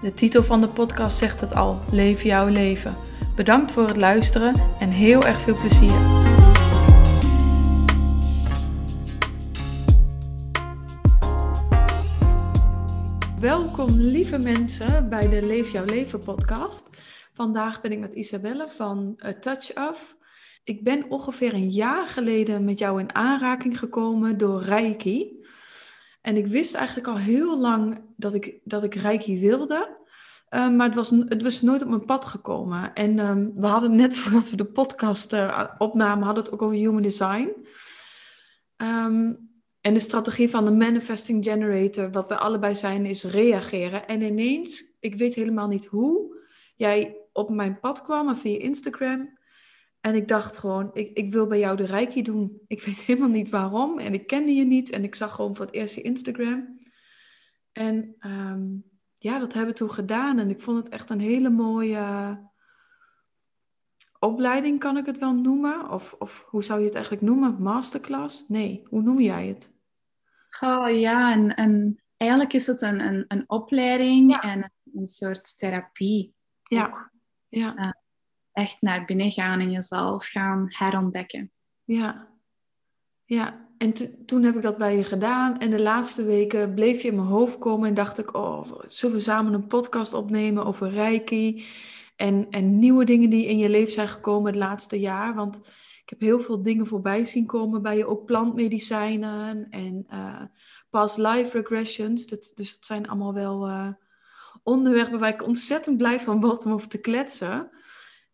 De 0.00 0.14
titel 0.14 0.42
van 0.42 0.60
de 0.60 0.68
podcast 0.68 1.18
zegt 1.18 1.40
het 1.40 1.54
al: 1.54 1.80
Leef 1.92 2.22
jouw 2.22 2.48
leven. 2.48 2.96
Bedankt 3.36 3.72
voor 3.72 3.86
het 3.86 3.96
luisteren 3.96 4.54
en 4.80 4.88
heel 4.88 5.22
erg 5.22 5.40
veel 5.40 5.58
plezier. 5.60 6.00
Welkom 13.40 13.86
lieve 13.96 14.38
mensen 14.38 15.08
bij 15.08 15.28
de 15.28 15.46
Leef 15.46 15.72
jouw 15.72 15.84
leven 15.84 16.18
podcast. 16.18 16.88
Vandaag 17.32 17.80
ben 17.80 17.92
ik 17.92 17.98
met 17.98 18.14
Isabelle 18.14 18.68
van 18.68 19.20
A 19.24 19.34
Touch 19.40 19.76
Of. 19.76 20.16
Ik 20.64 20.84
ben 20.84 21.10
ongeveer 21.10 21.54
een 21.54 21.70
jaar 21.70 22.06
geleden 22.06 22.64
met 22.64 22.78
jou 22.78 23.00
in 23.00 23.14
aanraking 23.14 23.78
gekomen 23.78 24.38
door 24.38 24.62
Reiki. 24.62 25.35
En 26.26 26.36
ik 26.36 26.46
wist 26.46 26.74
eigenlijk 26.74 27.08
al 27.08 27.16
heel 27.16 27.58
lang 27.58 28.00
dat 28.16 28.34
ik, 28.34 28.58
dat 28.64 28.82
ik 28.82 28.94
Reiki 28.94 29.40
wilde. 29.40 29.96
Ehm, 30.48 30.76
maar 30.76 30.86
het 30.86 30.94
was, 30.94 31.10
het 31.10 31.42
was 31.42 31.62
nooit 31.62 31.82
op 31.82 31.88
mijn 31.88 32.04
pad 32.04 32.24
gekomen. 32.24 32.94
En 32.94 33.18
ehm, 33.18 33.50
we 33.54 33.66
hadden 33.66 33.96
net 33.96 34.16
voordat 34.18 34.50
we 34.50 34.56
de 34.56 34.64
podcast 34.64 35.32
uh, 35.32 35.64
opnamen, 35.78 36.24
hadden 36.24 36.44
het 36.44 36.52
ook 36.52 36.62
over 36.62 36.76
human 36.76 37.02
design. 37.02 37.66
Ehm, 38.76 39.34
en 39.80 39.94
de 39.94 39.98
strategie 39.98 40.50
van 40.50 40.64
de 40.64 40.70
manifesting 40.70 41.44
generator, 41.44 42.10
wat 42.10 42.28
we 42.28 42.36
allebei 42.36 42.74
zijn, 42.74 43.06
is 43.06 43.24
reageren. 43.24 44.06
En 44.06 44.22
ineens, 44.22 44.84
ik 45.00 45.14
weet 45.14 45.34
helemaal 45.34 45.68
niet 45.68 45.86
hoe, 45.86 46.36
jij 46.76 47.16
op 47.32 47.50
mijn 47.50 47.80
pad 47.80 48.02
kwam 48.02 48.36
via 48.36 48.58
Instagram. 48.58 49.35
En 50.06 50.14
ik 50.14 50.28
dacht 50.28 50.56
gewoon, 50.56 50.90
ik, 50.92 51.16
ik 51.16 51.32
wil 51.32 51.46
bij 51.46 51.58
jou 51.58 51.76
de 51.76 51.86
reiki 51.86 52.22
doen. 52.22 52.60
Ik 52.66 52.82
weet 52.82 52.98
helemaal 53.06 53.28
niet 53.28 53.50
waarom. 53.50 53.98
En 53.98 54.14
ik 54.14 54.26
kende 54.26 54.52
je 54.52 54.64
niet. 54.64 54.90
En 54.90 55.04
ik 55.04 55.14
zag 55.14 55.34
gewoon 55.34 55.56
voor 55.56 55.66
het 55.66 55.74
eerst 55.74 55.94
je 55.94 56.02
Instagram. 56.02 56.78
En 57.72 58.16
ja, 59.14 59.38
dat 59.38 59.52
hebben 59.52 59.72
we 59.72 59.78
toen 59.78 59.90
gedaan. 59.90 60.38
En 60.38 60.50
ik 60.50 60.60
vond 60.60 60.78
het 60.78 60.88
echt 60.88 61.10
een 61.10 61.20
hele 61.20 61.50
mooie 61.50 62.38
opleiding, 64.18 64.78
kan 64.78 64.96
ik 64.96 65.06
het 65.06 65.18
wel 65.18 65.34
noemen? 65.34 65.90
Of, 65.90 66.14
of 66.18 66.46
hoe 66.48 66.64
zou 66.64 66.78
je 66.78 66.86
het 66.86 66.94
eigenlijk 66.94 67.24
noemen? 67.24 67.62
Masterclass? 67.62 68.44
Nee, 68.48 68.82
hoe 68.88 69.02
noem 69.02 69.20
jij 69.20 69.46
het? 69.46 69.74
Oh 70.60 70.98
ja, 70.98 71.32
en, 71.32 71.54
en 71.54 72.02
eigenlijk 72.16 72.52
is 72.52 72.66
het 72.66 72.82
een, 72.82 73.00
een, 73.00 73.24
een 73.28 73.44
opleiding 73.46 74.40
en 74.40 74.72
een, 74.94 75.06
soort 75.06 75.58
therapie. 75.58 76.34
Ja. 76.62 77.10
ja. 77.48 77.76
Uh, 77.76 77.90
echt 78.56 78.76
naar 78.80 79.04
binnen 79.04 79.30
gaan 79.30 79.60
en 79.60 79.70
jezelf 79.70 80.26
gaan 80.26 80.66
herontdekken. 80.68 81.50
Ja. 81.84 82.28
Ja, 83.24 83.68
en 83.78 83.92
toen 84.26 84.42
heb 84.42 84.56
ik 84.56 84.62
dat 84.62 84.78
bij 84.78 84.96
je 84.96 85.04
gedaan. 85.04 85.58
En 85.58 85.70
de 85.70 85.82
laatste 85.82 86.24
weken 86.24 86.74
bleef 86.74 87.02
je 87.02 87.08
in 87.08 87.14
mijn 87.14 87.26
hoofd 87.26 87.58
komen 87.58 87.88
en 87.88 87.94
dacht 87.94 88.18
ik, 88.18 88.34
oh, 88.34 88.72
zullen 88.86 89.16
we 89.16 89.22
samen 89.22 89.52
een 89.52 89.66
podcast 89.66 90.14
opnemen 90.14 90.64
over 90.64 90.90
Reiki? 90.90 91.64
En, 92.16 92.46
en 92.50 92.78
nieuwe 92.78 93.04
dingen 93.04 93.30
die 93.30 93.46
in 93.46 93.58
je 93.58 93.68
leven 93.68 93.92
zijn 93.92 94.08
gekomen 94.08 94.52
het 94.52 94.60
laatste 94.60 95.00
jaar. 95.00 95.34
Want 95.34 95.56
ik 96.02 96.08
heb 96.08 96.20
heel 96.20 96.40
veel 96.40 96.62
dingen 96.62 96.86
voorbij 96.86 97.24
zien 97.24 97.46
komen 97.46 97.82
bij 97.82 97.96
je, 97.96 98.06
ook 98.06 98.24
plantmedicijnen 98.24 99.70
en 99.70 100.06
uh, 100.10 100.42
past 100.90 101.16
life 101.16 101.58
regressions. 101.58 102.26
Dat, 102.26 102.52
dus 102.54 102.74
dat 102.74 102.86
zijn 102.86 103.08
allemaal 103.08 103.34
wel 103.34 103.68
uh, 103.68 103.88
onderwerpen 104.62 105.18
waar 105.18 105.34
ik 105.34 105.46
ontzettend 105.46 105.96
blij 105.96 106.20
van 106.20 106.40
word 106.40 106.64
om 106.64 106.72
over 106.72 106.88
te 106.88 107.00
kletsen. 107.00 107.70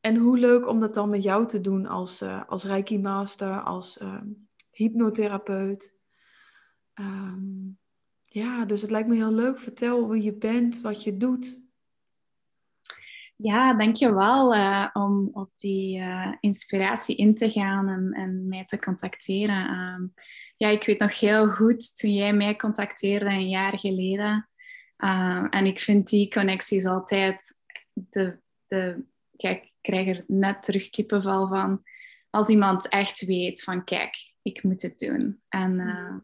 En 0.03 0.17
hoe 0.17 0.39
leuk 0.39 0.69
om 0.69 0.81
dat 0.81 0.95
dan 0.95 1.11
met 1.11 1.23
jou 1.23 1.47
te 1.47 1.61
doen 1.61 1.87
als, 1.87 2.23
uh, 2.23 2.43
als 2.49 2.65
Reiki 2.65 2.99
Master, 2.99 3.61
als 3.61 3.99
ehm, 3.99 4.27
hypnotherapeut. 4.71 5.95
Ehm, 6.95 7.71
ja, 8.23 8.65
dus 8.65 8.81
het 8.81 8.91
lijkt 8.91 9.09
me 9.09 9.15
heel 9.15 9.33
leuk. 9.33 9.59
Vertel 9.59 10.09
wie 10.09 10.23
je 10.23 10.35
bent, 10.35 10.81
wat 10.81 11.03
je 11.03 11.17
doet. 11.17 11.61
Ja, 13.37 13.75
dankjewel 13.75 14.55
uh, 14.55 14.89
om 14.93 15.31
op 15.33 15.51
die 15.57 15.99
uh, 15.99 16.33
inspiratie 16.41 17.17
in 17.17 17.35
te 17.35 17.51
gaan 17.51 17.89
en, 17.89 18.13
en 18.13 18.49
mij 18.49 18.65
te 18.65 18.79
contacteren. 18.79 19.67
Ehm, 19.67 20.07
ja, 20.57 20.69
ik 20.69 20.85
weet 20.85 20.99
nog 20.99 21.21
heel 21.21 21.49
goed 21.49 21.97
toen 21.97 22.15
jij 22.15 22.33
mij 22.33 22.57
contacteerde 22.57 23.31
een 23.31 23.49
jaar 23.49 23.79
geleden. 23.79 24.49
En 25.51 25.67
ik 25.67 25.81
vind 25.81 26.09
die 26.09 26.29
connecties 26.29 26.85
altijd 26.87 27.59
de, 27.93 28.41
de 28.65 29.05
kijk, 29.37 29.72
krijg 29.83 30.09
er 30.09 30.25
net 30.27 30.63
terug 30.63 30.91
kippenval 30.91 31.49
van. 31.49 31.83
Als 32.31 32.49
iemand 32.49 32.89
echt 32.89 33.25
weet 33.25 33.63
van 33.63 33.85
kijk, 33.85 34.15
ik 34.43 34.63
moet 34.63 34.83
het 34.83 34.99
doen. 34.99 35.41
En 35.49 35.73
uh, 35.73 36.15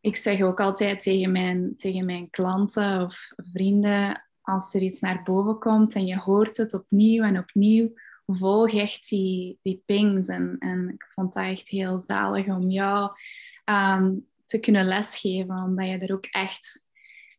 ik 0.00 0.16
zeg 0.16 0.40
ook 0.40 0.60
altijd 0.60 1.00
tegen 1.00 1.32
mijn, 1.32 1.76
tegen 1.76 2.04
mijn 2.04 2.30
klanten 2.30 3.02
of 3.02 3.28
vrienden, 3.36 4.28
als 4.40 4.74
er 4.74 4.82
iets 4.82 5.00
naar 5.00 5.22
boven 5.22 5.58
komt 5.58 5.94
en 5.94 6.06
je 6.06 6.18
hoort 6.18 6.56
het 6.56 6.74
opnieuw 6.74 7.22
en 7.22 7.38
opnieuw, 7.38 7.92
volg 8.26 8.74
echt 8.74 9.08
die, 9.08 9.58
die 9.62 9.82
pings. 9.86 10.28
En, 10.28 10.56
en 10.58 10.88
ik 10.88 11.10
vond 11.14 11.32
dat 11.32 11.44
echt 11.44 11.68
heel 11.68 12.02
zalig 12.02 12.46
om 12.46 12.70
jou 12.70 13.10
um, 13.64 14.28
te 14.46 14.60
kunnen 14.60 14.84
lesgeven, 14.84 15.62
omdat 15.62 15.86
je 15.86 15.98
er 15.98 16.12
ook 16.12 16.26
echt... 16.26 16.88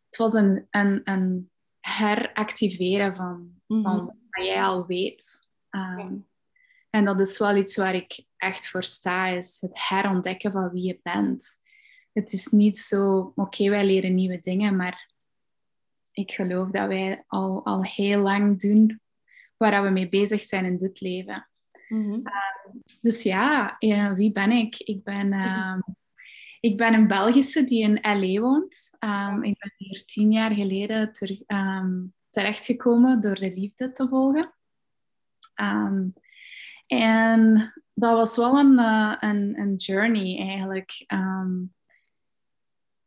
Het 0.06 0.20
was 0.20 0.34
een, 0.34 0.68
een, 0.70 1.02
een 1.04 1.50
heractiveren 1.80 3.16
van, 3.16 3.62
mm 3.68 3.84
-hmm. 3.84 3.84
van 3.84 4.16
wat 4.32 4.46
jij 4.46 4.64
al 4.64 4.86
weet. 4.86 5.48
Um, 5.70 6.28
en 6.90 7.06
dat 7.06 7.20
is 7.20 7.38
wel 7.38 7.56
iets 7.56 7.78
waar 7.78 7.96
ik 7.96 8.26
echt 8.38 8.70
voor 8.70 8.84
sta, 8.84 9.28
is 9.28 9.58
het 9.62 9.88
herontdekken 9.90 10.52
van 10.52 10.70
wie 10.70 10.84
je 10.84 11.00
bent. 11.04 11.62
Het 12.14 12.34
is 12.34 12.48
niet 12.48 12.78
zo, 12.78 13.32
oké, 13.36 13.70
wij 13.70 13.86
leren 13.86 14.16
nieuwe 14.16 14.40
dingen, 14.40 14.76
maar 14.76 15.10
ik 16.12 16.32
geloof 16.32 16.70
dat 16.70 16.88
wij 16.88 17.24
al, 17.28 17.66
al 17.66 17.84
heel 17.84 18.22
lang 18.22 18.60
doen 18.60 19.02
waar 19.58 19.84
we 19.84 19.90
mee 19.90 20.10
bezig 20.10 20.42
zijn 20.42 20.66
in 20.66 20.78
dit 20.78 21.02
leven. 21.02 21.50
Mm 21.88 22.04
-hmm. 22.04 22.22
uh, 22.28 22.82
dus 23.02 23.24
ja, 23.24 23.76
uh, 23.80 24.14
wie 24.14 24.32
ben 24.32 24.52
ik? 24.52 24.78
Ik 24.78 25.04
ben, 25.04 25.34
uh, 25.34 25.78
ik 26.70 26.78
ben 26.78 26.94
een 26.94 27.08
Belgische 27.08 27.64
die 27.64 27.84
in 27.84 28.00
L.A. 28.02 28.40
woont. 28.40 28.90
Um, 29.00 29.44
ik 29.44 29.60
ben 29.60 29.74
hier 29.78 30.06
tien 30.06 30.32
jaar 30.32 30.52
geleden 30.52 31.14
ter, 31.14 31.42
um, 31.48 32.14
terechtgekomen 32.32 33.22
door 33.22 33.36
de 33.36 33.54
liefde 33.54 33.92
te 33.92 34.08
volgen. 34.08 34.54
Um, 35.62 36.14
en 36.88 37.74
dat 37.94 38.14
was 38.14 38.38
wel 38.38 38.60
een, 38.60 38.80
uh, 38.80 39.16
een, 39.20 39.76
journey 39.76 40.48
eigenlijk. 40.48 41.06
Um, 41.08 41.74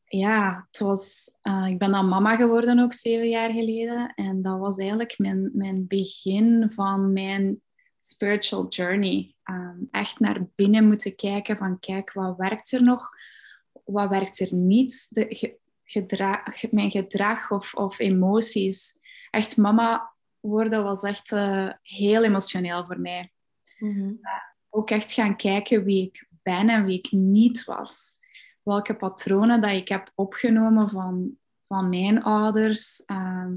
ja, 0.05 0.67
het 0.67 0.79
was, 0.79 1.35
uh, 1.43 1.67
ik 1.69 1.79
ben 1.79 1.93
dan 1.93 2.09
mama 2.09 2.37
geworden 2.37 2.79
ook 2.79 2.93
zeven 2.93 3.29
jaar 3.29 3.51
geleden. 3.51 4.12
En 4.15 4.43
dat 4.43 4.59
was 4.59 4.79
eigenlijk 4.79 5.19
mijn, 5.19 5.51
mijn 5.53 5.87
begin 5.87 6.71
van 6.75 7.12
mijn 7.12 7.62
spiritual 7.99 8.69
journey. 8.69 9.35
Um, 9.45 9.89
echt 9.91 10.21
naar 10.21 10.47
binnen 10.55 10.87
moeten 10.87 11.17
kijken 11.17 11.56
van 11.56 11.79
kijk, 11.79 12.12
wat 12.12 12.37
werkt 12.37 12.73
er 12.73 12.83
nog? 12.83 13.11
Wat 13.85 14.09
werkt 14.09 14.41
er 14.41 14.55
niet? 14.55 15.06
De, 15.11 15.59
mijn 16.71 16.91
gedrag 16.91 17.50
of, 17.50 17.75
of 17.75 17.99
emoties. 17.99 18.99
Echt 19.35 19.57
mama 19.57 20.15
worden 20.41 20.83
was 20.83 21.03
echt 21.03 21.33
uh, 21.33 21.73
heel 21.83 22.25
emotioneel 22.25 22.85
voor 22.85 23.01
mij. 23.01 23.33
Mm 23.79 24.21
Ook 24.71 24.91
echt 24.91 25.13
gaan 25.13 25.37
kijken 25.37 25.85
wie 25.85 26.07
ik 26.07 26.29
ben 26.43 26.69
en 26.69 26.85
wie 26.85 26.99
ik 26.99 27.13
niet 27.13 27.65
was. 27.65 28.17
Welke 28.63 28.97
patronen 28.97 29.61
dat 29.61 29.71
ik 29.71 29.89
heb 29.89 30.13
opgenomen 30.15 30.89
van, 30.89 31.39
van 31.67 31.89
mijn 31.89 32.23
ouders, 32.23 33.03
uh, 33.07 33.53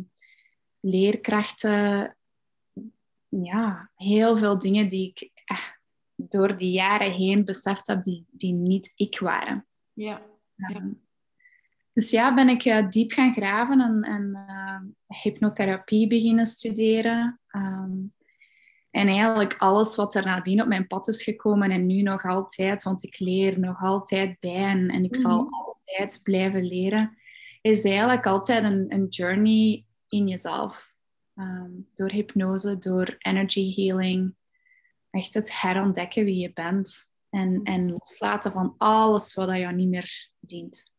leerkrachten. 0.80 2.18
Ja, 3.28 3.92
heel 3.96 4.38
veel 4.38 4.60
dingen 4.60 4.90
die 4.90 5.10
ik 5.10 5.32
eh, 5.46 5.58
door 6.16 6.58
die 6.58 6.72
jaren 6.72 7.12
heen 7.12 7.46
beseft 7.46 7.88
heb, 7.88 8.02
die, 8.02 8.26
die 8.30 8.54
niet 8.54 8.92
ik 8.96 9.20
waren. 9.20 9.68
Ja. 9.94 10.22
ja. 10.56 10.76
Um, 10.76 11.07
dus 11.98 12.10
ja, 12.10 12.34
ben 12.34 12.50
ik 12.50 12.66
uh, 12.66 12.90
diep 12.90 13.12
gaan 13.12 13.34
graven 13.34 13.82
en, 13.82 14.02
en 14.02 14.36
uh, 14.50 15.18
hypnotherapie 15.22 16.08
beginnen 16.08 16.46
studeren. 16.46 17.40
Um, 17.52 18.14
en 18.92 19.08
eigenlijk 19.08 19.56
alles 19.58 19.96
wat 19.96 20.16
er 20.16 20.26
nadien 20.26 20.62
op 20.62 20.68
mijn 20.68 20.88
pad 20.88 21.08
is 21.08 21.24
gekomen 21.24 21.72
en 21.72 21.86
nu 21.86 22.02
nog 22.02 22.26
altijd, 22.26 22.84
want 22.84 23.04
ik 23.04 23.20
leer 23.20 23.60
nog 23.60 23.82
altijd 23.82 24.40
bij 24.40 24.66
en, 24.66 24.88
en 24.88 25.04
ik 25.04 25.16
zal 25.16 25.44
mhm. 25.44 25.54
altijd 25.54 26.20
blijven 26.24 26.68
leren, 26.68 27.18
is 27.62 27.84
eigenlijk 27.84 28.26
altijd 28.26 28.64
een, 28.64 28.86
een 28.90 29.08
journey 29.08 29.86
in 30.08 30.28
jezelf. 30.28 30.94
Ehm, 31.36 31.72
door 31.94 32.12
hypnose, 32.12 32.78
door 32.78 33.16
energy 33.18 33.74
healing. 33.76 34.36
Echt 35.10 35.34
het 35.34 35.62
herontdekken 35.62 36.26
wie 36.26 36.38
je 36.38 36.54
bent. 36.54 37.12
En, 37.30 37.64
en 37.64 37.92
loslaten 37.92 38.52
van 38.52 38.76
alles 38.78 39.34
wat 39.34 39.50
jou 39.50 39.74
niet 39.74 39.90
meer 39.90 40.30
dient. 40.40 40.96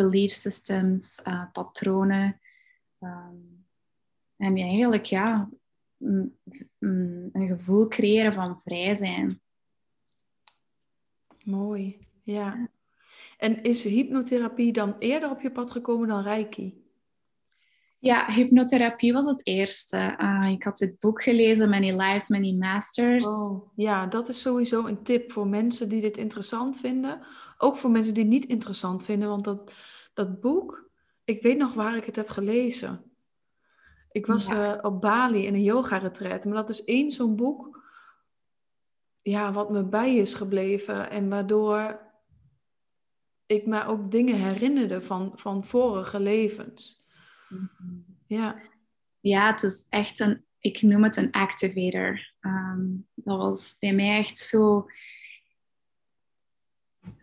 Belief 0.00 0.32
systems, 0.32 1.22
uh, 1.26 1.44
patronen. 1.52 2.40
Ehm, 2.98 3.36
en 4.36 4.56
eigenlijk 4.56 5.04
ja, 5.04 5.50
een 5.98 7.46
gevoel 7.46 7.88
creëren 7.88 8.32
van 8.32 8.60
vrij 8.60 8.94
zijn. 8.94 9.40
Mooi, 11.44 12.06
ja. 12.22 12.68
En 13.38 13.62
is 13.62 13.84
hypnotherapie 13.84 14.72
dan 14.72 14.96
eerder 14.98 15.30
op 15.30 15.40
je 15.40 15.50
pad 15.50 15.70
gekomen 15.70 16.08
dan 16.08 16.22
Reiki? 16.22 16.80
Ja, 17.98 18.32
hypnotherapie 18.32 19.12
was 19.12 19.26
het 19.26 19.46
eerste. 19.46 20.16
Uh, 20.20 20.48
ik 20.50 20.62
had 20.62 20.78
dit 20.78 21.00
boek 21.00 21.22
gelezen, 21.22 21.68
Many 21.68 21.90
Lives, 21.90 22.28
Many 22.28 22.52
Masters. 22.52 23.26
Oh, 23.26 23.68
ja, 23.76 24.06
dat 24.06 24.28
is 24.28 24.40
sowieso 24.40 24.86
een 24.86 25.02
tip 25.02 25.32
voor 25.32 25.46
mensen 25.46 25.88
die 25.88 26.00
dit 26.00 26.16
interessant 26.16 26.76
vinden. 26.76 27.20
Ook 27.62 27.76
voor 27.76 27.90
mensen 27.90 28.14
die 28.14 28.22
het 28.22 28.32
niet 28.32 28.44
interessant 28.44 29.04
vinden, 29.04 29.28
want 29.28 29.44
dat, 29.44 29.74
dat 30.14 30.40
boek, 30.40 30.90
ik 31.24 31.42
weet 31.42 31.58
nog 31.58 31.74
waar 31.74 31.96
ik 31.96 32.04
het 32.04 32.16
heb 32.16 32.28
gelezen. 32.28 33.04
Ik 34.10 34.26
was 34.26 34.48
eh, 34.48 34.78
op 34.82 35.00
Bali 35.00 35.46
in 35.46 35.54
een 35.54 35.62
yoga-retreat, 35.62 36.44
maar 36.44 36.54
dat 36.54 36.70
is 36.70 36.84
één 36.84 37.10
zo'n 37.10 37.36
boek 37.36 37.80
ja, 39.22 39.52
wat 39.52 39.70
me 39.70 39.84
bij 39.84 40.16
is 40.16 40.34
gebleven 40.34 41.10
en 41.10 41.28
waardoor 41.28 42.00
ik 43.46 43.66
me 43.66 43.84
ook 43.84 44.10
dingen 44.10 44.36
herinnerde 44.36 45.00
van, 45.00 45.32
van 45.34 45.64
vorige 45.64 46.20
levens. 46.20 47.02
Mhm. 47.48 47.98
Ja. 48.26 48.60
Ja, 49.20 49.50
het 49.50 49.62
is 49.62 49.86
echt 49.88 50.20
een, 50.20 50.44
ik 50.58 50.82
noem 50.82 51.04
het 51.04 51.16
een 51.16 51.30
activator. 51.30 52.32
Ehm, 52.40 52.86
dat 53.14 53.38
was 53.38 53.76
bij 53.78 53.92
mij 53.92 54.18
echt 54.18 54.38
zo 54.38 54.86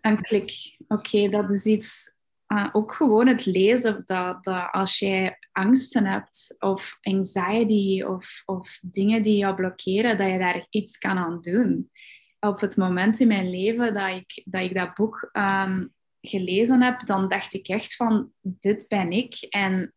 een 0.02 0.22
klik. 0.22 0.78
Oké, 0.88 1.30
dat 1.30 1.50
is 1.50 1.66
iets, 1.66 2.16
uh, 2.48 2.70
ook 2.72 2.94
gewoon 2.94 3.28
het 3.28 3.46
lezen, 3.46 4.02
dat, 4.06 4.44
dat 4.44 4.72
als 4.72 5.00
jij 5.00 5.38
angsten 5.52 6.06
hebt 6.06 6.56
of 6.60 6.98
anxiety 7.02 8.04
of, 8.04 8.42
of 8.46 8.80
dingen 8.82 9.22
die 9.24 9.38
jou 9.38 9.56
blokkeren, 9.56 10.18
dat 10.18 10.32
je 10.32 10.38
daar 10.38 10.68
iets 10.70 10.98
kan 10.98 11.18
aan 11.18 11.42
doen. 11.42 11.92
Op 12.40 12.60
het 12.60 12.78
moment 12.78 13.20
in 13.20 13.28
mijn 13.28 13.50
leven 13.50 13.94
dat 13.94 14.10
ik 14.10 14.42
dat, 14.46 14.62
ik 14.62 14.74
dat 14.74 14.94
boek 14.94 15.30
ehm, 15.32 15.86
gelezen 16.22 16.82
heb, 16.82 17.06
dan 17.06 17.30
dacht 17.30 17.54
ik 17.54 17.68
echt 17.68 17.96
van, 17.96 18.32
dit 18.42 18.86
ben 18.88 19.12
ik. 19.12 19.36
En, 19.50 19.94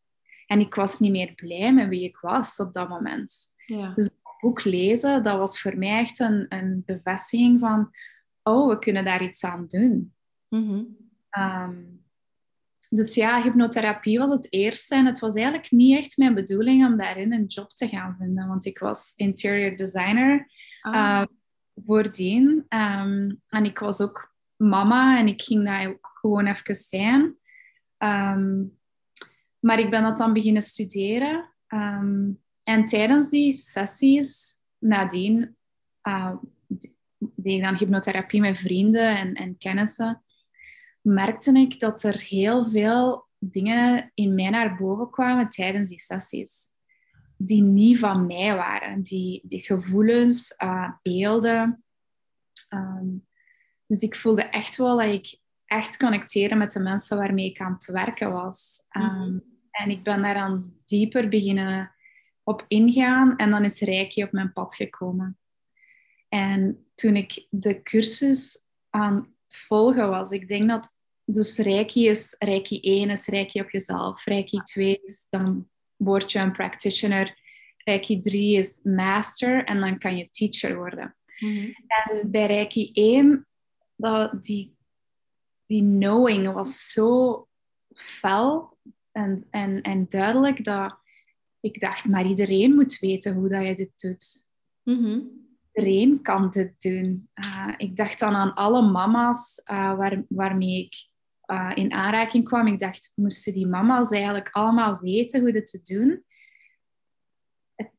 en 0.47 0.61
ik 0.61 0.75
was 0.75 0.99
niet 0.99 1.11
meer 1.11 1.35
blij 1.35 1.75
met 1.75 1.89
wie 1.89 2.05
ik 2.05 2.17
was 2.17 2.57
op 2.57 2.73
dat 2.73 2.89
moment. 2.89 3.35
Ja. 3.67 3.93
Dus 3.95 4.05
het 4.05 4.41
boek 4.41 4.65
lezen, 4.65 5.23
dat 5.23 5.39
was 5.39 5.61
voor 5.61 5.79
mij 5.79 5.99
echt 5.99 6.19
een, 6.19 6.47
een 6.49 6.83
bevestiging 6.87 7.59
van, 7.59 7.91
oh, 8.43 8.69
we 8.69 8.79
kunnen 8.79 9.05
daar 9.05 9.23
iets 9.23 9.45
aan 9.45 9.67
doen. 9.67 10.15
Mm 10.49 10.99
dus 12.91 13.15
ja, 13.15 13.43
hypnotherapie 13.43 14.19
was 14.19 14.31
het 14.31 14.53
eerste. 14.53 14.95
En 14.95 15.07
het 15.07 15.21
was 15.21 15.35
eigenlijk 15.35 15.71
niet 15.71 15.99
echt 15.99 16.17
mijn 16.17 16.35
bedoeling 16.35 16.87
om 16.87 16.97
daarin 16.97 17.33
een 17.33 17.47
job 17.47 17.71
te 17.71 17.89
gaan 17.89 18.17
vinden. 18.19 18.49
Want 18.49 18.67
ik 18.67 18.79
was 18.79 19.13
interior 19.17 19.77
designer 19.77 20.51
oh. 20.83 20.95
uh, 20.95 21.25
voordien. 21.87 22.65
Ehm, 22.69 23.35
en 23.49 23.65
ik 23.65 23.79
was 23.79 24.01
ook 24.01 24.35
mama 24.57 25.19
en 25.19 25.29
ik 25.29 25.43
ging 25.43 25.65
daar 25.65 25.89
ook 25.89 26.11
gewoon 26.21 26.47
even 26.47 26.75
zijn. 26.75 27.37
Ehm, 27.97 28.65
maar 29.59 29.79
ik 29.79 29.91
ben 29.91 30.03
dat 30.03 30.19
dan 30.19 30.33
beginnen 30.33 30.63
studeren. 30.63 31.49
Um, 31.69 32.43
en 32.63 32.87
tijdens 32.87 33.31
die 33.31 33.53
sessies 33.53 34.57
nadien 34.79 35.57
uh, 36.09 36.35
deed 37.43 37.57
ik 37.57 37.63
dan 37.63 37.79
hypnotherapie 37.79 38.41
met 38.41 38.59
vrienden 38.59 39.17
en, 39.17 39.35
en 39.35 39.59
kennissen 39.59 40.23
merkte 41.03 41.53
ik 41.53 41.81
dat 41.81 42.03
er 42.03 42.21
heel 42.21 42.71
veel 42.71 43.29
dingen 43.39 44.11
in 44.15 44.35
mij 44.35 44.51
naar 44.51 44.77
boven 44.77 45.11
kwamen 45.11 45.49
tijdens 45.49 45.89
die 45.89 46.01
sessies. 46.01 46.69
Die 47.37 47.63
niet 47.63 47.99
van 47.99 48.27
mij 48.27 48.57
waren. 48.57 49.03
Die, 49.03 49.41
die 49.45 49.61
gevoelens, 49.61 50.55
uh, 50.63 50.91
beelden. 51.03 51.85
Ehm, 52.69 53.09
dus 53.87 54.03
ik 54.03 54.17
voelde 54.17 54.43
echt 54.43 54.77
wel 54.77 54.97
dat 54.97 55.07
ik 55.07 55.39
echt 55.65 55.97
connecteerde 55.97 56.55
met 56.55 56.73
de 56.73 56.81
mensen 56.81 57.17
waarmee 57.17 57.47
ik 57.47 57.61
aan 57.61 57.73
het 57.73 57.87
werken 57.87 58.33
was. 58.33 58.85
Ehm, 58.89 59.31
mhm. 59.31 59.39
En 59.71 59.91
ik 59.91 60.03
ben 60.03 60.23
daar 60.23 60.35
dan 60.35 60.61
dieper 60.85 61.29
beginnen 61.29 61.95
op 62.43 62.65
ingaan. 62.69 63.37
En 63.37 63.51
dan 63.51 63.65
is 63.65 63.81
Reiki 63.81 64.23
op 64.23 64.33
mijn 64.33 64.53
pad 64.53 64.75
gekomen. 64.75 65.39
En 66.29 66.90
toen 67.01 67.17
ik 67.17 67.47
de 67.51 67.83
cursus 67.83 68.67
aan 68.91 69.35
volgen 69.49 70.09
was. 70.09 70.31
Ik 70.31 70.49
denk 70.49 70.69
dat 70.69 70.95
dus 71.25 71.59
Reiki 71.59 72.09
is 72.09 72.37
Reiki 72.39 72.81
1 72.81 73.11
is 73.11 73.27
Reiki 73.27 73.61
op 73.61 73.71
jezelf. 73.71 74.25
Reiki 74.25 74.63
2 74.63 75.01
is 75.03 75.27
dan 75.29 75.69
word 75.97 76.33
je 76.33 76.39
een 76.39 76.53
practitioner. 76.53 77.39
Reiki 77.77 78.21
3 78.21 78.57
is 78.57 78.81
master 78.83 79.65
en 79.65 79.81
dan 79.81 79.99
kan 79.99 80.17
je 80.17 80.31
teacher 80.31 80.77
worden. 80.77 81.17
Mhm. 81.39 81.71
En 81.87 82.31
bij 82.31 82.47
Reiki 82.47 82.91
1, 82.93 83.47
dat, 83.97 84.43
die, 84.43 84.77
die 85.67 85.83
knowing 85.83 86.53
was 86.53 86.93
zo 86.93 87.47
fel 87.95 88.79
en, 89.13 89.47
en, 89.51 89.83
en 89.83 90.07
duidelijk 90.09 90.65
dat 90.65 90.99
ik 91.61 91.81
dacht, 91.81 92.09
maar 92.09 92.27
iedereen 92.27 92.75
moet 92.75 92.99
weten 92.99 93.35
hoe 93.35 93.49
dat 93.49 93.67
je 93.67 93.77
dit 93.77 93.93
doet. 93.97 94.49
Mm 94.83 95.49
iedereen 95.73 96.23
kan 96.23 96.51
dit 96.51 96.81
doen. 96.81 97.29
Uh, 97.35 97.75
ik 97.77 97.97
dacht 97.97 98.19
dan 98.19 98.35
aan 98.35 98.55
alle 98.55 98.83
mama's 98.91 99.63
uh, 99.71 99.97
waar, 99.97 100.25
waarmee 100.29 100.85
ik 100.85 101.09
uh, 101.47 101.73
in 101.75 101.93
aanraking 101.93 102.45
kwam. 102.45 102.67
Ik 102.67 102.79
dacht, 102.79 103.13
moesten 103.15 103.53
die 103.53 103.67
mama's 103.67 104.11
eigenlijk 104.11 104.49
allemaal 104.51 104.99
weten 105.01 105.41
hoe 105.41 105.53
dit 105.53 105.67
te 105.67 105.95
doen? 105.95 106.25
Het 107.75 107.93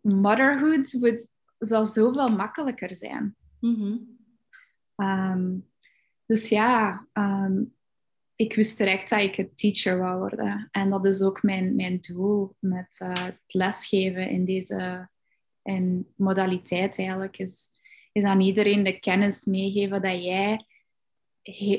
motherhood 0.00 0.92
would, 0.92 1.30
zal 1.58 1.84
zoveel 1.84 2.28
makkelijker 2.28 2.94
zijn. 2.94 3.36
Mm 3.60 4.20
um, 4.96 5.70
dus 6.26 6.48
ja, 6.48 7.06
um, 7.12 7.74
ik 8.36 8.54
wist 8.54 8.78
direct 8.78 9.08
dat 9.10 9.20
ik 9.20 9.38
een 9.38 9.54
teacher 9.54 9.98
wou 9.98 10.18
worden. 10.18 10.68
En 10.70 10.90
dat 10.90 11.04
is 11.04 11.22
ook 11.22 11.42
mijn, 11.42 11.74
mijn 11.74 12.00
doel 12.00 12.56
met 12.58 13.00
het 13.04 13.42
lesgeven 13.46 14.28
in 14.28 14.44
deze 14.44 15.10
en 15.62 16.12
modaliteit 16.16 16.98
eigenlijk 16.98 17.38
is, 17.38 17.70
is 18.12 18.24
aan 18.24 18.40
iedereen 18.40 18.82
de 18.82 18.98
kennis 18.98 19.44
meegeven 19.44 20.02
dat 20.02 20.24
jij, 20.24 20.66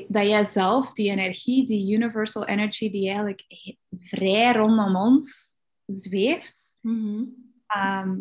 dat 0.08 0.26
jij 0.26 0.44
zelf 0.44 0.92
die 0.92 1.10
energie, 1.10 1.66
die 1.66 1.94
universal 1.94 2.46
energy 2.46 2.90
die 2.90 3.06
eigenlijk 3.06 3.44
vrij 3.90 4.52
rondom 4.52 4.96
ons 4.96 5.54
zweeft, 5.86 6.78
mhm. 6.80 7.24
ehm, 7.66 8.18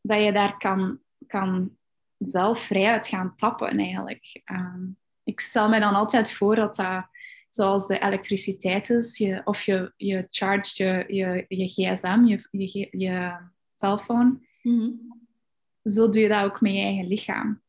dat 0.00 0.24
je 0.24 0.32
daar 0.32 0.56
kan, 0.58 1.00
kan 1.26 1.76
zelf 2.18 2.58
vrij 2.58 2.86
uit 2.86 3.06
gaan 3.06 3.36
tappen 3.36 3.78
eigenlijk. 3.78 4.40
Ehm, 4.44 4.86
ik 5.24 5.40
stel 5.40 5.68
me 5.68 5.80
dan 5.80 5.94
altijd 5.94 6.30
voor 6.30 6.54
dat 6.54 6.74
dat 6.74 7.08
zoals 7.48 7.86
de 7.86 7.98
elektriciteit 7.98 8.90
is, 8.90 9.18
je, 9.18 9.40
of 9.44 9.62
je, 9.62 9.92
je 9.96 10.26
charge 10.30 10.84
je, 10.84 11.04
je, 11.14 11.44
je 11.48 11.68
gsm, 11.68 12.24
je, 12.24 12.48
je, 12.50 12.88
je 12.90 13.36
Mhm. 14.62 14.90
Zo 15.82 16.08
doe 16.08 16.22
je 16.22 16.28
dat 16.28 16.44
ook 16.44 16.60
met 16.60 16.72
je 16.72 16.78
eigen 16.78 17.06
lichaam. 17.06 17.62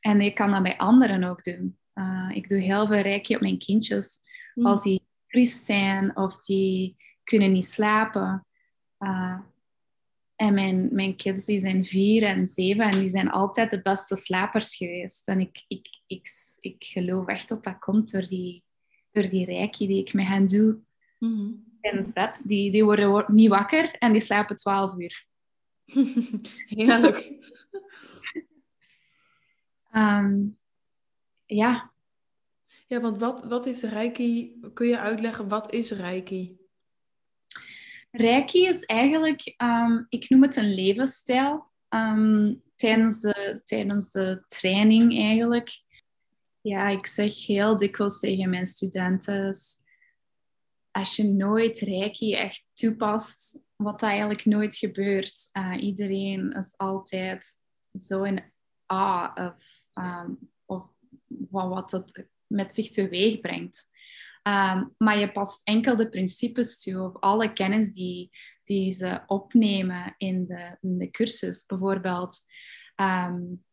En 0.00 0.20
je 0.20 0.32
kan 0.32 0.50
dat 0.50 0.62
bij 0.62 0.76
anderen 0.76 1.24
ook 1.24 1.44
doen. 1.44 1.78
Uh, 1.94 2.30
ik 2.34 2.48
doe 2.48 2.58
heel 2.58 2.86
veel 2.86 3.00
reiki 3.00 3.34
op 3.34 3.40
mijn 3.40 3.58
kindjes. 3.58 4.20
Mhm. 4.54 4.66
Als 4.66 4.82
die 4.82 5.06
triest 5.26 5.64
zijn 5.64 6.16
of 6.16 6.38
die 6.38 6.96
kunnen 7.24 7.52
niet 7.52 7.66
slapen. 7.66 8.46
Uh, 8.98 9.38
en 10.36 10.54
mijn, 10.54 10.88
mijn 10.92 11.16
kids 11.16 11.44
die 11.44 11.58
zijn 11.58 11.84
vier 11.84 12.22
en 12.22 12.48
zeven 12.48 12.84
en 12.84 12.98
die 12.98 13.08
zijn 13.08 13.30
altijd 13.30 13.70
de 13.70 13.82
beste 13.82 14.16
slapers 14.16 14.76
geweest. 14.76 15.28
En 15.28 15.40
ik, 15.40 15.64
ik, 15.68 15.88
ik, 16.06 16.28
ik 16.60 16.84
geloof 16.84 17.26
echt 17.26 17.48
dat 17.48 17.64
dat 17.64 17.78
komt 17.78 18.12
door 18.12 18.26
die, 18.26 18.64
door 19.10 19.28
die 19.28 19.44
reiki 19.44 19.86
die 19.86 20.06
ik 20.06 20.12
met 20.12 20.26
hen 20.26 20.46
doe. 20.46 20.78
Mm 21.18 21.36
-hmm. 21.80 22.12
bed. 22.12 22.42
Die, 22.46 22.70
die 22.70 22.84
worden 22.84 23.24
niet 23.28 23.48
wakker 23.48 23.90
en 23.98 24.12
die 24.12 24.20
slapen 24.20 24.56
twaalf 24.56 24.98
uur. 24.98 25.26
Heerlijk. 26.66 27.32
um, 29.92 30.58
ja. 31.62 31.92
Ja, 32.86 33.00
want 33.00 33.18
wat, 33.18 33.44
wat 33.44 33.66
is 33.66 33.82
Reiki? 33.82 34.60
Kun 34.74 34.86
je 34.86 34.98
uitleggen, 34.98 35.48
wat 35.48 35.72
is 35.72 35.90
Reiki? 35.90 36.56
Reiki 38.10 38.66
is 38.66 38.84
eigenlijk, 38.84 39.54
um, 39.62 40.06
ik 40.08 40.28
noem 40.28 40.42
het 40.42 40.56
een 40.56 40.74
levensstijl. 40.74 41.72
Um, 41.88 42.62
tijdens, 42.76 43.20
de, 43.20 43.62
tijdens 43.64 44.10
de 44.10 44.44
training 44.46 45.18
eigenlijk. 45.18 45.82
Ja, 46.60 46.88
ik 46.88 47.06
zeg 47.06 47.46
heel 47.46 47.76
dikwijls 47.76 48.20
tegen 48.20 48.50
mijn 48.50 48.66
studenten, 48.66 49.54
als 50.90 51.16
je 51.16 51.24
nooit 51.24 51.78
Reiki 51.78 52.34
echt 52.34 52.66
toepast, 52.74 53.64
wat 53.84 54.00
dat 54.00 54.08
eigenlijk 54.08 54.44
nooit 54.44 54.76
gebeurt. 54.76 55.48
Uh, 55.52 55.82
iedereen 55.82 56.52
is 56.52 56.74
altijd 56.76 57.58
zo 57.92 58.22
in 58.22 58.42
awe 58.86 59.46
of, 59.46 59.64
um, 60.04 60.38
of 60.64 60.82
van 61.50 61.68
wat 61.68 61.90
het 61.90 62.28
met 62.46 62.74
zich 62.74 62.90
teweeg 62.90 63.40
brengt. 63.40 63.92
Um, 64.42 64.94
maar 64.98 65.18
je 65.18 65.32
past 65.32 65.60
enkel 65.64 65.96
de 65.96 66.08
principes 66.08 66.82
toe 66.82 67.02
of 67.02 67.20
alle 67.20 67.52
kennis 67.52 67.92
die, 67.92 68.30
die 68.64 68.90
ze 68.90 69.22
opnemen 69.26 70.14
in 70.18 70.46
de, 70.46 70.76
in 70.80 70.98
de 70.98 71.10
cursus. 71.10 71.66
Bijvoorbeeld, 71.66 72.40
um, 72.96 73.64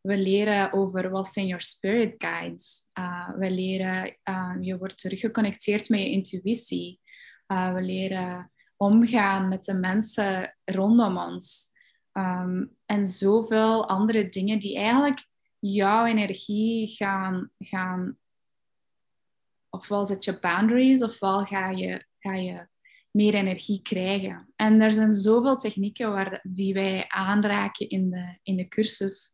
we 0.00 0.16
leren 0.16 0.72
over 0.72 1.10
wat 1.10 1.28
zijn 1.28 1.46
your 1.46 1.62
spirit 1.62 2.14
guides. 2.18 2.82
Uh, 2.98 3.30
we 3.36 3.50
leren, 3.50 4.16
je 4.60 4.78
wordt 4.78 4.98
teruggeconnecteerd 4.98 5.88
met 5.88 6.00
je 6.00 6.10
intuïtie. 6.10 7.00
Uh, 7.46 7.72
we 7.74 7.82
leren 7.82 8.52
omgaan 8.76 9.48
met 9.48 9.64
de 9.64 9.74
mensen 9.74 10.56
rondom 10.64 11.16
ons. 11.16 11.72
Um, 12.12 12.76
en 12.86 13.06
zoveel 13.06 13.88
andere 13.88 14.28
dingen 14.28 14.58
die 14.58 14.76
eigenlijk 14.76 15.26
jouw 15.58 16.04
energie 16.04 16.88
gaan, 16.88 17.50
gaan 17.58 18.18
ofwel 19.70 20.04
zet 20.04 20.24
je 20.24 20.38
boundaries, 20.40 21.02
ofwel 21.02 21.44
ga 21.44 21.70
je, 21.70 22.06
ga 22.18 22.34
je 22.34 22.68
meer 23.10 23.34
energie 23.34 23.82
krijgen. 23.82 24.52
En 24.56 24.80
er 24.80 24.92
zijn 24.92 25.12
zoveel 25.12 25.56
technieken 25.56 26.12
waar, 26.12 26.40
die 26.42 26.74
wij 26.74 27.08
aanraken 27.08 27.88
in 27.88 28.10
de, 28.10 28.38
in 28.42 28.56
de 28.56 28.68
cursus. 28.68 29.33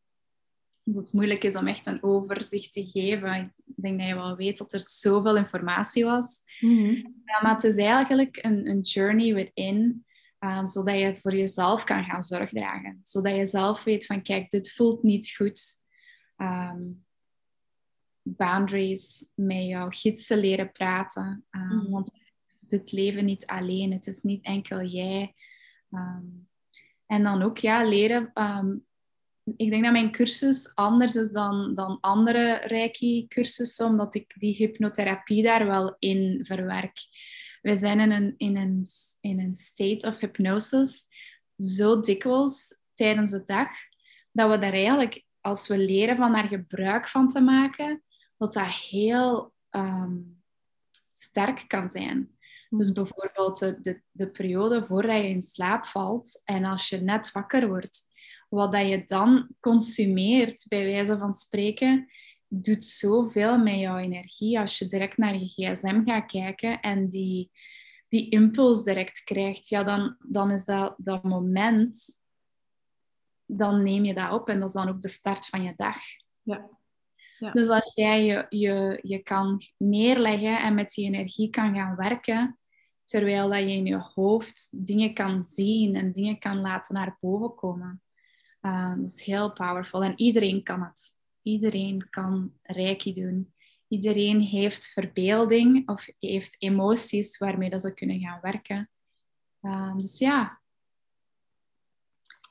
Dat 0.85 0.97
het 0.97 1.13
moeilijk 1.13 1.45
is 1.45 1.57
om 1.57 1.67
echt 1.67 1.87
een 1.87 2.03
overzicht 2.03 2.73
te 2.73 2.85
geven. 2.85 3.55
Ik 3.67 3.75
denk 3.77 3.99
dat 3.99 4.09
je 4.09 4.15
wel 4.15 4.37
weet 4.37 4.59
dat 4.59 4.73
er 4.73 4.83
zoveel 4.85 5.37
informatie 5.37 6.05
was. 6.05 6.43
Mhm. 6.61 6.95
ja, 7.25 7.41
maar 7.43 7.55
het 7.55 7.65
is 7.65 7.77
eigenlijk 7.77 8.39
een, 8.45 8.69
een 8.69 8.81
journey 8.81 9.35
within, 9.35 10.05
uh, 10.41 10.65
zodat 10.65 10.99
je 10.99 11.17
voor 11.21 11.35
jezelf 11.35 11.85
kan 11.85 12.05
gaan 12.05 12.23
zorg 12.23 12.51
dragen. 12.51 13.01
Zodat 13.03 13.37
je 13.37 13.47
zelf 13.47 13.85
weet 13.85 14.07
van, 14.07 14.23
kijk, 14.23 14.51
dit 14.51 14.73
voelt 14.73 15.03
niet 15.03 15.35
goed. 15.37 15.61
Um, 16.37 17.05
boundaries, 18.23 19.27
met 19.35 19.65
jouw 19.65 19.89
gidsen 19.91 20.39
leren 20.39 20.73
praten. 20.73 21.45
Um, 21.51 21.91
Want 21.91 22.13
dit 22.61 22.93
leven 22.93 23.25
niet 23.25 23.47
alleen, 23.47 23.93
het 23.93 24.07
is 24.07 24.23
niet 24.23 24.45
enkel 24.45 24.83
jij. 24.83 25.35
Ehm, 25.91 26.25
en 27.07 27.23
dan 27.23 27.43
ook 27.43 27.59
ja, 27.59 27.85
leren. 27.85 28.31
Ehm, 28.35 28.77
ik 29.57 29.71
denk 29.71 29.83
dat 29.83 29.93
mijn 29.93 30.11
cursus 30.11 30.75
anders 30.75 31.15
is 31.15 31.33
dan, 31.33 31.75
dan 31.75 31.99
andere 32.01 32.55
Reiki-cursussen, 32.55 33.87
omdat 33.87 34.15
ik 34.15 34.35
die 34.39 34.55
hypnotherapie 34.57 35.43
daar 35.43 35.67
wel 35.67 35.97
in 35.99 36.45
verwerk. 36.45 36.99
We 37.63 37.77
zijn 37.77 38.01
in 38.01 38.11
een, 38.11 38.35
in 38.37 38.57
een, 38.57 38.87
in 39.21 39.41
een 39.41 39.55
state 39.55 40.07
of 40.07 40.21
hypnosis 40.21 41.07
zo 41.57 42.01
dikwijls 42.01 42.79
tijdens 42.95 43.31
de 43.31 43.43
dag, 43.45 43.69
dat 44.33 44.51
we 44.51 44.59
daar 44.59 44.73
eigenlijk, 44.73 45.25
als 45.41 45.69
we 45.69 45.79
leren 45.79 46.17
van 46.17 46.33
daar 46.33 46.49
gebruik 46.49 47.09
van 47.09 47.29
te 47.29 47.41
maken, 47.41 48.03
dat 48.37 48.53
dat 48.53 48.75
heel 48.75 49.53
ehm, 49.71 50.17
sterk 51.13 51.65
kan 51.67 51.91
zijn. 51.91 52.39
Dus 52.69 52.87
hmm. 52.87 52.95
bijvoorbeeld 52.95 53.59
de, 53.59 53.81
de, 53.81 54.03
de, 54.11 54.31
periode 54.31 54.87
voordat 54.87 55.17
je 55.17 55.29
in 55.29 55.43
slaap 55.43 55.87
valt 55.87 56.43
en 56.45 56.65
als 56.65 56.89
je 56.89 57.01
net 57.01 57.33
wakker 57.33 57.69
wordt, 57.69 58.10
wat 58.51 58.73
dat 58.73 58.89
je 58.89 59.05
dan 59.05 59.49
consumeert, 59.61 60.65
bij 60.69 60.85
wijze 60.85 61.19
van 61.19 61.35
spreken, 61.35 62.11
doet 62.49 62.85
zoveel 62.85 63.59
met 63.59 63.79
jouw 63.79 63.97
energie. 63.97 64.59
Als 64.61 64.79
je 64.79 64.87
direct 64.87 65.17
naar 65.17 65.35
je 65.35 65.49
gsm 65.49 66.05
gaat 66.05 66.27
kijken 66.27 66.81
en 66.81 67.09
die, 67.09 67.51
die 68.09 68.31
impuls 68.31 68.85
direct 68.85 69.25
krijgt, 69.25 69.69
ja, 69.69 69.83
dan, 69.83 70.17
dan 70.19 70.51
is 70.51 70.65
dat, 70.65 70.95
dat 70.97 71.23
moment, 71.23 72.21
dan 73.47 73.83
neem 73.83 74.05
je 74.05 74.15
dat 74.15 74.33
op 74.33 74.49
en 74.49 74.61
dat 74.61 74.69
is 74.69 74.75
dan 74.75 74.89
ook 74.89 75.01
de 75.01 75.09
start 75.09 75.47
van 75.47 75.63
je 75.63 75.73
dag. 75.77 75.97
Ja. 76.43 76.69
Dus 77.53 77.69
als 77.69 77.95
jij 77.95 78.25
je, 78.25 78.47
je, 78.49 78.99
je 79.03 79.19
kan 79.19 79.61
neerleggen 79.77 80.61
en 80.61 80.75
met 80.75 80.91
die 80.91 81.05
energie 81.05 81.51
kan 81.51 81.75
gaan 81.75 81.97
werken, 81.97 82.59
terwijl 83.05 83.49
dat 83.49 83.59
je 83.59 83.73
in 83.73 83.87
je 83.87 83.97
hoofd 84.15 84.87
dingen 84.87 85.15
kan 85.15 85.45
zien 85.45 85.95
en 85.95 86.13
dingen 86.13 86.39
kan 86.39 86.61
laten 86.61 86.95
naar 86.95 87.17
boven 87.21 87.55
komen. 87.55 88.03
Uh, 88.63 88.97
dat 88.97 89.07
is 89.07 89.25
heel 89.25 89.53
powerful 89.53 90.03
en 90.03 90.21
iedereen 90.21 90.63
kan 90.63 90.83
het. 90.83 91.19
Iedereen 91.43 92.07
kan 92.11 92.53
reiki 92.63 93.13
doen. 93.13 93.55
Iedereen 93.89 94.41
heeft 94.41 94.87
verbeelding 94.87 95.89
of 95.89 96.09
heeft 96.19 96.57
emoties 96.59 97.39
waarmee 97.39 97.71
dat 97.71 97.83
ze 97.83 97.95
kunnen 97.95 98.21
gaan 98.21 98.39
werken. 98.43 98.91
Uh, 99.63 99.97
dus 99.97 100.19
ja. 100.19 100.61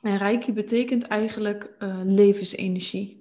En 0.01 0.17
reiki 0.17 0.53
betekent 0.53 1.07
eigenlijk 1.07 1.75
uh, 1.79 2.01
levensenergie. 2.03 3.17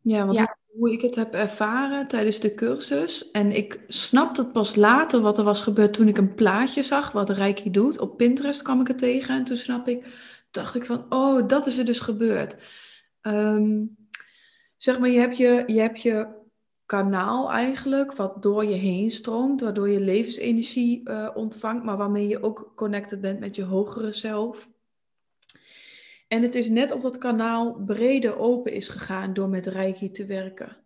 Ja, 0.00 0.26
want 0.26 0.56
hoe 0.66 0.92
ik 0.92 1.00
het 1.00 1.14
heb 1.14 1.34
ervaren 1.34 2.08
tijdens 2.08 2.40
de 2.40 2.54
cursus. 2.54 3.30
En 3.30 3.56
ik 3.56 3.80
snapte 3.88 4.40
het 4.40 4.52
pas 4.52 4.74
later 4.74 5.20
wat 5.20 5.38
er 5.38 5.44
was 5.44 5.62
gebeurd 5.62 5.94
toen 5.94 6.08
ik 6.08 6.18
een 6.18 6.34
plaatje 6.34 6.82
zag, 6.82 7.12
wat 7.12 7.30
Reiki 7.30 7.70
doet. 7.70 8.00
Op 8.00 8.16
Pinterest 8.16 8.62
kwam 8.62 8.80
ik 8.80 8.86
het 8.86 8.98
tegen 8.98 9.34
en 9.34 9.44
toen 9.44 9.56
snap 9.56 9.88
ik, 9.88 10.06
dacht 10.58 10.74
ik 10.74 10.84
van, 10.84 11.06
oh, 11.08 11.48
dat 11.48 11.66
is 11.66 11.78
er 11.78 11.84
dus 11.84 12.00
gebeurd. 12.00 12.56
Ehm, 13.20 13.86
zeg 14.76 14.98
maar, 14.98 15.08
je 15.08 15.18
hebt 15.18 15.36
je, 15.36 15.62
je 15.66 15.80
hebt 15.80 16.02
je 16.02 16.36
kanaal 16.86 17.50
eigenlijk, 17.50 18.12
wat 18.12 18.42
door 18.42 18.64
je 18.64 18.74
heen 18.74 19.10
stroomt, 19.10 19.60
waardoor 19.60 19.88
je 19.88 20.00
levensenergie 20.00 21.08
uh, 21.08 21.28
ontvangt, 21.34 21.84
maar 21.84 21.96
waarmee 21.96 22.28
je 22.28 22.42
ook 22.42 22.72
connected 22.76 23.20
bent 23.20 23.40
met 23.40 23.56
je 23.56 23.62
hogere 23.62 24.12
zelf. 24.12 24.70
En 26.28 26.42
het 26.42 26.54
is 26.54 26.68
net 26.68 26.92
of 26.92 27.02
dat 27.02 27.18
kanaal 27.18 27.82
breder 27.86 28.38
open 28.38 28.72
is 28.72 28.88
gegaan 28.88 29.34
door 29.34 29.48
met 29.48 29.66
Reiki 29.66 30.10
te 30.10 30.26
werken. 30.26 30.76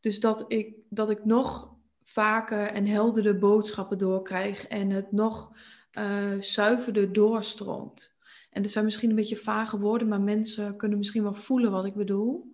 Dus 0.00 0.20
dat 0.20 0.44
ik, 0.48 0.76
dat 0.88 1.10
ik 1.10 1.24
nog 1.24 1.74
vaker 2.02 2.66
en 2.66 2.86
helderder 2.86 3.38
boodschappen 3.38 3.98
doorkrijg 3.98 4.66
en 4.66 4.90
het 4.90 5.12
nog 5.12 5.56
uh, 5.98 6.40
zuiverder 6.40 7.12
doorstroomt. 7.12 8.11
En 8.52 8.62
dat 8.62 8.70
zijn 8.70 8.84
misschien 8.84 9.10
een 9.10 9.16
beetje 9.16 9.36
vage 9.36 9.78
woorden, 9.78 10.08
maar 10.08 10.20
mensen 10.20 10.76
kunnen 10.76 10.98
misschien 10.98 11.22
wel 11.22 11.34
voelen 11.34 11.70
wat 11.70 11.84
ik 11.84 11.94
bedoel. 11.94 12.52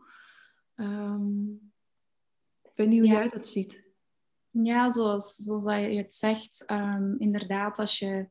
Um, 0.75 1.73
ik 2.63 2.71
weet 2.75 2.89
niet 2.89 3.01
hoe 3.01 3.09
jij 3.09 3.29
dat 3.29 3.47
ziet. 3.47 3.87
Ja, 4.51 4.91
zoals, 4.91 5.35
zoals 5.35 5.65
je 5.65 5.97
het 5.97 6.15
zegt, 6.15 6.71
um, 6.71 7.17
inderdaad, 7.19 7.79
als 7.79 7.99
je 7.99 8.29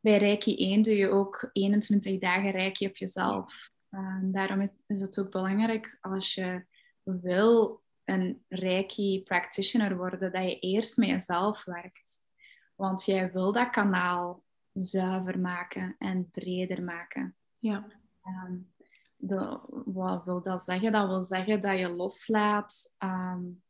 bij 0.00 0.18
Reiki 0.18 0.56
1 0.56 0.82
doe 0.82 0.96
je 0.96 1.08
ook 1.08 1.50
21 1.52 2.18
dagen 2.18 2.50
Reiki 2.50 2.86
op 2.86 2.96
jezelf. 2.96 3.70
Um, 3.90 4.32
daarom 4.32 4.70
is 4.86 5.00
het 5.00 5.18
ook 5.18 5.30
belangrijk 5.30 5.98
als 6.00 6.34
je 6.34 6.66
wil 7.02 7.82
een 8.04 8.44
Reiki 8.48 9.22
practitioner 9.22 9.96
worden, 9.96 10.32
dat 10.32 10.42
je 10.42 10.58
eerst 10.58 10.96
met 10.96 11.08
jezelf 11.08 11.64
werkt. 11.64 12.22
Want 12.74 13.04
jij 13.04 13.32
wil 13.32 13.52
dat 13.52 13.70
kanaal 13.70 14.43
zuiver 14.74 15.38
maken 15.40 15.94
en 15.98 16.30
breder 16.30 16.82
maken. 16.82 17.36
Ja. 17.58 17.86
Um, 18.46 18.72
de, 19.16 19.60
wat 19.84 20.24
wil 20.24 20.42
dat 20.42 20.62
zeggen? 20.62 20.92
Dat 20.92 21.06
wil 21.06 21.24
zeggen 21.24 21.60
dat 21.60 21.78
je 21.78 21.88
loslaat. 21.88 22.94
Um, 22.98 23.62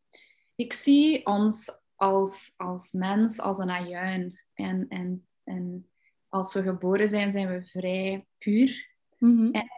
ik 0.55 0.73
zie 0.73 1.27
ons 1.27 1.79
als, 1.95 2.55
als 2.57 2.93
mens 2.93 3.41
als 3.41 3.59
een 3.59 3.71
ajuin. 3.71 4.41
En, 4.55 4.89
en, 4.89 5.27
en 5.45 5.91
als 6.29 6.55
we 6.55 6.63
geboren 6.63 7.09
zijn, 7.09 7.33
zijn 7.33 7.49
we 7.49 7.65
vrij 7.65 8.27
puur. 8.39 8.93
Mhm. 9.19 9.51
En 9.51 9.69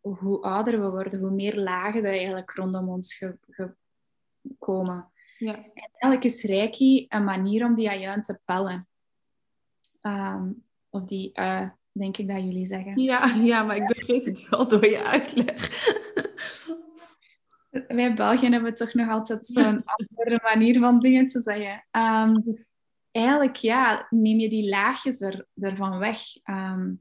hoe 0.00 0.42
ouder 0.42 0.80
we 0.80 0.90
worden, 0.90 1.20
hoe 1.20 1.30
meer 1.30 1.56
lagen 1.56 2.04
er 2.04 2.12
eigenlijk 2.12 2.50
rondom 2.50 2.88
ons 2.88 3.24
komen. 4.58 5.12
Ja. 5.38 5.54
En 5.54 5.72
eigenlijk 5.74 6.24
is 6.24 6.42
Reiki 6.42 7.06
een 7.08 7.24
manier 7.24 7.64
om 7.64 7.74
die 7.74 7.90
ajuin 7.90 8.22
te 8.22 8.40
pellen. 8.44 8.88
Ehm, 10.00 10.52
of 10.88 11.04
die 11.04 11.30
uh, 11.34 11.68
denk 11.92 12.16
ik 12.16 12.28
dat 12.28 12.42
jullie 12.42 12.66
zeggen. 12.66 13.02
Ja, 13.02 13.34
ja, 13.34 13.62
maar 13.62 13.76
ik 13.76 13.86
begreep 13.86 14.24
het 14.24 14.48
wel 14.48 14.68
door 14.68 14.86
je 14.86 15.04
uitleg. 15.04 15.54
Wij 17.88 18.14
Belgen 18.14 18.52
hebben 18.52 18.74
toch 18.74 18.94
nog 18.94 19.08
altijd 19.08 19.46
zo'n 19.46 19.84
andere 19.94 20.40
manier 20.42 20.78
van 20.78 21.00
dingen 21.00 21.26
te 21.26 21.40
zeggen. 21.42 21.84
Um, 21.90 22.42
dus 22.44 22.72
eigenlijk 23.10 23.56
ja, 23.56 24.06
neem 24.10 24.38
je 24.38 24.48
die 24.48 24.68
laagjes 24.68 25.20
er, 25.20 25.46
ervan 25.54 25.98
weg. 25.98 26.20
Ehm, 26.42 26.92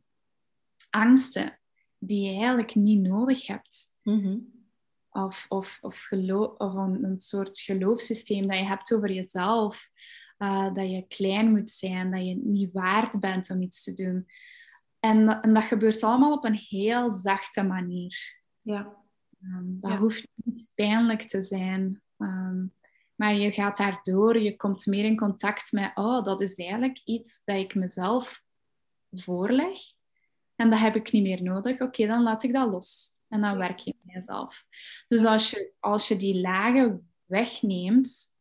angsten 0.90 1.60
die 1.98 2.32
je 2.32 2.38
eigenlijk 2.38 2.76
niet 2.76 3.02
nodig 3.02 3.48
hebt. 3.48 3.96
Mhm. 4.04 4.38
Of, 5.10 5.46
of, 5.48 5.78
of, 5.82 6.00
geloof, 6.02 6.58
of 6.58 6.74
een, 6.74 7.04
een, 7.04 7.18
soort 7.18 7.60
geloofssysteem 7.60 8.48
dat 8.48 8.58
je 8.58 8.66
hebt 8.66 8.94
over 8.94 9.12
jezelf. 9.12 9.90
Uh, 10.40 10.74
dat 10.74 10.90
je 10.90 11.06
klein 11.08 11.52
moet 11.52 11.72
zijn, 11.72 12.12
dat 12.12 12.26
je 12.26 12.36
niet 12.36 12.74
waard 12.74 13.20
bent 13.20 13.50
om 13.50 13.62
iets 13.62 13.84
te 13.84 13.94
doen. 13.94 14.28
En, 15.00 15.42
en 15.42 15.54
dat 15.54 15.64
gebeurt 15.64 16.04
allemaal 16.04 16.34
op 16.34 16.46
een 16.46 16.60
heel 16.70 17.12
zachte 17.12 17.64
manier. 17.64 18.38
Ja. 18.62 18.98
Um, 19.44 19.78
dat 19.82 19.98
hoeft 19.98 20.28
niet 20.36 20.70
pijnlijk 20.76 21.22
te 21.22 21.42
zijn. 21.42 22.02
Um, 22.18 22.74
Maar 23.16 23.34
je 23.34 23.52
gaat 23.52 23.78
daardoor, 23.78 24.40
je 24.40 24.56
komt 24.56 24.86
meer 24.86 25.04
in 25.04 25.18
contact 25.18 25.72
met, 25.72 25.92
oh, 25.96 26.24
dat 26.24 26.42
is 26.42 26.58
eigenlijk 26.58 27.02
iets 27.04 27.42
dat 27.46 27.56
ik 27.56 27.76
mezelf 27.76 28.44
voorleg. 29.12 29.80
En 30.56 30.70
dat 30.70 30.80
heb 30.80 30.96
ik 30.96 31.12
niet 31.12 31.24
meer 31.24 31.44
nodig. 31.44 31.82
Oké, 31.82 32.08
dan 32.08 32.24
laat 32.24 32.44
ik 32.44 32.54
dat 32.54 32.70
los. 32.70 33.18
En 33.28 33.42
dan 33.42 33.58
werk 33.58 33.80
je 33.80 33.96
met 34.02 34.14
jezelf. 34.14 34.66
Dus 35.08 35.26
als 35.26 35.50
je, 35.50 35.74
als 35.80 36.08
je 36.08 36.16
die 36.16 36.42
lagen 36.42 37.12
wegneemt, 37.26 38.38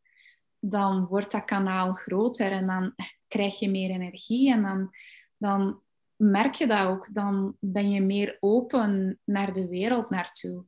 dan 0.61 1.07
wordt 1.07 1.33
dat 1.33 1.45
kanaal 1.45 1.93
groter 1.93 2.53
en 2.53 2.67
dan 2.67 2.95
krijg 3.29 3.59
je 3.59 3.71
meer 3.71 3.91
energie. 3.91 4.53
En 4.53 4.63
dan, 4.63 4.91
dan 5.37 5.83
merk 6.17 6.55
je 6.55 6.67
dat 6.67 6.87
ook. 6.87 7.15
Dan 7.15 7.57
ben 7.61 7.91
je 7.91 8.01
meer 8.01 8.37
open 8.41 9.19
naar 9.25 9.55
de 9.55 9.69
wereld 9.69 10.11
naartoe. 10.11 10.65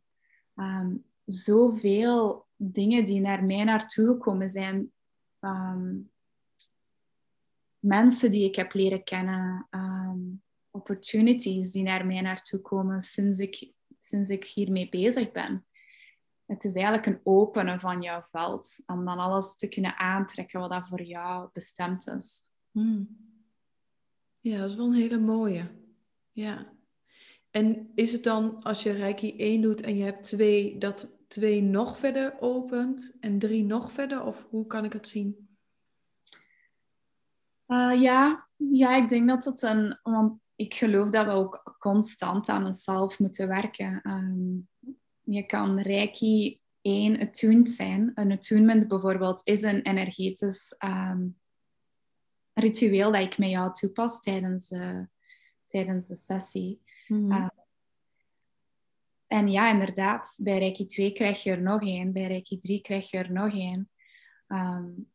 Um, 0.55 1.05
zoveel 1.25 2.47
dingen 2.57 3.05
die 3.05 3.21
naar 3.21 3.45
mij 3.45 3.65
naartoe 3.65 4.07
gekomen 4.07 4.49
zijn. 4.49 4.93
Ehm, 5.39 5.97
mensen 7.79 8.31
die 8.31 8.45
ik 8.45 8.57
heb 8.57 8.73
leren 8.73 9.05
kennen. 9.05 9.67
Ehm, 9.71 10.19
opportunities 10.71 11.71
die 11.71 11.83
naar 11.83 12.07
mij 12.07 12.21
naartoe 12.21 12.61
komen 12.61 13.01
sinds 13.01 13.39
ik, 13.39 13.73
sinds 13.99 14.29
ik 14.29 14.45
hiermee 14.45 14.89
bezig 14.89 15.33
ben. 15.33 15.65
Het 16.50 16.64
is 16.64 16.75
eigenlijk 16.75 17.07
een 17.07 17.21
openen 17.23 17.80
van 17.80 18.02
jouw 18.02 18.23
veld. 18.23 18.83
Om 18.87 19.04
dan 19.04 19.19
alles 19.19 19.57
te 19.57 19.69
kunnen 19.69 19.99
aantrekken 19.99 20.61
wat 20.61 20.71
dat 20.71 20.88
voor 20.88 21.02
jou 21.02 21.49
bestemd 21.52 22.07
is. 22.07 22.47
Hmm. 22.71 23.16
Ja, 24.40 24.59
dat 24.59 24.71
is 24.71 24.76
wel 24.76 24.87
een 24.87 24.92
hele 24.92 25.19
mooie. 25.19 25.71
Ja. 26.33 26.73
En 27.50 27.90
is 27.95 28.12
het 28.12 28.25
dan 28.25 28.62
als 28.62 28.83
je 28.83 28.90
Reiki 28.90 29.37
1 29.37 29.61
doet 29.61 29.80
en 29.80 29.97
je 29.97 30.04
hebt 30.04 30.25
twee, 30.25 30.78
dat 30.78 31.19
twee 31.28 31.62
nog 31.62 31.99
verder 31.99 32.40
opent 32.40 33.16
en 33.21 33.38
drie 33.38 33.64
nog 33.64 33.92
verder? 33.92 34.23
Of 34.23 34.47
hoe 34.49 34.66
kan 34.66 34.85
ik 34.85 34.92
het 34.92 35.09
zien? 35.09 35.57
Uh, 37.66 38.00
ja. 38.02 38.49
ja, 38.57 38.97
ik 38.97 39.09
denk 39.09 39.28
dat 39.28 39.45
het 39.45 39.62
een... 39.62 39.99
Want 40.02 40.40
ik 40.54 40.75
geloof 40.75 41.11
dat 41.11 41.26
we 41.26 41.33
ook 41.33 41.76
constant 41.78 42.49
aan 42.49 42.66
onszelf 42.66 43.19
moeten 43.19 43.49
werken. 43.49 44.00
Um, 44.04 44.69
je 45.35 45.43
kan 45.43 45.81
Reiki 45.81 46.61
1 46.83 47.21
attuned 47.21 47.69
zijn. 47.69 48.13
Een 48.15 48.33
attunement 48.33 48.89
bijvoorbeeld 48.89 49.41
is 49.45 49.63
een 49.63 49.83
energetisch 49.83 50.77
um, 50.85 51.39
ritueel 52.55 53.13
dat 53.13 53.21
ik 53.21 53.39
met 53.39 53.51
jou 53.51 53.73
toepas 53.73 54.21
tijdens, 54.21 54.69
de, 54.69 55.09
tijdens 55.67 56.07
de 56.07 56.17
sessie. 56.17 56.81
Mm 57.07 57.31
-hmm. 57.31 57.51
En 59.27 59.51
ja, 59.51 59.71
inderdaad, 59.71 60.39
bij 60.43 60.59
Reiki 60.59 60.87
2 60.87 61.13
krijg 61.13 61.43
je 61.43 61.51
er 61.51 61.63
nog 61.63 61.83
één, 61.83 62.13
bij 62.13 62.27
Reiki 62.27 62.57
3 62.57 62.81
krijg 62.81 63.11
je 63.11 63.19
er 63.19 63.33
nog 63.33 63.53
één. 63.53 63.91
Um, 64.49 65.11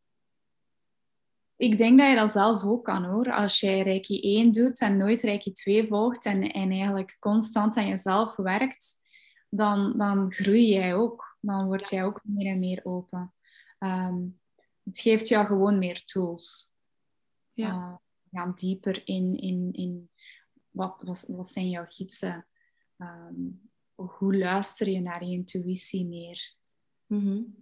ik 1.58 1.78
denk 1.78 2.00
dat 2.00 2.10
je 2.10 2.16
dat 2.16 2.32
zelf 2.32 2.64
ook 2.64 2.84
kan 2.84 3.04
hoor. 3.04 3.32
Als 3.32 3.60
jij 3.60 3.82
Reiki 3.82 4.22
1 4.22 4.52
doet 4.52 4.82
en 4.82 4.98
nooit 4.98 5.22
Reiki 5.22 5.52
2 5.52 5.88
volgt 5.88 6.26
en, 6.26 6.52
en 6.52 6.72
eigenlijk 6.72 7.18
constant 7.20 7.78
aan 7.78 7.88
jezelf 7.88 8.36
werkt, 8.36 9.02
dan, 9.56 9.98
dan 9.98 10.32
groei 10.34 10.68
jij 10.68 10.96
ook. 10.96 11.38
Dan 11.40 11.66
word 11.66 11.90
jij 11.90 12.04
ook 12.04 12.22
meer 12.24 12.52
en 12.52 12.60
meer 12.60 12.80
open. 12.84 13.34
Um, 13.80 14.40
het 14.84 15.00
geeft 15.00 15.28
jou 15.28 15.46
gewoon 15.46 15.80
meer 15.80 16.06
tools. 16.06 16.74
Ja. 17.54 17.70
Uh, 17.70 17.96
gaan 18.32 18.52
dieper 18.56 19.08
in, 19.08 19.40
in, 19.40 19.70
in 19.74 20.10
wat, 20.70 21.02
wat, 21.06 21.26
wat 21.28 21.48
zijn 21.48 21.70
jouw 21.70 21.86
gidsen? 21.88 22.48
Um, 22.98 23.70
hoe 23.94 24.38
luister 24.38 24.90
je 24.90 25.02
naar 25.02 25.26
je 25.26 25.32
intuïtie 25.32 26.06
meer? 26.06 26.56
Mm 27.06 27.20
-hmm. 27.20 27.56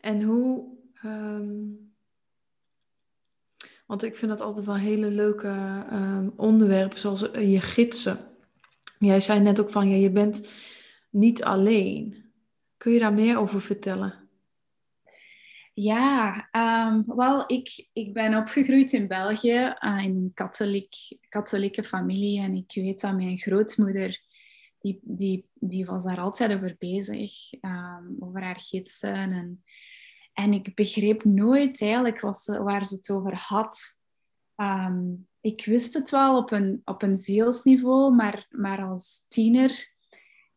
En 0.00 0.22
hoe... 0.22 0.76
Um, 1.04 1.92
want 3.86 4.02
ik 4.02 4.16
vind 4.16 4.30
dat 4.30 4.40
altijd 4.40 4.66
wel 4.66 4.76
hele 4.76 5.10
leuke 5.10 5.86
um, 5.92 6.32
onderwerpen, 6.36 6.98
zoals 6.98 7.20
je 7.20 7.60
gidsen. 7.60 8.33
Jij 9.04 9.20
zei 9.20 9.40
net 9.40 9.60
ook 9.60 9.70
van, 9.70 9.88
ja, 9.88 9.96
je 9.96 10.10
bent 10.10 10.50
niet 11.10 11.44
alleen. 11.44 12.32
Kun 12.76 12.92
je 12.92 12.98
daar 12.98 13.14
meer 13.14 13.38
over 13.38 13.60
vertellen? 13.60 14.28
Ja, 15.74 16.48
um, 16.52 17.04
wel, 17.06 17.44
ik, 17.46 17.88
ik 17.92 18.12
ben 18.12 18.36
opgegroeid 18.36 18.92
in 18.92 19.08
België 19.08 19.74
uh, 19.80 20.04
in 20.04 20.16
een 20.16 20.30
katholiek, 20.34 20.94
katholieke 21.28 21.84
familie. 21.84 22.40
En 22.40 22.54
ik 22.54 22.72
weet 22.74 23.00
dat 23.00 23.14
mijn 23.14 23.38
grootmoeder 23.38 24.20
die, 24.78 25.00
die, 25.02 25.48
die 25.54 25.86
was 25.86 26.04
daar 26.04 26.18
altijd 26.18 26.52
over 26.52 26.76
bezig, 26.78 27.32
um, 27.60 28.16
over 28.18 28.42
haar 28.42 28.60
gidsen. 28.60 29.14
En, 29.14 29.64
en 30.32 30.52
ik 30.52 30.74
begreep 30.74 31.24
nooit 31.24 31.80
eigenlijk 31.82 32.34
ze, 32.36 32.62
waar 32.62 32.84
ze 32.84 32.94
het 32.94 33.10
over 33.10 33.34
had. 33.36 33.78
Um, 34.56 35.28
ik 35.40 35.64
wist 35.64 35.94
het 35.94 36.10
wel 36.10 36.36
op 36.36 36.50
een, 36.50 36.82
op 36.84 37.02
een 37.02 37.16
zielsniveau, 37.16 38.14
maar, 38.14 38.46
maar 38.50 38.82
als 38.82 39.24
tiener. 39.28 39.92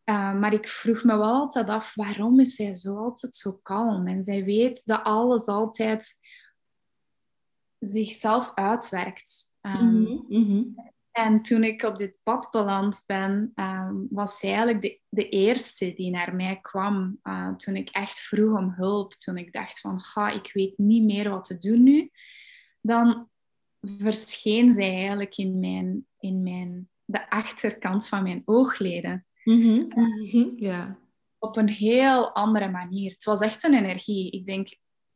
Uh, 0.04 0.34
maar 0.34 0.52
ik 0.52 0.68
vroeg 0.68 1.04
me 1.04 1.16
wel 1.16 1.32
altijd 1.32 1.68
af, 1.68 1.94
waarom 1.94 2.40
is 2.40 2.54
zij 2.54 2.74
zo 2.74 2.96
altijd 2.96 3.36
zo 3.36 3.52
kalm? 3.62 4.06
En 4.06 4.24
zij 4.24 4.44
weet 4.44 4.82
dat 4.84 5.02
alles 5.02 5.46
altijd 5.46 6.18
zichzelf 7.78 8.52
uitwerkt. 8.54 9.50
Um, 9.60 10.24
mm 10.28 10.44
-hmm. 10.44 10.74
En 11.12 11.40
toen 11.40 11.64
ik 11.64 11.82
op 11.82 11.98
dit 11.98 12.20
pad 12.22 12.48
beland 12.50 13.02
ben, 13.06 13.52
ehm, 13.54 13.94
was 14.10 14.38
zij 14.38 14.50
eigenlijk 14.50 14.82
de, 14.82 15.00
de, 15.08 15.28
eerste 15.28 15.92
die 15.92 16.10
naar 16.10 16.34
mij 16.34 16.58
kwam. 16.60 17.18
Uh, 17.22 17.54
toen 17.54 17.76
ik 17.76 17.88
echt 17.88 18.20
vroeg 18.20 18.58
om 18.58 18.70
hulp, 18.70 19.12
toen 19.12 19.36
ik 19.36 19.52
dacht 19.52 19.80
van, 19.80 20.00
ga, 20.00 20.28
ik 20.28 20.52
weet 20.52 20.78
niet 20.78 21.04
meer 21.04 21.30
wat 21.30 21.44
te 21.44 21.58
doen 21.58 21.82
nu. 21.82 22.10
Dan 22.80 23.28
verscheen 23.80 24.72
zij 24.72 24.94
eigenlijk 24.94 25.36
in, 25.36 25.58
mijn, 25.58 26.06
in 26.18 26.42
mijn, 26.42 26.88
de 27.04 27.30
achterkant 27.30 28.08
van 28.08 28.22
mijn 28.22 28.42
oogleden. 28.44 29.26
Mm 29.44 29.60
-hmm. 29.60 29.92
Op 31.38 31.56
een 31.56 31.68
heel 31.68 32.34
andere 32.34 32.68
manier. 32.68 33.12
Het 33.12 33.24
was 33.24 33.40
echt 33.40 33.62
een 33.64 33.74
energie. 33.74 34.30
Ik 34.30 34.44
denk, 34.44 34.68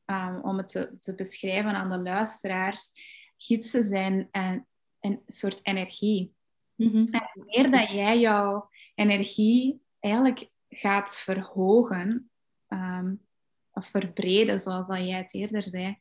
um, 0.04 0.40
om 0.42 0.56
het 0.56 0.68
te, 0.68 0.96
te, 0.96 1.14
beschrijven 1.14 1.74
aan 1.74 1.90
de 1.90 1.98
luisteraars, 1.98 2.92
gidsen 3.36 3.84
zijn 3.84 4.28
en 4.30 4.66
een 5.00 5.22
soort 5.26 5.60
energie. 5.62 6.34
Mm 6.74 7.06
En 7.10 7.30
meer 7.34 7.70
dat 7.70 7.90
jij 7.90 8.20
jouw 8.20 8.68
energie 8.94 9.82
eigenlijk 10.00 10.50
gaat 10.68 11.18
verhogen 11.18 12.30
um, 12.68 13.26
of 13.72 13.86
verbreden, 13.86 14.58
zoals 14.58 14.86
dat 14.86 14.98
jij 14.98 15.18
het 15.18 15.34
eerder 15.34 15.62
zei, 15.62 15.98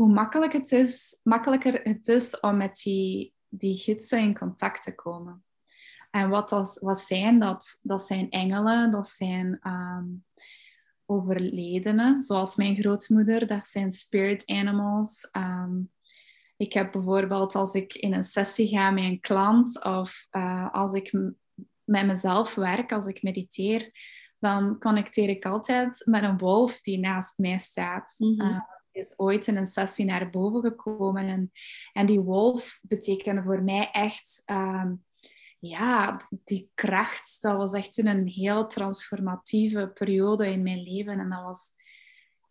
hoe 0.00 0.12
makkelijk 0.12 0.52
het 0.52 0.72
is, 0.72 1.20
makkelijker 1.22 1.80
het 1.82 2.08
is 2.08 2.40
om 2.40 2.56
met 2.56 2.80
die, 2.82 3.34
die 3.48 3.74
gidsen 3.74 4.18
in 4.18 4.38
contact 4.38 4.82
te 4.82 4.94
komen. 4.94 5.44
En 6.10 6.28
wat, 6.28 6.48
dat, 6.48 6.78
wat 6.80 6.98
zijn 6.98 7.38
dat? 7.38 7.78
Dat 7.82 8.02
zijn 8.02 8.30
engelen, 8.30 8.90
dat 8.90 9.06
zijn 9.06 9.60
um, 9.62 10.24
overledenen, 11.06 12.22
zoals 12.22 12.56
mijn 12.56 12.76
grootmoeder, 12.76 13.46
dat 13.46 13.68
zijn 13.68 13.92
spirit 13.92 14.50
animals. 14.50 15.28
Um, 15.36 15.92
ik 16.56 16.72
heb 16.72 16.92
bijvoorbeeld 16.92 17.54
als 17.54 17.74
ik 17.74 17.94
in 17.94 18.12
een 18.12 18.24
sessie 18.24 18.68
ga 18.68 18.90
met 18.90 19.04
een 19.04 19.20
klant 19.20 19.84
of 19.84 20.26
uh, 20.30 20.72
als 20.72 20.92
ik 20.92 21.12
met 21.84 22.06
mezelf 22.06 22.54
werk, 22.54 22.92
als 22.92 23.06
ik 23.06 23.22
mediteer, 23.22 23.90
dan 24.38 24.78
connecteer 24.78 25.28
ik 25.28 25.44
altijd 25.44 26.02
met 26.04 26.22
een 26.22 26.38
wolf 26.38 26.80
die 26.80 26.98
naast 26.98 27.38
mij 27.38 27.58
staat. 27.58 28.14
Mm 28.18 28.40
-hmm. 28.40 28.78
Is 28.92 29.14
ooit 29.16 29.46
in 29.46 29.56
een 29.56 29.66
sessie 29.66 30.04
naar 30.04 30.30
boven 30.30 30.60
gekomen 30.60 31.24
en, 31.24 31.52
en 31.92 32.06
die 32.06 32.20
wolf 32.20 32.78
betekende 32.82 33.42
voor 33.42 33.62
mij 33.62 33.90
echt 33.90 34.42
uh, 34.46 34.90
ja, 35.58 36.20
die 36.44 36.70
kracht. 36.74 37.38
Dat 37.40 37.56
was 37.56 37.72
echt 37.72 37.98
een 37.98 38.26
heel 38.26 38.66
transformatieve 38.66 39.90
periode 39.94 40.52
in 40.52 40.62
mijn 40.62 40.82
leven 40.82 41.20
en 41.20 41.28
dat 41.28 41.42
was 41.42 41.78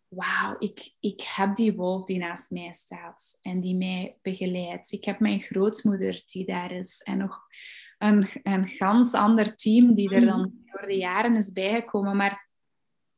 wauw, 0.08 0.56
ik, 0.58 0.94
ik 1.00 1.20
heb 1.20 1.56
die 1.56 1.74
wolf 1.74 2.04
die 2.04 2.18
naast 2.18 2.50
mij 2.50 2.72
staat 2.72 3.38
en 3.42 3.60
die 3.60 3.76
mij 3.76 4.18
begeleidt. 4.22 4.92
Ik 4.92 5.04
heb 5.04 5.20
mijn 5.20 5.40
grootmoeder 5.40 6.22
die 6.26 6.46
daar 6.46 6.72
is 6.72 7.00
en 7.02 7.18
nog 7.18 7.40
een, 7.98 8.28
een 8.42 8.68
gans 8.68 9.12
ander 9.12 9.56
team 9.56 9.94
die 9.94 10.14
er 10.14 10.26
dan 10.26 10.40
mm. 10.40 10.62
door 10.64 10.86
de 10.86 10.96
jaren 10.96 11.36
is 11.36 11.52
bijgekomen. 11.52 12.16
Maar 12.16 12.48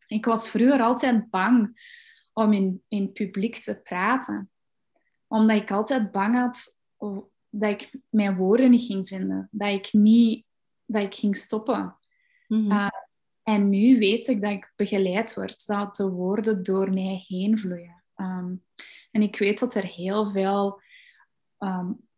ik 0.06 0.24
was 0.24 0.50
vroeger 0.50 0.80
altijd 0.80 1.30
bang 1.30 1.80
om 2.32 2.52
in, 2.52 2.82
in 2.88 3.12
publiek 3.12 3.56
te 3.56 3.80
praten. 3.82 4.50
Omdat 5.26 5.56
ik 5.56 5.70
altijd 5.70 6.12
bang 6.12 6.34
had 6.34 6.76
dat 7.50 7.70
ik 7.70 7.90
mijn 8.08 8.36
woorden 8.36 8.70
niet 8.70 8.86
ging 8.86 9.08
vinden. 9.08 9.48
Dat 9.50 9.68
ik, 9.68 9.92
niet, 9.92 10.46
dat 10.84 11.02
ik 11.02 11.14
ging 11.14 11.36
stoppen. 11.36 11.96
Mm 12.48 12.70
-hmm. 12.70 12.90
En 13.42 13.68
nu 13.68 13.98
weet 13.98 14.28
ik 14.28 14.40
dat 14.40 14.50
ik 14.50 14.72
begeleid 14.76 15.34
word, 15.34 15.66
dat 15.66 15.96
de 15.96 16.10
woorden 16.10 16.62
door 16.62 16.92
mij 16.92 17.24
heen 17.26 17.58
vloeien. 17.58 18.04
Um, 18.16 18.64
en 19.10 19.22
ik 19.22 19.38
weet 19.38 19.58
dat 19.58 19.74
er 19.74 19.84
heel 19.84 20.30
veel 20.30 20.82
um, 21.58 22.08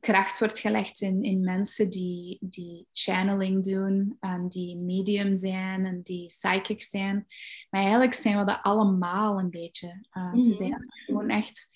kracht 0.00 0.38
wordt 0.38 0.58
gelegd 0.58 1.00
in, 1.00 1.22
in 1.22 1.40
mensen 1.40 1.88
die, 1.88 2.38
die 2.40 2.86
channeling 2.92 3.64
doen 3.64 4.16
en 4.20 4.48
die 4.48 4.76
medium 4.76 5.36
zijn 5.36 5.84
en 5.84 6.02
die 6.02 6.26
psychic 6.26 6.82
zijn. 6.82 7.26
Maar 7.70 7.80
eigenlijk 7.80 8.14
zijn 8.14 8.38
we 8.38 8.44
dat 8.44 8.58
allemaal 8.62 9.38
een 9.38 9.50
beetje. 9.50 10.06
Uh, 10.12 10.32
mm 10.32 10.44
zijn 10.44 10.86
gewoon 11.06 11.28
echt 11.28 11.68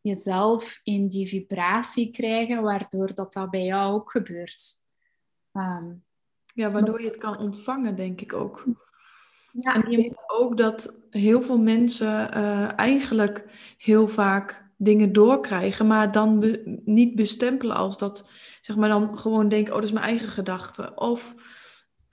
jezelf 0.00 0.80
in 0.82 1.08
die 1.08 1.28
vibratie 1.28 2.10
krijgen, 2.10 2.62
waardoor 2.62 3.14
dat, 3.14 3.32
dat 3.32 3.50
bij 3.50 3.64
jou 3.64 3.94
ook 3.94 4.10
gebeurt. 4.10 4.82
Ehm, 5.52 5.94
ja, 6.54 6.70
waardoor 6.70 7.00
je 7.00 7.06
het 7.06 7.16
kan 7.16 7.38
ontvangen, 7.38 7.96
denk 7.96 8.20
ik 8.20 8.32
ook. 8.32 8.64
Ja, 9.60 9.74
en 9.74 9.90
je 9.90 9.96
weet 9.96 10.24
ook 10.40 10.56
dat 10.56 11.00
heel 11.10 11.42
veel 11.42 11.58
mensen 11.58 12.36
uh, 12.36 12.78
eigenlijk 12.78 13.44
heel 13.76 14.08
vaak 14.08 14.65
dingen 14.76 15.12
doorkrijgen, 15.12 15.86
maar 15.86 16.12
dan 16.12 16.58
niet 16.84 17.14
bestempelen 17.14 17.76
als 17.76 17.98
dat, 17.98 18.28
zeg 18.60 18.76
maar 18.76 18.88
dan 18.88 19.18
gewoon 19.18 19.48
denken, 19.48 19.72
oh, 19.72 19.78
dat 19.78 19.88
is 19.88 19.94
mijn 19.94 20.06
eigen 20.06 20.28
gedachte. 20.28 20.92
Of 20.94 21.34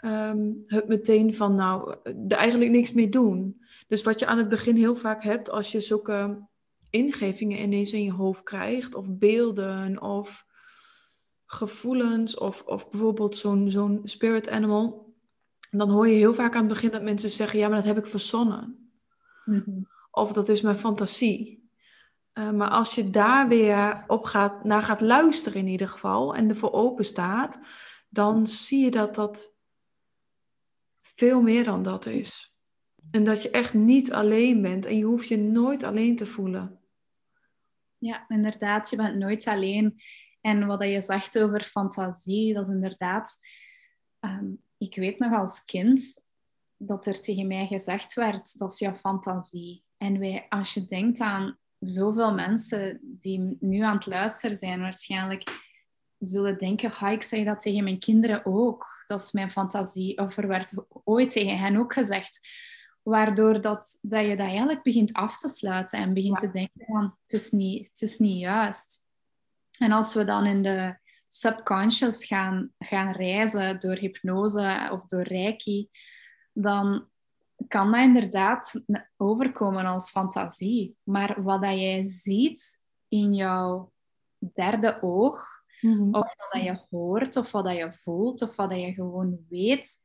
um, 0.05 0.63
het 0.65 0.87
meteen 0.87 1.33
van, 1.33 1.55
nou, 1.55 1.95
er 2.03 2.37
eigenlijk 2.37 2.71
niks 2.71 2.93
mee 2.93 3.09
doen. 3.09 3.61
Dus 3.87 4.03
wat 4.03 4.19
je 4.19 4.25
aan 4.25 4.37
het 4.37 4.49
begin 4.49 4.75
heel 4.75 4.95
vaak 4.95 5.23
hebt, 5.23 5.49
als 5.49 5.71
je 5.71 5.81
zulke 5.81 6.47
ingevingen 6.89 7.61
ineens 7.61 7.93
in 7.93 8.03
je 8.03 8.11
hoofd 8.11 8.43
krijgt, 8.43 8.95
of 8.95 9.17
beelden, 9.17 10.01
of 10.01 10.45
gevoelens, 11.45 12.37
of, 12.37 12.63
of 12.65 12.89
bijvoorbeeld 12.89 13.35
zo'n 13.35 13.71
zo'n 13.71 14.01
spirit 14.03 14.49
animal, 14.49 15.13
dan 15.71 15.89
hoor 15.89 16.07
je 16.07 16.15
heel 16.15 16.33
vaak 16.33 16.55
aan 16.55 16.63
het 16.63 16.73
begin 16.73 16.91
dat 16.91 17.01
mensen 17.01 17.29
zeggen, 17.29 17.59
ja, 17.59 17.67
maar 17.67 17.77
dat 17.77 17.85
heb 17.85 17.97
ik 17.97 18.07
verzonnen. 18.07 18.91
Mm 19.45 19.87
Of 20.11 20.33
dat 20.33 20.49
is 20.49 20.61
mijn 20.61 20.75
fantasie. 20.75 21.62
Eh, 22.33 22.51
maar 22.51 22.69
als 22.69 22.95
je 22.95 23.09
daar 23.09 23.47
weer 23.47 24.03
op 24.07 24.23
gaat, 24.23 24.63
naar 24.63 24.83
gaat 24.83 25.01
luisteren 25.01 25.59
in 25.59 25.67
ieder 25.67 25.87
geval 25.87 26.35
en 26.35 26.49
ervoor 26.49 26.71
open 26.71 27.05
staat, 27.05 27.59
dan 28.09 28.47
zie 28.47 28.83
je 28.83 28.91
dat 28.91 29.15
dat 29.15 29.55
veel 31.01 31.41
meer 31.41 31.63
dan 31.63 31.83
dat 31.83 32.05
is. 32.05 32.57
En 33.11 33.23
dat 33.23 33.41
je 33.41 33.49
echt 33.49 33.73
niet 33.73 34.13
alleen 34.13 34.61
bent 34.61 34.85
en 34.85 34.97
je 34.97 35.03
hoeft 35.03 35.27
je 35.27 35.37
nooit 35.37 35.83
alleen 35.83 36.15
te 36.15 36.25
voelen. 36.25 36.79
Ja, 37.97 38.25
inderdaad, 38.27 38.89
je 38.89 38.95
bent 38.95 39.17
nooit 39.17 39.47
alleen. 39.47 40.01
En 40.41 40.65
wat 40.65 40.81
je 40.81 41.01
zegt 41.01 41.39
over 41.39 41.63
fantasie, 41.63 42.53
dat 42.53 42.67
is 42.67 42.73
inderdaad... 42.73 43.39
Ehm, 44.19 44.51
ik 44.77 44.95
weet 44.95 45.19
nog 45.19 45.33
als 45.33 45.65
kind 45.65 46.25
dat 46.77 47.05
er 47.05 47.21
tegen 47.21 47.47
mij 47.47 47.67
gezegd 47.67 48.13
werd, 48.13 48.57
dat 48.59 48.71
is 48.71 48.79
jouw 48.79 48.95
fantasie. 48.95 49.83
En 49.97 50.19
wij, 50.19 50.45
als 50.49 50.73
je 50.73 50.85
denkt 50.85 51.19
aan 51.19 51.57
zoveel 51.87 52.33
mensen 52.33 52.99
die 53.01 53.57
nu 53.59 53.79
aan 53.79 53.95
het 53.95 54.05
luisteren 54.05 54.57
zijn, 54.57 54.79
waarschijnlijk 54.79 55.71
zullen 56.17 56.57
denken, 56.57 56.91
ga 56.91 57.09
ik 57.09 57.21
zeg 57.21 57.45
dat 57.45 57.61
tegen 57.61 57.83
mijn 57.83 57.99
kinderen 57.99 58.45
ook. 58.45 59.03
Dat 59.07 59.21
is 59.21 59.31
mijn 59.31 59.51
fantasie. 59.51 60.17
Of 60.17 60.37
er 60.37 60.47
werd 60.47 60.73
ooit 61.03 61.31
tegen 61.31 61.57
hen 61.57 61.77
ook 61.77 61.93
gezegd. 61.93 62.47
Waardoor 63.01 63.61
dat, 63.61 63.99
dat 64.01 64.21
je 64.21 64.35
dat 64.35 64.47
eigenlijk 64.47 64.83
begint 64.83 65.13
af 65.13 65.37
te 65.37 65.49
sluiten 65.49 65.99
en 65.99 66.13
begint 66.13 66.37
te 66.37 66.49
denken 66.49 66.85
van, 66.85 67.17
het 67.21 67.33
is, 67.33 67.51
niet, 67.51 67.87
het 67.89 68.01
is 68.01 68.17
niet 68.17 68.39
juist. 68.39 69.05
En 69.77 69.91
als 69.91 70.13
we 70.13 70.23
dan 70.25 70.45
in 70.45 70.63
de 70.63 70.97
subconscious 71.27 72.25
gaan, 72.25 72.73
gaan 72.77 73.11
reizen 73.11 73.79
door 73.79 73.95
hypnose 73.95 74.89
of 74.91 75.05
door 75.05 75.23
reiki, 75.23 75.89
dan 76.53 77.07
kan 77.67 77.91
dat 77.91 78.01
inderdaad 78.01 78.83
overkomen 79.17 79.85
als 79.85 80.09
fantasie. 80.09 80.95
Maar 81.03 81.43
wat 81.43 81.61
dat 81.61 81.79
jij 81.79 82.03
ziet 82.03 82.81
in 83.07 83.33
jouw 83.33 83.91
derde 84.53 85.01
oog, 85.01 85.47
mhm. 85.81 86.15
of 86.15 86.35
wat 86.35 86.47
dat 86.51 86.63
je 86.63 86.85
hoort, 86.89 87.35
of 87.35 87.51
wat 87.51 87.65
dat 87.65 87.75
je 87.75 87.93
voelt, 87.93 88.41
of 88.41 88.55
wat 88.55 88.69
dat 88.69 88.79
je 88.79 88.93
gewoon 88.93 89.45
weet, 89.49 90.01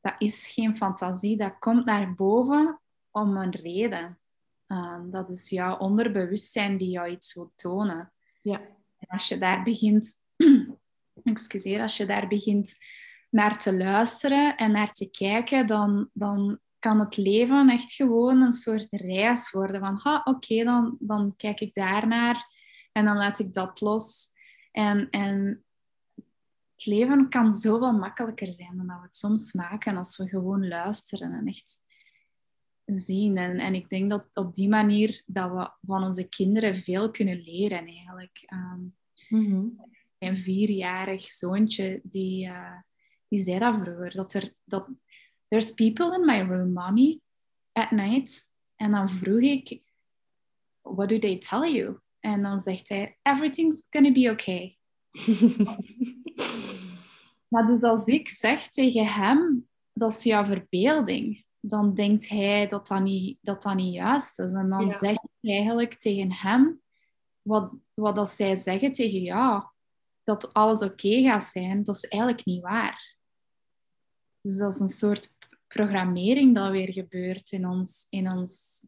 dat 0.00 0.14
is 0.18 0.50
geen 0.50 0.76
fantasie. 0.76 1.36
Dat 1.36 1.58
komt 1.58 1.84
naar 1.84 2.14
boven 2.14 2.80
om 3.10 3.36
een 3.36 3.50
reden. 3.50 4.18
Um, 4.66 5.10
dat 5.10 5.30
is 5.30 5.48
jouw 5.48 5.76
onderbewustzijn 5.76 6.76
die 6.76 6.90
jou 6.90 7.10
iets 7.10 7.34
wil 7.34 7.52
tonen. 7.54 8.12
Ja. 8.42 8.60
En 8.98 9.06
als 9.08 9.28
je 9.28 9.38
daar 9.38 9.62
begint, 9.62 10.14
excuseer, 11.22 11.80
als 11.80 11.96
je 11.96 12.06
daar 12.06 12.28
begint 12.28 12.76
naar 13.30 13.58
te 13.58 13.76
luisteren 13.76 14.56
en 14.56 14.72
naar 14.72 14.92
te 14.92 15.10
kijken, 15.10 15.66
dan, 15.66 16.10
dan 16.12 16.58
kan 16.80 17.00
het 17.00 17.16
leven 17.16 17.68
echt 17.68 17.92
gewoon 17.92 18.40
een 18.40 18.52
soort 18.52 18.86
reis 18.90 19.50
worden. 19.50 19.80
Van, 19.80 20.00
ha, 20.02 20.20
oké, 20.24 20.64
dan, 20.64 20.96
dan 21.00 21.34
kijk 21.36 21.60
ik 21.60 21.74
daarnaar 21.74 22.44
en 22.92 23.04
dan 23.04 23.16
laat 23.16 23.38
ik 23.38 23.52
dat 23.52 23.80
los. 23.80 24.28
En, 24.72 25.10
en 25.10 25.64
het 26.74 26.86
leven 26.86 27.28
kan 27.28 27.52
zoveel 27.52 27.92
makkelijker 27.92 28.46
zijn 28.46 28.76
dan 28.76 28.86
dat 28.86 28.96
we 28.96 29.02
het 29.02 29.16
soms 29.16 29.52
maken 29.52 29.96
als 29.96 30.16
we 30.16 30.28
gewoon 30.28 30.68
luisteren 30.68 31.32
en 31.32 31.46
echt 31.46 31.80
zien. 32.84 33.36
En, 33.36 33.58
en 33.58 33.74
ik 33.74 33.88
denk 33.88 34.10
dat 34.10 34.26
op 34.32 34.54
die 34.54 34.68
manier 34.68 35.22
dat 35.26 35.50
we 35.50 35.70
van 35.86 36.04
onze 36.04 36.28
kinderen 36.28 36.76
veel 36.76 37.10
kunnen 37.10 37.40
leren 37.40 37.86
eigenlijk. 37.86 38.46
Um, 38.52 38.96
mm 39.28 39.88
Mijn 40.18 40.36
vierjarig 40.36 41.22
zoontje, 41.22 42.00
die, 42.02 42.46
uh, 42.46 42.78
die 43.28 43.38
zei 43.38 43.58
dat 43.58 43.74
vroeger, 43.74 44.14
dat 44.14 44.34
er... 44.34 44.54
Dat, 44.64 44.88
There's 45.50 45.74
people 45.74 46.14
in 46.14 46.24
my 46.24 46.40
room, 46.42 46.72
mommy, 46.72 47.20
at 47.72 47.90
night. 47.90 48.50
En 48.76 48.90
dan 48.90 49.08
vroeg 49.08 49.40
ik, 49.40 49.82
what 50.82 51.08
do 51.08 51.18
they 51.18 51.38
tell 51.38 51.72
you? 51.72 51.98
En 52.20 52.42
dan 52.42 52.60
zegt 52.60 52.88
hij, 52.88 53.18
everything's 53.22 53.86
gonna 53.90 54.12
be 54.12 54.30
okay. 54.30 54.78
maar 57.48 57.66
dus 57.66 57.82
als 57.82 58.06
ik 58.06 58.28
zeg 58.28 58.68
tegen 58.68 59.06
hem, 59.06 59.68
dat 59.92 60.12
is 60.12 60.22
jouw 60.22 60.44
verbeelding, 60.44 61.44
dan 61.60 61.94
denkt 61.94 62.28
hij 62.28 62.68
dat 62.68 62.86
dat 62.86 63.02
niet, 63.02 63.38
dat 63.40 63.62
dat 63.62 63.74
niet 63.74 63.94
juist 63.94 64.38
is. 64.38 64.52
En 64.52 64.68
dan 64.68 64.90
zeg 64.90 65.12
ik 65.12 65.50
eigenlijk 65.50 65.94
tegen 65.94 66.32
hem, 66.32 66.80
wat, 67.42 67.72
wat 67.94 68.16
dat 68.16 68.30
zij 68.30 68.56
zeggen 68.56 68.92
tegen 68.92 69.20
jou, 69.22 69.62
dat 70.22 70.52
alles 70.52 70.82
oké 70.82 71.22
gaat 71.22 71.44
zijn, 71.44 71.84
dat 71.84 71.96
is 71.96 72.08
eigenlijk 72.08 72.44
niet 72.44 72.62
waar. 72.62 73.16
Dus 74.40 74.56
dat 74.56 74.74
is 74.74 74.80
een 74.80 74.88
soort 74.88 75.36
programmering 75.74 76.54
dat 76.54 76.70
weer 76.70 76.92
gebeurt 76.92 77.52
in 77.52 77.66
ons, 77.66 78.06
in 78.08 78.28
ons 78.28 78.84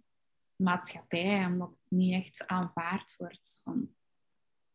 maatschappij, 0.56 1.46
omdat 1.46 1.68
het 1.68 1.84
niet 1.88 2.14
echt 2.14 2.46
aanvaard 2.46 3.14
wordt 3.18 3.64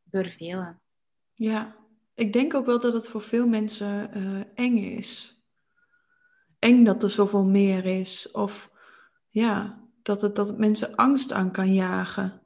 door 0.04 0.30
velen. 0.30 0.82
Ja, 1.34 1.76
ik 2.13 2.34
denk 2.34 2.54
ook 2.54 2.65
wel 2.65 2.80
dat 2.80 2.93
het 2.93 3.08
voor 3.08 3.22
veel 3.22 3.48
mensen 3.48 4.17
uh, 4.17 4.43
eng 4.54 4.78
is. 4.78 5.41
Eng 6.60 6.84
dat 6.84 7.04
er 7.04 7.10
zoveel 7.10 7.43
meer 7.43 7.86
is. 7.86 8.32
Of 8.32 8.72
ja, 9.30 9.82
dat 10.02 10.22
het, 10.22 10.36
dat 10.36 10.48
het 10.48 10.58
mensen 10.58 10.96
angst 10.96 11.32
aan 11.32 11.52
kan 11.52 11.74
jagen. 11.74 12.41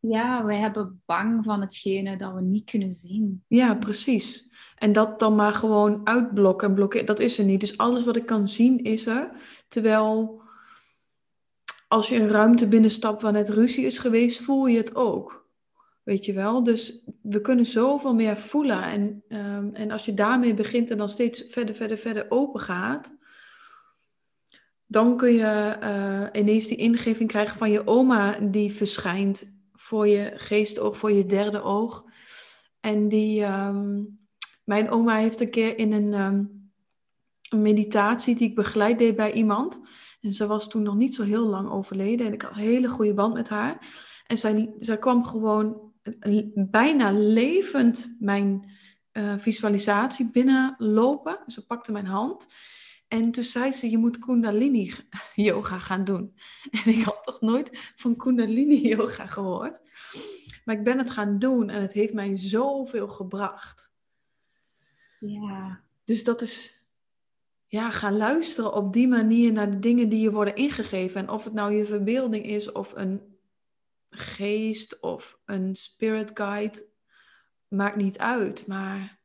Ja, 0.00 0.44
wij 0.44 0.56
hebben 0.56 1.02
bang 1.06 1.44
van 1.44 1.60
hetgene 1.60 2.16
dat 2.16 2.34
we 2.34 2.40
niet 2.40 2.70
kunnen 2.70 2.92
zien. 2.92 3.44
Ja, 3.46 3.74
precies. 3.74 4.48
En 4.76 4.92
dat 4.92 5.18
dan 5.18 5.34
maar 5.34 5.52
gewoon 5.52 6.00
uitblokken 6.04 6.68
en 6.68 6.74
blokkeren, 6.74 7.06
dat 7.06 7.20
is 7.20 7.38
er 7.38 7.44
niet. 7.44 7.60
Dus 7.60 7.78
alles 7.78 8.04
wat 8.04 8.16
ik 8.16 8.26
kan 8.26 8.48
zien 8.48 8.82
is 8.82 9.06
er. 9.06 9.30
Terwijl 9.68 10.42
als 11.88 12.08
je 12.08 12.16
een 12.16 12.28
ruimte 12.28 12.68
binnenstapt 12.68 13.22
waar 13.22 13.32
net 13.32 13.48
ruzie 13.48 13.84
is 13.84 13.98
geweest, 13.98 14.40
voel 14.40 14.66
je 14.66 14.76
het 14.76 14.94
ook. 14.94 15.48
Weet 16.02 16.24
je 16.24 16.32
wel? 16.32 16.62
Dus 16.62 17.04
we 17.22 17.40
kunnen 17.40 17.66
zoveel 17.66 18.14
meer 18.14 18.36
voelen. 18.36 18.82
En, 18.82 19.24
ehm, 19.28 19.68
en 19.72 19.90
als 19.90 20.04
je 20.04 20.14
daarmee 20.14 20.54
begint 20.54 20.90
en 20.90 20.98
dan 20.98 21.08
steeds 21.08 21.44
verder, 21.48 21.74
verder, 21.74 21.96
verder 21.96 22.26
open 22.28 22.60
gaat, 22.60 23.18
dan 24.86 25.16
kun 25.16 25.32
je 25.32 25.76
uh, 25.82 26.40
ineens 26.40 26.66
die 26.66 26.76
ingeving 26.76 27.28
krijgen 27.28 27.58
van 27.58 27.70
je 27.70 27.86
oma 27.86 28.38
die 28.40 28.72
verschijnt 28.72 29.59
voor 29.90 30.08
je 30.08 30.32
geestoog, 30.34 30.96
voor 30.96 31.12
je 31.12 31.26
derde 31.26 31.62
oog. 31.62 32.04
En 32.80 33.08
die, 33.08 33.42
ehm, 33.42 34.02
mijn 34.64 34.90
oma 34.90 35.16
heeft 35.16 35.40
een 35.40 35.50
keer 35.50 35.78
in 35.78 35.92
een, 35.92 36.14
ehm, 36.14 36.44
een, 37.48 37.62
meditatie 37.62 38.34
die 38.34 38.48
ik 38.48 38.54
begeleid 38.54 38.98
deed 38.98 39.16
bij 39.16 39.32
iemand. 39.32 39.80
En 40.20 40.34
ze 40.34 40.46
was 40.46 40.68
toen 40.68 40.82
nog 40.82 40.94
niet 40.94 41.14
zo 41.14 41.22
heel 41.22 41.46
lang 41.46 41.70
overleden 41.70 42.26
en 42.26 42.32
ik 42.32 42.42
had 42.42 42.50
een 42.50 42.58
hele 42.58 42.88
goede 42.88 43.14
band 43.14 43.34
met 43.34 43.48
haar. 43.48 43.86
En 44.26 44.38
zij, 44.38 44.74
zij 44.78 44.98
kwam 44.98 45.24
gewoon 45.24 45.92
bijna 46.54 47.12
levend 47.12 48.16
mijn 48.20 48.70
uh, 49.12 49.34
visualisatie 49.38 50.30
binnenlopen. 50.30 51.38
Ze 51.46 51.66
pakte 51.66 51.92
mijn 51.92 52.06
hand. 52.06 52.46
En 53.10 53.30
toen 53.30 53.44
zei 53.44 53.72
ze, 53.72 53.90
je 53.90 53.98
moet 53.98 54.18
Kundalini 54.18 54.94
yoga 55.34 55.78
gaan 55.78 56.04
doen. 56.04 56.34
En 56.84 56.92
ik 56.92 57.02
had 57.02 57.24
toch 57.24 57.40
nooit 57.40 57.92
van 57.96 58.16
Kundalini 58.16 58.80
yoga 58.96 59.26
gehoord. 59.26 59.80
Maar 60.64 60.76
ik 60.76 60.84
ben 60.84 60.98
het 60.98 61.10
gaan 61.10 61.38
doen 61.38 61.70
en 61.70 61.80
het 61.80 61.92
heeft 61.92 62.12
mij 62.12 62.36
zoveel 62.36 63.08
gebracht. 63.08 63.92
Ja. 65.18 65.80
Dus 66.04 66.24
dat 66.24 66.40
is, 66.40 66.84
ja, 67.66 67.90
gaan 67.90 68.16
luisteren 68.16 68.74
op 68.74 68.92
die 68.92 69.08
manier 69.08 69.52
naar 69.52 69.70
de 69.70 69.78
dingen 69.78 70.08
die 70.08 70.20
je 70.20 70.32
worden 70.32 70.56
ingegeven. 70.56 71.20
En 71.20 71.28
of 71.28 71.44
het 71.44 71.52
nou 71.52 71.74
je 71.74 71.84
verbeelding 71.84 72.44
is 72.44 72.72
of 72.72 72.92
een 72.96 73.36
geest 74.10 75.00
of 75.00 75.40
een 75.44 75.76
spirit 75.76 76.30
guide. 76.34 76.86
maakt 77.68 77.96
niet 77.96 78.18
uit. 78.18 78.66
Maar 78.66 79.18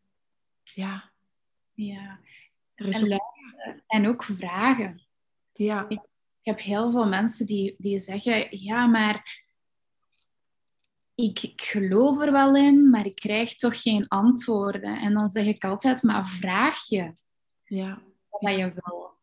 ja. 0.63 1.11
Ja. 1.73 2.19
En, 2.75 3.19
en 3.87 4.07
ook 4.07 4.23
vragen. 4.23 5.07
Ja. 5.53 5.85
Ik, 5.89 6.01
heb 6.41 6.59
heel 6.59 6.91
veel 6.91 7.07
mensen 7.07 7.45
die, 7.45 7.75
die 7.77 7.99
zeggen, 7.99 8.47
ja, 8.63 8.85
maar 8.85 9.43
ik, 11.15 11.41
ik 11.41 11.61
geloof 11.61 12.21
er 12.21 12.31
wel 12.31 12.55
in, 12.55 12.89
maar 12.89 13.05
ik 13.05 13.15
krijg 13.15 13.55
toch 13.55 13.81
geen 13.81 14.07
antwoorden. 14.07 14.99
En 14.99 15.13
dan 15.13 15.29
zeg 15.29 15.45
ik 15.45 15.63
altijd, 15.63 16.03
maar 16.03 16.27
vraag 16.27 16.87
je 16.87 17.15
ja. 17.63 18.01
wat 18.29 18.55
je 18.55 18.73
wil. 18.73 19.13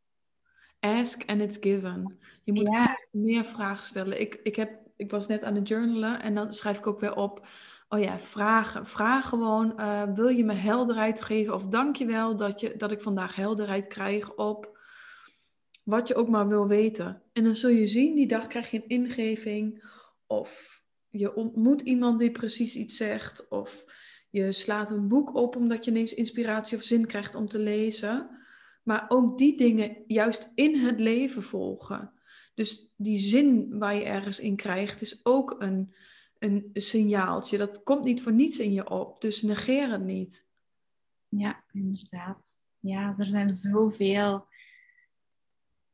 Ask 0.81 1.31
and 1.31 1.41
it's 1.41 1.57
given. 1.61 2.19
Je 2.45 2.53
moet 2.53 2.69
echt 2.69 3.09
meer 3.11 3.45
vragen 3.45 3.87
stellen. 3.87 4.21
Ik, 4.21 4.41
ik, 4.43 4.57
heb, 4.57 4.71
ik 4.97 5.11
was 5.11 5.27
net 5.27 5.45
aan 5.45 5.55
het 5.55 5.69
journalen 5.69 6.23
en 6.23 6.35
dan 6.35 6.53
schrijf 6.53 6.79
ik 6.79 6.87
ook 6.87 7.01
weer 7.01 7.15
op. 7.15 7.47
Oh 7.95 8.01
ja, 8.01 8.19
vragen. 8.19 8.87
Vraag 8.87 9.29
gewoon, 9.29 9.73
uh, 9.77 10.03
wil 10.15 10.29
je 10.29 10.45
me 10.45 10.53
helderheid 10.53 11.23
geven? 11.23 11.55
Of 11.55 11.67
dank 11.67 11.97
je 11.97 12.07
wel 12.07 12.37
dat, 12.37 12.61
je, 12.61 12.77
dat 12.77 12.93
ik 12.93 13.01
vandaag 13.01 13.35
helderheid 13.35 13.87
krijg 13.87 14.35
op 14.35 14.79
wat 15.85 16.09
je 16.09 16.15
ook 16.15 16.29
maar 16.29 16.49
wil 16.49 16.67
weten. 16.67 17.23
En 17.33 17.45
dan 17.45 17.57
zul 17.57 17.71
je 17.71 17.87
zien, 17.87 18.15
die 18.15 18.27
dag 18.27 18.47
krijg 18.47 18.71
je 18.71 18.77
een 18.77 18.89
ingeving. 18.89 19.85
Of 20.27 20.83
je 21.09 21.35
ontmoet 21.35 21.81
iemand 21.81 22.19
die 22.19 22.31
precies 22.31 22.75
iets 22.75 22.97
zegt. 22.97 23.49
Of 23.49 23.85
je 24.31 24.53
slaat 24.53 24.91
een 24.91 25.09
boek 25.09 25.35
op 25.35 25.57
omdat 25.57 25.85
je 25.85 25.91
ineens 25.91 26.15
inspiratie 26.15 26.77
of 26.77 26.83
zin 26.83 27.07
krijgt 27.07 27.35
om 27.35 27.49
te 27.49 27.59
lezen. 27.59 28.31
Maar 28.83 29.05
ook 29.09 29.39
die 29.39 29.57
dingen 29.57 29.97
juist 30.07 30.53
in 30.55 30.79
het 30.79 31.01
leven 31.01 31.43
volgen. 31.43 32.13
Dus 32.55 32.95
die 32.97 33.19
zin 33.19 33.79
waar 33.79 33.95
je 33.95 34.05
ergens 34.05 34.41
in 34.41 34.57
krijgt, 34.57 35.01
is 35.01 35.21
ook 35.23 35.55
een, 35.59 35.95
een 36.43 36.71
signaaltje. 36.75 37.59
Dat 37.59 37.83
komt 37.83 38.05
niet 38.05 38.23
voor 38.23 38.33
niets 38.33 38.59
in 38.59 38.73
je 38.73 38.91
op. 38.91 39.21
Dus 39.21 39.43
negeer 39.43 39.91
het 39.91 40.05
niet. 40.05 40.49
Ja, 41.29 41.65
inderdaad. 41.73 42.59
Ja, 42.79 43.15
er 43.19 43.29
zijn 43.29 43.49
zoveel 43.49 44.47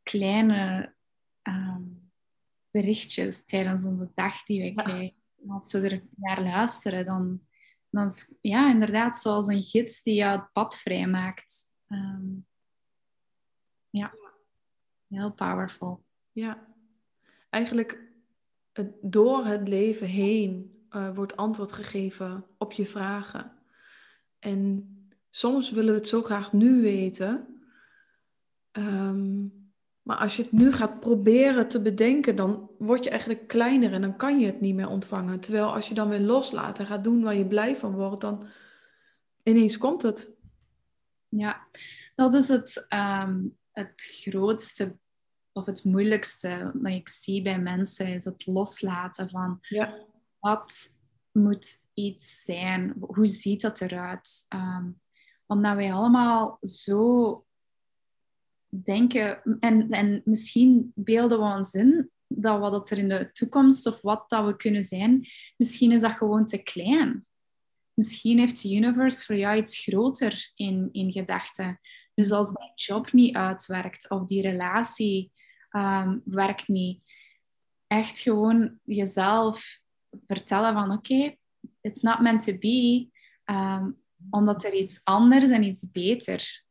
kleine 0.02 0.94
ehm, 1.42 1.82
berichtjes 2.70 3.44
tijdens 3.44 3.84
onze 3.84 4.10
dag 4.14 4.42
die 4.42 4.62
we 4.62 4.82
krijgen. 4.82 5.14
Als 5.48 5.72
we 5.72 5.88
er 5.88 6.02
naar 6.14 6.42
luisteren, 6.42 7.04
dan, 7.04 7.46
dan 7.90 8.12
ja, 8.40 8.70
inderdaad 8.70 9.18
zoals 9.18 9.46
een 9.46 9.62
gids 9.62 10.02
die 10.02 10.14
jou 10.14 10.40
het 10.40 10.52
pad 10.52 10.78
vrijmaakt. 10.78 11.70
Um, 11.88 12.46
ja, 13.90 14.14
heel 15.08 15.32
powerful. 15.32 16.04
Ja, 16.32 16.66
eigenlijk 17.50 18.07
door 19.00 19.44
het 19.44 19.68
leven 19.68 20.06
heen 20.06 20.78
uh, 20.90 21.14
wordt 21.14 21.36
antwoord 21.36 21.72
gegeven 21.72 22.44
op 22.58 22.72
je 22.72 22.86
vragen. 22.86 23.52
En 24.38 24.88
soms 25.30 25.70
willen 25.70 25.92
we 25.92 25.98
het 25.98 26.08
zo 26.08 26.22
graag 26.22 26.52
nu 26.52 26.82
weten. 26.82 27.60
Um, 28.72 29.58
maar 30.02 30.16
als 30.16 30.36
je 30.36 30.42
het 30.42 30.52
nu 30.52 30.72
gaat 30.72 31.00
proberen 31.00 31.68
te 31.68 31.82
bedenken, 31.82 32.36
dan 32.36 32.70
word 32.78 33.04
je 33.04 33.10
eigenlijk 33.10 33.48
kleiner 33.48 33.92
en 33.92 34.00
dan 34.00 34.16
kan 34.16 34.38
je 34.38 34.46
het 34.46 34.60
niet 34.60 34.74
meer 34.74 34.88
ontvangen. 34.88 35.40
Terwijl 35.40 35.74
als 35.74 35.88
je 35.88 35.94
dan 35.94 36.08
weer 36.08 36.20
loslaat 36.20 36.78
en 36.78 36.86
gaat 36.86 37.04
doen 37.04 37.22
waar 37.22 37.34
je 37.34 37.46
blij 37.46 37.76
van 37.76 37.94
wordt, 37.94 38.20
dan 38.20 38.46
ineens 39.42 39.78
komt 39.78 40.02
het. 40.02 40.36
Ja, 41.28 41.66
dat 42.14 42.34
is 42.34 42.48
het, 42.48 42.86
um, 42.88 43.56
het 43.70 44.02
grootste 44.22 44.98
of 45.58 45.66
het 45.66 45.84
moeilijkste 45.84 46.70
dat 46.74 46.92
ik 46.92 47.08
zie 47.08 47.42
bij 47.42 47.58
mensen, 47.58 48.06
is 48.06 48.24
het 48.24 48.46
loslaten 48.46 49.28
van 49.28 49.58
ja. 49.60 49.98
wat 50.38 50.96
moet 51.32 51.86
iets 51.94 52.44
zijn, 52.44 52.94
hoe 53.00 53.26
ziet 53.26 53.60
dat 53.60 53.80
eruit? 53.80 54.46
Um, 54.54 55.00
omdat 55.46 55.74
wij 55.74 55.92
allemaal 55.92 56.58
zo 56.62 57.44
denken, 58.68 59.42
en, 59.60 59.88
en 59.88 60.22
misschien 60.24 60.92
beelden 60.94 61.38
we 61.38 61.44
ons 61.44 61.74
in 61.74 62.10
dat 62.26 62.60
wat 62.60 62.90
er 62.90 62.98
in 62.98 63.08
de 63.08 63.30
toekomst 63.32 63.86
of 63.86 64.00
wat 64.00 64.30
dat 64.30 64.44
we 64.44 64.56
kunnen 64.56 64.82
zijn, 64.82 65.26
misschien 65.56 65.92
is 65.92 66.00
dat 66.00 66.12
gewoon 66.12 66.44
te 66.44 66.62
klein. 66.62 67.26
Misschien 67.94 68.38
heeft 68.38 68.62
de 68.62 68.74
universe 68.74 69.24
voor 69.24 69.36
jou 69.36 69.56
iets 69.56 69.78
groter 69.78 70.52
in, 70.54 70.88
in 70.92 71.12
gedachten. 71.12 71.80
Dus 72.14 72.30
als 72.30 72.52
die 72.52 72.72
job 72.74 73.12
niet 73.12 73.34
uitwerkt 73.34 74.10
of 74.10 74.24
die 74.24 74.42
relatie 74.42 75.32
um, 75.70 76.22
werkt 76.24 76.68
niet, 76.68 77.02
echt 77.86 78.18
gewoon 78.18 78.78
jezelf 78.82 79.80
vertellen 80.26 80.72
van 80.72 80.92
oké, 80.92 81.14
okay, 81.14 81.38
it's 81.80 82.02
not 82.02 82.20
meant 82.20 82.44
to 82.44 82.58
be, 82.58 83.08
um, 83.44 84.02
omdat 84.30 84.64
er 84.64 84.74
iets 84.74 85.00
anders 85.04 85.50
en 85.50 85.62
iets 85.62 85.90
beter 85.90 86.64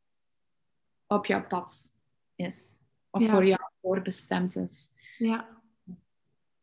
op 1.08 1.26
jouw 1.26 1.48
pad 1.48 1.98
is. 2.36 2.78
Of 3.10 3.30
voor 3.30 3.46
jou 3.46 3.62
voorbestemd 3.82 4.56
is. 4.56 4.92
Ja. 5.18 5.56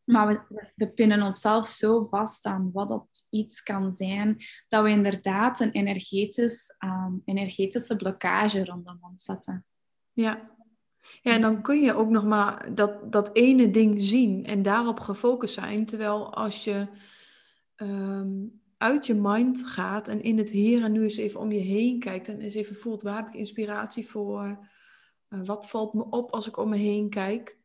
Maar 0.04 0.26
we, 0.26 0.72
we 0.76 0.88
pinnen 0.88 1.22
onszelf 1.22 1.66
zo 1.66 2.04
vast 2.04 2.46
aan 2.46 2.72
wat 2.72 2.88
dat 2.88 3.26
iets 3.30 3.62
kan 3.62 3.92
zijn, 3.92 4.44
dat 4.68 4.82
we 4.82 4.90
inderdaad 4.90 5.60
een 5.60 5.70
energetisch, 5.70 6.76
um, 6.78 7.22
energetische 7.24 7.96
blokkage 7.96 8.64
rondom 8.64 8.98
ons 9.00 9.22
zetten. 9.22 9.64
Ja. 10.12 10.53
Ja, 11.22 11.32
en 11.32 11.40
dan 11.40 11.62
kun 11.62 11.80
je 11.80 11.94
ook 11.94 12.08
nog 12.08 12.24
maar 12.24 12.74
dat, 12.74 13.12
dat 13.12 13.30
ene 13.32 13.70
ding 13.70 14.02
zien 14.02 14.44
en 14.46 14.62
daarop 14.62 15.00
gefocust 15.00 15.54
zijn. 15.54 15.86
Terwijl 15.86 16.34
als 16.34 16.64
je 16.64 16.86
um, 17.76 18.60
uit 18.78 19.06
je 19.06 19.14
mind 19.14 19.66
gaat 19.66 20.08
en 20.08 20.22
in 20.22 20.38
het 20.38 20.50
hier 20.50 20.82
en 20.82 20.92
nu 20.92 21.02
eens 21.02 21.16
even 21.16 21.40
om 21.40 21.52
je 21.52 21.60
heen 21.60 21.98
kijkt 21.98 22.28
en 22.28 22.40
eens 22.40 22.54
even 22.54 22.76
voelt 22.76 23.02
waar 23.02 23.16
heb 23.16 23.28
ik 23.28 23.34
inspiratie 23.34 24.08
voor, 24.08 24.68
uh, 25.28 25.44
wat 25.44 25.70
valt 25.70 25.94
me 25.94 26.10
op 26.10 26.30
als 26.30 26.46
ik 26.46 26.56
om 26.56 26.68
me 26.68 26.76
heen 26.76 27.08
kijk, 27.08 27.58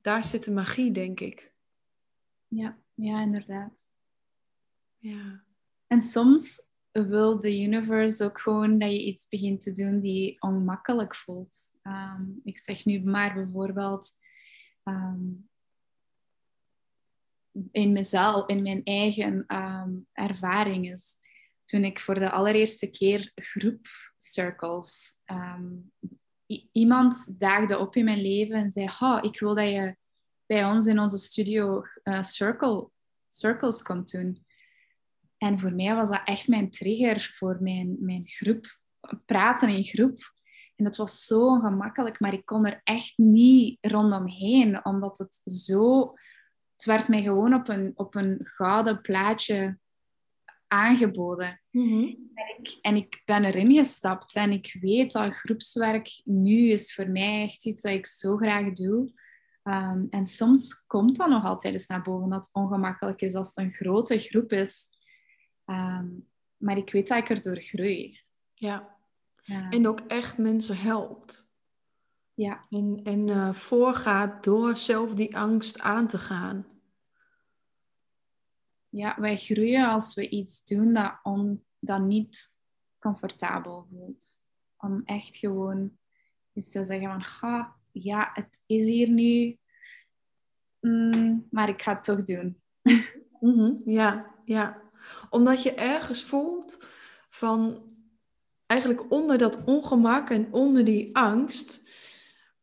daar 0.00 0.24
zit 0.24 0.44
de 0.44 0.50
magie, 0.50 0.92
denk 0.92 1.20
ik. 1.20 1.52
Ja, 2.48 2.78
ja, 2.94 3.22
inderdaad. 3.22 3.90
Ja. 4.98 5.44
En 5.86 6.02
soms 6.02 6.66
wil 6.92 7.40
de 7.40 7.60
universe 7.60 8.24
ook 8.24 8.40
gewoon 8.40 8.78
dat 8.78 8.90
je 8.90 9.04
iets 9.04 9.28
begint 9.28 9.60
te 9.60 9.72
doen 9.72 10.00
die 10.00 10.36
ongemakkelijk 10.40 11.16
voelt. 11.16 11.56
Um, 11.82 12.40
ik 12.44 12.58
zeg 12.58 12.84
nu 12.84 13.00
maar 13.00 13.34
bijvoorbeeld 13.34 14.10
um, 14.84 15.48
in 17.70 17.92
mezelf, 17.92 18.48
in 18.48 18.62
mijn 18.62 18.84
eigen 18.84 19.44
um, 19.56 20.06
ervaring 20.12 20.90
is 20.90 21.16
toen 21.64 21.84
ik 21.84 22.00
voor 22.00 22.14
de 22.14 22.30
allereerste 22.30 22.90
keer 22.90 23.32
groep 23.34 23.86
circles 24.18 25.20
iemand 26.72 27.40
daagde 27.40 27.78
op 27.78 27.96
in 27.96 28.04
mijn 28.04 28.20
leven 28.20 28.56
en 28.56 28.70
zei: 28.70 28.86
oh, 29.00 29.18
Ik 29.22 29.40
wil 29.40 29.54
dat 29.54 29.68
je 29.68 29.96
bij 30.46 30.64
ons 30.64 30.86
in 30.86 30.98
onze 30.98 31.18
studio 31.18 31.84
uh, 32.04 32.22
circle, 32.22 32.90
circles 33.26 33.82
komt 33.82 34.10
doen. 34.10 34.41
En 35.42 35.58
voor 35.58 35.72
mij 35.72 35.94
was 35.94 36.10
dat 36.10 36.20
echt 36.24 36.48
mijn 36.48 36.70
trigger 36.70 37.30
voor 37.34 37.58
mijn, 37.60 37.96
mijn 38.00 38.22
groep, 38.28 38.78
praten 39.26 39.68
in 39.68 39.84
groep. 39.84 40.32
En 40.76 40.84
dat 40.84 40.96
was 40.96 41.24
zo 41.24 41.46
ongemakkelijk, 41.46 42.20
maar 42.20 42.32
ik 42.32 42.44
kon 42.44 42.66
er 42.66 42.80
echt 42.84 43.12
niet 43.18 43.78
rondomheen, 43.80 44.84
omdat 44.84 45.18
het 45.18 45.34
zo... 45.44 46.12
Het 46.72 46.84
werd 46.84 47.08
mij 47.08 47.22
gewoon 47.22 47.54
op 47.54 47.68
een, 47.68 47.92
op 47.94 48.14
een 48.14 48.40
gouden 48.42 49.00
plaatje 49.00 49.78
aangeboden. 50.66 51.60
Mhm. 51.70 52.14
en, 52.34 52.58
ik, 52.58 52.78
en 52.80 52.96
ik 52.96 53.22
ben 53.24 53.44
erin 53.44 53.72
gestapt 53.72 54.36
en 54.36 54.50
ik 54.50 54.76
weet 54.80 55.12
dat 55.12 55.34
groepswerk 55.34 56.20
nu 56.24 56.70
is 56.70 56.94
voor 56.94 57.08
mij 57.08 57.42
echt 57.42 57.66
iets 57.66 57.82
dat 57.82 57.92
ik 57.92 58.06
zo 58.06 58.36
graag 58.36 58.72
doe. 58.72 59.12
Um, 59.62 60.06
en 60.10 60.26
soms 60.26 60.84
komt 60.86 61.16
dat 61.16 61.28
nog 61.28 61.44
altijd 61.44 61.72
eens 61.72 61.86
naar 61.86 62.02
boven 62.02 62.30
dat 62.30 62.46
het 62.46 62.54
ongemakkelijk 62.54 63.20
is 63.20 63.34
als 63.34 63.48
het 63.54 63.64
een 63.64 63.72
grote 63.72 64.18
groep 64.18 64.52
is. 64.52 64.91
Um, 65.66 66.28
maar 66.56 66.76
ik 66.76 66.92
weet 66.92 67.08
dat 67.08 67.18
ik 67.18 67.28
erdoor 67.28 67.60
groei. 67.60 68.20
Ja. 68.54 68.96
ja. 69.42 69.70
En 69.70 69.88
ook 69.88 70.00
echt 70.00 70.38
mensen 70.38 70.76
helpt. 70.76 71.50
Ja. 72.34 72.66
En, 72.70 73.00
en 73.04 73.28
uh, 73.28 73.52
voorgaat 73.52 74.44
door 74.44 74.76
zelf 74.76 75.14
die 75.14 75.36
angst 75.36 75.80
aan 75.80 76.06
te 76.06 76.18
gaan. 76.18 76.66
Ja, 78.88 79.16
wij 79.20 79.36
groeien 79.36 79.88
als 79.88 80.14
we 80.14 80.28
iets 80.28 80.64
doen 80.64 80.92
dat, 80.92 81.18
on, 81.22 81.64
dat 81.78 82.00
niet 82.00 82.54
comfortabel 82.98 83.86
voelt. 83.90 84.26
Om 84.76 85.02
echt 85.04 85.36
gewoon 85.36 85.98
eens 86.52 86.70
te 86.70 86.84
zeggen 86.84 87.08
van, 87.08 87.22
ga, 87.22 87.76
ja, 87.92 88.30
het 88.32 88.60
is 88.66 88.84
hier 88.84 89.08
nu, 89.08 89.58
mm, 90.80 91.46
maar 91.50 91.68
ik 91.68 91.82
ga 91.82 91.94
het 91.94 92.04
toch 92.04 92.22
doen. 92.22 92.60
Mm 93.40 93.80
Ja, 93.84 94.34
ja. 94.44 94.81
Omdat 95.30 95.62
je 95.62 95.74
ergens 95.74 96.22
voelt 96.22 96.78
van, 97.30 97.82
eigenlijk 98.66 99.10
onder 99.10 99.38
dat 99.38 99.64
ongemak 99.64 100.30
en 100.30 100.48
onder 100.50 100.84
die 100.84 101.16
angst, 101.16 101.82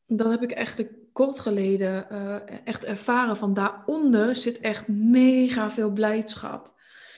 dat 0.07 0.29
heb 0.31 0.43
ik 0.43 0.51
eigenlijk 0.51 0.93
kort 1.13 1.39
geleden 1.39 2.07
uh, 2.11 2.35
echt 2.63 2.85
ervaren 2.85 3.37
van 3.37 3.53
daaronder 3.53 4.35
zit 4.35 4.59
echt 4.59 4.87
mega 4.87 5.71
veel 5.71 5.91
blijdschap. 5.91 6.73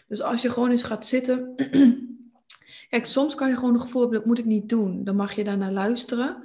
Dus 0.07 0.21
als 0.21 0.41
je 0.41 0.49
gewoon 0.49 0.71
eens 0.71 0.83
gaat 0.83 1.05
zitten. 1.05 1.55
Kijk, 2.89 3.05
soms 3.05 3.35
kan 3.35 3.49
je 3.49 3.55
gewoon 3.55 3.73
een 3.73 3.81
gevoel 3.81 4.01
hebben, 4.01 4.19
dat 4.19 4.27
moet 4.27 4.39
ik 4.39 4.45
niet 4.45 4.69
doen. 4.69 5.03
Dan 5.03 5.15
mag 5.15 5.33
je 5.33 5.43
daarnaar 5.43 5.71
luisteren. 5.71 6.43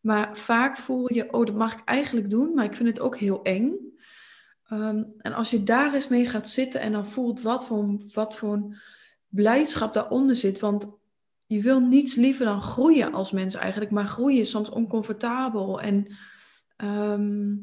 Maar 0.00 0.36
vaak 0.36 0.76
voel 0.76 1.12
je, 1.14 1.32
oh, 1.32 1.46
dat 1.46 1.54
mag 1.54 1.72
ik 1.72 1.82
eigenlijk 1.84 2.30
doen, 2.30 2.54
maar 2.54 2.64
ik 2.64 2.74
vind 2.74 2.88
het 2.88 3.00
ook 3.00 3.16
heel 3.16 3.42
eng. 3.42 3.93
Ehm, 4.74 5.02
en 5.18 5.32
als 5.32 5.50
je 5.50 5.62
daar 5.62 5.94
eens 5.94 6.08
mee 6.08 6.26
gaat 6.26 6.48
zitten 6.48 6.80
en 6.80 6.92
dan 6.92 7.06
voelt 7.06 7.40
wat 7.40 7.66
voor, 7.66 7.98
wat 8.12 8.36
voor 8.36 8.76
blijdschap 9.28 9.94
daaronder 9.94 10.36
zit. 10.36 10.60
Want 10.60 10.88
je 11.46 11.60
wil 11.60 11.80
niets 11.80 12.14
liever 12.14 12.44
dan 12.44 12.62
groeien 12.62 13.12
als 13.12 13.32
mens 13.32 13.54
eigenlijk. 13.54 13.90
Maar 13.90 14.06
groeien 14.06 14.40
is 14.40 14.50
soms 14.50 14.68
oncomfortabel. 14.68 15.80
En 15.80 16.16
ehm, 16.76 17.56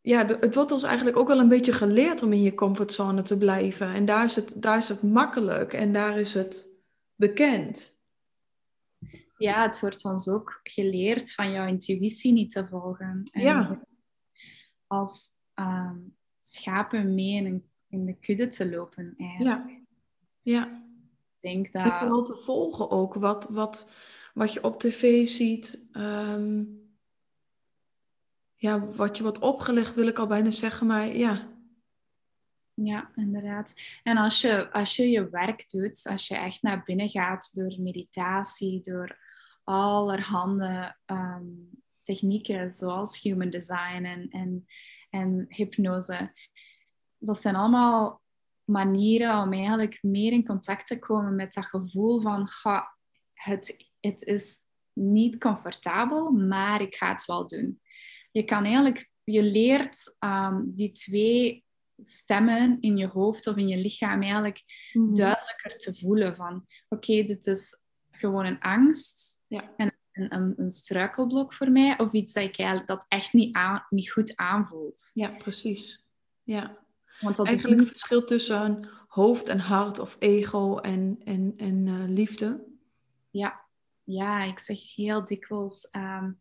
ja, 0.00 0.26
het 0.26 0.54
wordt 0.54 0.72
ons 0.72 0.82
eigenlijk 0.82 1.16
ook 1.16 1.28
wel 1.28 1.38
een 1.38 1.48
beetje 1.48 1.72
geleerd 1.72 2.22
om 2.22 2.32
in 2.32 2.42
je 2.42 2.54
comfortzone 2.54 3.22
te 3.22 3.38
blijven. 3.38 3.94
En 3.94 4.04
daar 4.04 4.24
is 4.24 4.34
het, 4.34 4.54
daar 4.56 4.76
is 4.76 4.88
het 4.88 5.02
makkelijk 5.02 5.72
en 5.72 5.92
daar 5.92 6.18
is 6.18 6.34
het 6.34 6.68
bekend. 7.14 7.94
Ja, 9.38 9.62
het 9.62 9.80
wordt 9.80 10.04
ons 10.04 10.28
ook 10.28 10.60
geleerd 10.62 11.34
van 11.34 11.50
jouw 11.50 11.66
intuïtie 11.66 12.32
niet 12.32 12.50
te 12.50 12.66
volgen. 12.66 13.28
En 13.30 13.42
ja. 13.42 13.80
Als 14.86 15.30
ehm, 15.54 15.98
schapen 16.38 17.14
mee 17.14 17.44
in, 17.44 17.70
in, 17.88 18.06
de 18.06 18.14
kudde 18.14 18.48
te 18.48 18.70
lopen. 18.70 19.14
Eigenlijk. 19.18 19.68
Ja. 20.42 20.54
ja. 20.54 20.84
Ik 21.36 21.42
denk 21.42 21.72
dat... 21.72 21.84
En 21.84 21.98
vooral 21.98 22.24
te 22.24 22.34
volgen 22.34 22.90
ook. 22.90 23.14
Wat, 23.14 23.48
wat, 23.50 23.90
wat 24.34 24.52
je 24.52 24.64
op 24.64 24.80
tv 24.80 25.28
ziet. 25.28 25.88
Ehm, 25.92 26.64
ja, 28.54 28.86
wat 28.86 29.16
je 29.16 29.22
wordt 29.22 29.38
opgelegd, 29.38 29.94
wil 29.94 30.06
ik 30.06 30.18
al 30.18 30.26
bijna 30.26 30.50
zeggen. 30.50 30.86
Maar 30.86 31.16
ja, 31.16 31.56
ja, 32.82 33.10
inderdaad. 33.14 33.74
En 34.02 34.16
als 34.16 34.40
je, 34.40 34.72
als 34.72 34.96
je 34.96 35.10
je 35.10 35.28
werk 35.28 35.70
doet, 35.70 36.06
als 36.10 36.28
je 36.28 36.36
echt 36.36 36.62
naar 36.62 36.82
binnen 36.84 37.08
gaat 37.08 37.54
door 37.54 37.74
meditatie, 37.78 38.80
door 38.80 39.18
allerhande 39.64 40.96
um, 41.06 41.70
technieken 42.06 42.72
zoals 42.72 43.22
human 43.22 43.50
design 43.50 44.04
en, 44.04 44.28
en, 44.30 44.66
en 45.10 45.46
hypnose. 45.48 46.32
Dat 47.18 47.38
zijn 47.38 47.54
allemaal 47.54 48.22
manieren 48.64 49.42
om 49.42 49.52
eigenlijk 49.52 50.02
meer 50.02 50.32
in 50.32 50.46
contact 50.46 50.86
te 50.86 50.98
komen 50.98 51.34
met 51.34 51.52
dat 51.52 51.66
gevoel 51.66 52.20
van 52.20 52.48
ga, 52.48 52.96
het, 53.32 53.90
het 54.00 54.22
is 54.22 54.58
niet 54.92 55.38
comfortabel, 55.38 56.30
maar 56.30 56.80
ik 56.80 56.94
ga 56.94 57.12
het 57.12 57.24
wel 57.24 57.46
doen. 57.46 57.80
Je 58.30 58.44
kan 58.44 58.64
eigenlijk, 58.64 59.10
je 59.24 59.42
leert 59.42 60.16
um, 60.18 60.72
die 60.74 60.92
twee 60.92 61.64
stemmen 61.96 62.76
in 62.80 62.96
je 62.96 63.06
hoofd 63.06 63.46
of 63.46 63.56
in 63.56 63.68
je 63.68 63.76
lichaam 63.76 64.22
eigenlijk 64.22 64.62
mhm. 64.92 65.14
duidelijker 65.14 65.76
te 65.76 65.94
voelen 65.94 66.36
van 66.36 66.66
oké, 66.88 67.22
dit 67.22 67.46
is 67.46 67.82
gewoon 68.10 68.44
een 68.44 68.60
angst 68.60 69.40
ja. 69.46 69.74
en 69.76 69.95
een, 70.16 70.54
een, 70.56 70.70
struikelblok 70.70 71.54
voor 71.54 71.70
mij 71.70 71.98
of 71.98 72.12
iets 72.12 72.32
dat 72.32 72.58
ik 72.58 72.82
dat 72.86 73.04
echt 73.08 73.32
niet, 73.32 73.54
aan, 73.54 73.86
niet 73.90 74.10
goed 74.10 74.36
aanvoelt. 74.36 75.10
Ja, 75.14 75.28
precies. 75.28 76.04
Ja. 76.42 76.78
Want 77.20 77.36
dat 77.36 77.46
eigenlijk 77.46 77.80
het 77.80 77.88
verschil 77.88 78.24
tussen 78.24 78.88
hoofd 79.08 79.48
en 79.48 79.58
hart 79.58 79.98
of 79.98 80.16
ego 80.18 80.78
en, 80.78 81.20
en, 81.24 81.54
en 81.56 81.86
uh, 81.86 82.08
liefde. 82.08 82.64
Ja. 83.30 83.60
ja, 84.04 84.42
ik 84.42 84.58
zeg 84.58 84.94
heel 84.94 85.24
dikwijls, 85.24 85.88
um, 85.92 86.40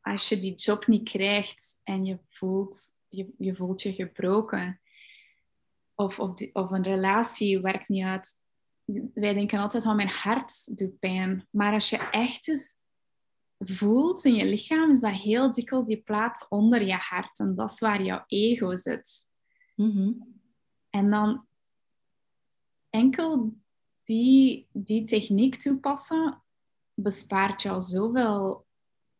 als 0.00 0.28
je 0.28 0.38
die 0.38 0.54
job 0.54 0.86
niet 0.86 1.10
krijgt 1.10 1.80
en 1.84 2.04
je 2.04 2.18
voelt 2.28 3.00
je, 3.12 3.34
je 3.38 3.56
voelt 3.56 3.82
je 3.82 3.92
gebroken, 3.92 4.80
of, 5.94 6.18
of, 6.18 6.34
of 6.52 6.70
een 6.70 6.82
relatie 6.82 7.60
werkt 7.60 7.88
niet 7.88 8.04
uit, 8.04 8.40
wij 9.14 9.34
denken 9.34 9.58
altijd 9.58 9.82
van 9.82 9.96
mijn 9.96 10.08
hart 10.08 10.78
doet 10.78 10.98
pijn. 10.98 11.46
Maar 11.50 11.72
als 11.72 11.90
je 11.90 11.98
echt 11.98 12.48
eens 12.48 12.80
voelt 13.64 14.24
in 14.24 14.34
je 14.34 14.44
lichaam, 14.44 14.90
is 14.90 15.00
dat 15.00 15.12
heel 15.12 15.52
dikwijls 15.52 15.86
die 15.86 16.02
plaats 16.02 16.48
onder 16.48 16.86
je 16.86 16.96
hart. 16.96 17.38
En 17.38 17.54
dat 17.54 17.70
is 17.70 17.78
waar 17.78 18.02
jouw 18.02 18.24
ego 18.26 18.74
zit. 18.74 19.26
Mhm. 19.76 20.12
En 20.90 21.10
dan 21.10 21.46
enkel 22.90 23.54
die, 24.02 24.66
die 24.72 25.04
techniek 25.04 25.56
toepassen, 25.56 26.42
bespaart 26.94 27.62
jou 27.62 27.80
zoveel 27.80 28.66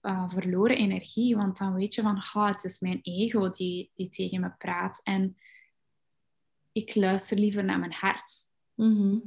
uh, 0.02 0.28
verloren 0.30 0.76
energie. 0.76 1.36
Want 1.36 1.58
dan 1.58 1.74
weet 1.74 1.94
je 1.94 2.02
van, 2.02 2.16
ha, 2.16 2.46
het 2.46 2.64
is 2.64 2.80
mijn 2.80 2.98
ego 3.02 3.50
die, 3.50 3.90
die 3.94 4.08
tegen 4.08 4.40
me 4.40 4.52
praat. 4.58 5.00
En 5.02 5.36
ik 6.72 6.94
luister 6.94 7.38
liever 7.38 7.64
naar 7.64 7.78
mijn 7.78 7.92
hart. 7.92 8.32
Mhm. 8.74 9.18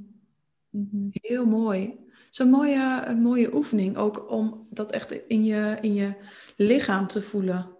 Mhm. 0.70 1.08
Heel 1.12 1.46
mooi. 1.46 2.05
Is 2.36 2.42
een 2.42 2.50
mooie, 2.50 3.04
een 3.06 3.22
mooie 3.22 3.56
oefening 3.56 3.98
ook 3.98 4.32
om 4.32 4.68
dat 4.70 4.92
echt 4.92 5.12
in 5.12 5.44
je, 5.44 5.78
in 5.82 5.94
je 5.94 6.14
lichaam 6.56 7.08
te 7.08 7.22
voelen. 7.22 7.78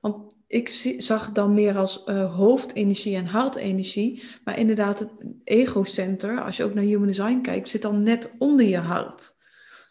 Want 0.00 0.34
ik 0.46 0.68
zag 0.98 1.32
dan 1.32 1.54
meer 1.54 1.76
als 1.76 2.02
uh, 2.06 2.34
hoofdenergie 2.34 3.16
en 3.16 3.26
hartenergie. 3.26 4.22
Maar 4.44 4.58
inderdaad, 4.58 4.98
het 4.98 5.10
ego-center, 5.44 6.42
als 6.42 6.56
je 6.56 6.64
ook 6.64 6.74
naar 6.74 6.84
Human 6.84 7.06
Design 7.06 7.40
kijkt, 7.40 7.68
zit 7.68 7.82
dan 7.82 8.02
net 8.02 8.34
onder 8.38 8.66
je 8.66 8.78
hart. 8.78 9.36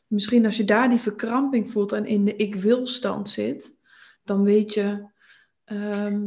Misschien 0.07 0.45
als 0.45 0.57
je 0.57 0.65
daar 0.65 0.89
die 0.89 0.99
verkramping 0.99 1.71
voelt 1.71 1.91
en 1.91 2.05
in 2.05 2.25
de 2.25 2.35
ik 2.35 2.55
wil 2.55 2.87
stand 2.87 3.29
zit, 3.29 3.77
dan 4.23 4.43
weet 4.43 4.73
je. 4.73 5.09
Ehm, 5.63 6.23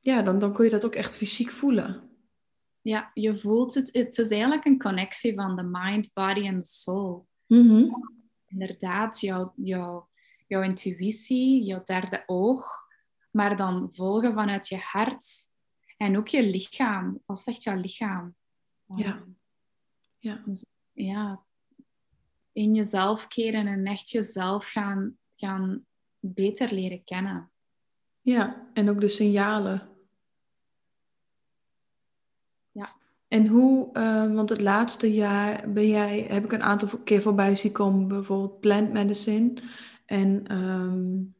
ja, 0.00 0.22
dan, 0.22 0.38
dan 0.38 0.52
kun 0.52 0.64
je 0.64 0.70
dat 0.70 0.84
ook 0.84 0.94
echt 0.94 1.16
fysiek 1.16 1.50
voelen. 1.50 2.07
Ja, 2.88 3.10
je 3.14 3.34
voelt 3.34 3.74
het. 3.74 3.92
Het 3.92 4.18
is 4.18 4.30
eigenlijk 4.30 4.64
een 4.64 4.78
connectie 4.78 5.34
van 5.34 5.56
de 5.56 5.62
mind, 5.62 6.12
body 6.12 6.46
en 6.46 6.56
de 6.56 6.66
soul. 6.66 7.28
Mhm. 7.46 7.90
Inderdaad, 8.46 9.20
jouw, 9.20 9.52
jouw, 9.56 10.08
jouw 10.46 10.62
intuïtie, 10.62 11.64
jouw 11.64 11.82
derde 11.82 12.22
oog, 12.26 12.86
maar 13.30 13.56
dan 13.56 13.92
volgen 13.92 14.34
vanuit 14.34 14.68
je 14.68 14.76
hart 14.76 15.24
en 15.96 16.16
ook 16.16 16.28
je 16.28 16.42
lichaam. 16.42 17.22
Wat 17.26 17.38
zegt 17.38 17.62
jouw 17.62 17.76
lichaam? 17.76 18.34
Ja. 18.96 19.24
Ja. 20.18 20.42
Dus, 20.44 20.66
ja, 20.92 21.44
in 22.52 22.74
jezelf 22.74 23.26
keren 23.26 23.66
en 23.66 23.86
echt 23.86 24.10
jezelf 24.10 24.66
gaan, 24.66 25.18
gaan 25.36 25.86
beter 26.18 26.72
leren 26.72 27.04
kennen. 27.04 27.52
Ja, 28.20 28.70
en 28.72 28.90
ook 28.90 29.00
de 29.00 29.08
signalen. 29.08 29.96
Ja. 32.78 32.96
En 33.28 33.46
hoe, 33.46 33.88
uh, 33.92 34.34
want 34.34 34.48
het 34.48 34.60
laatste 34.60 35.12
jaar 35.14 35.72
ben 35.72 35.88
jij, 35.88 36.26
heb 36.28 36.44
ik 36.44 36.52
een 36.52 36.62
aantal 36.62 36.88
keer 37.04 37.22
voorbij 37.22 37.56
zien 37.56 37.72
komen, 37.72 38.08
bijvoorbeeld 38.08 38.60
plant 38.60 38.92
medicine 38.92 39.52
en 40.06 40.54
um, 40.56 41.34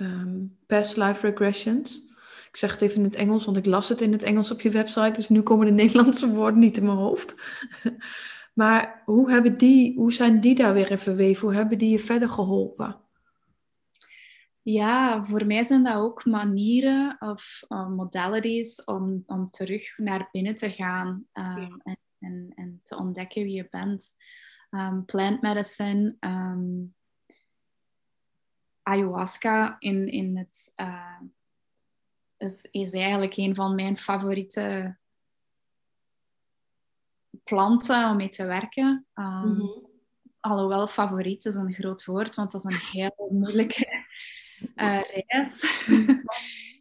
um, 0.00 0.56
past 0.66 0.96
life 0.96 1.26
regressions. 1.26 2.06
Ik 2.48 2.56
zeg 2.56 2.72
het 2.72 2.80
even 2.80 2.96
in 2.96 3.04
het 3.04 3.14
Engels, 3.14 3.44
want 3.44 3.56
ik 3.56 3.66
las 3.66 3.88
het 3.88 4.00
in 4.00 4.12
het 4.12 4.22
Engels 4.22 4.50
op 4.50 4.60
je 4.60 4.70
website. 4.70 5.12
Dus 5.12 5.28
nu 5.28 5.42
komen 5.42 5.66
de 5.66 5.72
Nederlandse 5.82 6.28
woorden 6.28 6.58
niet 6.58 6.76
in 6.76 6.84
mijn 6.84 6.96
hoofd. 6.96 7.34
maar 8.60 9.02
hoe, 9.04 9.30
hebben 9.30 9.58
die, 9.58 9.96
hoe 9.96 10.12
zijn 10.12 10.40
die 10.40 10.54
daar 10.54 10.74
weer 10.74 10.90
in 10.90 10.98
verweven? 10.98 11.46
Hoe 11.46 11.56
hebben 11.56 11.78
die 11.78 11.90
je 11.90 11.98
verder 11.98 12.28
geholpen? 12.28 12.96
Ja, 14.70 15.24
voor 15.24 15.46
mij 15.46 15.64
zijn 15.64 15.82
dat 15.82 15.96
ook 15.96 16.24
manieren 16.24 17.16
of 17.18 17.62
uh, 17.68 17.88
modalities 17.88 18.84
om, 18.84 19.22
om 19.26 19.50
terug 19.50 19.98
naar 19.98 20.28
binnen 20.32 20.54
te 20.54 20.70
gaan 20.72 21.26
um, 21.32 21.80
en, 21.84 21.98
en, 22.18 22.52
en, 22.54 22.80
te 22.82 22.96
ontdekken 22.96 23.42
wie 23.42 23.54
je 23.54 23.68
bent. 23.70 24.16
Um, 24.70 25.04
plant 25.04 25.40
medicine, 25.40 26.16
um, 26.20 26.94
ayahuasca 28.82 29.76
in, 29.78 30.08
in 30.08 30.36
het 30.36 30.72
uh, 30.76 31.20
is, 32.36 32.68
is 32.70 32.92
eigenlijk 32.92 33.36
een 33.36 33.54
van 33.54 33.74
mijn 33.74 33.96
favoriete 33.96 34.96
planten 37.44 38.10
om 38.10 38.16
mee 38.16 38.28
te 38.28 38.46
werken. 38.46 39.06
Um, 39.14 39.86
Alhoewel 40.40 40.86
favoriet 40.86 41.44
is 41.44 41.54
een 41.54 41.72
groot 41.72 42.04
woord, 42.04 42.36
want 42.36 42.52
dat 42.52 42.64
is 42.64 42.72
een 42.72 42.80
heel 42.80 43.28
moeilijke 43.30 43.97
uh, 44.76 45.00
reis. 45.26 45.86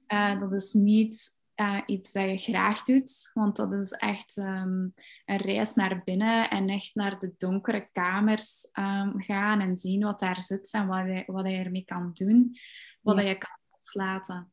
uh, 0.08 0.40
dat 0.42 0.54
is 0.54 0.72
niet 0.72 1.40
uh, 1.56 1.82
iets 1.86 2.12
dat 2.12 2.24
je 2.24 2.38
graag 2.38 2.84
doet, 2.84 3.32
want 3.34 3.56
dat 3.56 3.74
is 3.74 3.92
echt 3.92 4.38
um, 4.38 4.94
een 5.26 5.38
reis 5.38 5.74
naar 5.74 6.02
binnen 6.04 6.50
en 6.50 6.70
echt 6.70 6.96
naar 6.96 7.20
de 7.20 7.34
donkere 7.38 7.90
kamers 7.92 8.70
um, 8.74 9.22
gaan 9.22 9.60
en 9.60 9.76
zien 9.76 10.04
wat 10.04 10.20
daar 10.20 10.42
zit 10.42 10.74
en 10.74 10.88
wat 10.88 11.06
je, 11.06 11.24
wat 11.26 11.48
je 11.48 11.54
ermee 11.54 11.86
kan 11.86 12.12
doen, 12.14 12.58
wat 13.02 13.18
ja. 13.18 13.22
je 13.22 13.38
kan 13.38 13.58
loslaten. 13.72 14.52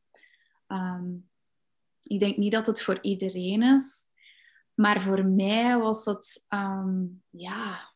Um, 0.67 1.29
ik 2.03 2.19
denk 2.19 2.37
niet 2.37 2.51
dat 2.51 2.67
het 2.67 2.81
voor 2.81 3.01
iedereen 3.01 3.61
is, 3.61 4.07
maar 4.73 5.01
voor 5.01 5.25
mij 5.25 5.77
was 5.77 6.05
het, 6.05 6.45
ja, 7.29 7.94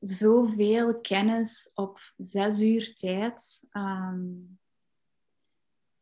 zoveel 0.00 1.00
kennis 1.00 1.70
op 1.74 2.00
zes 2.16 2.60
uur 2.60 2.94
tijd. 2.94 3.66
Ehm, 3.70 4.28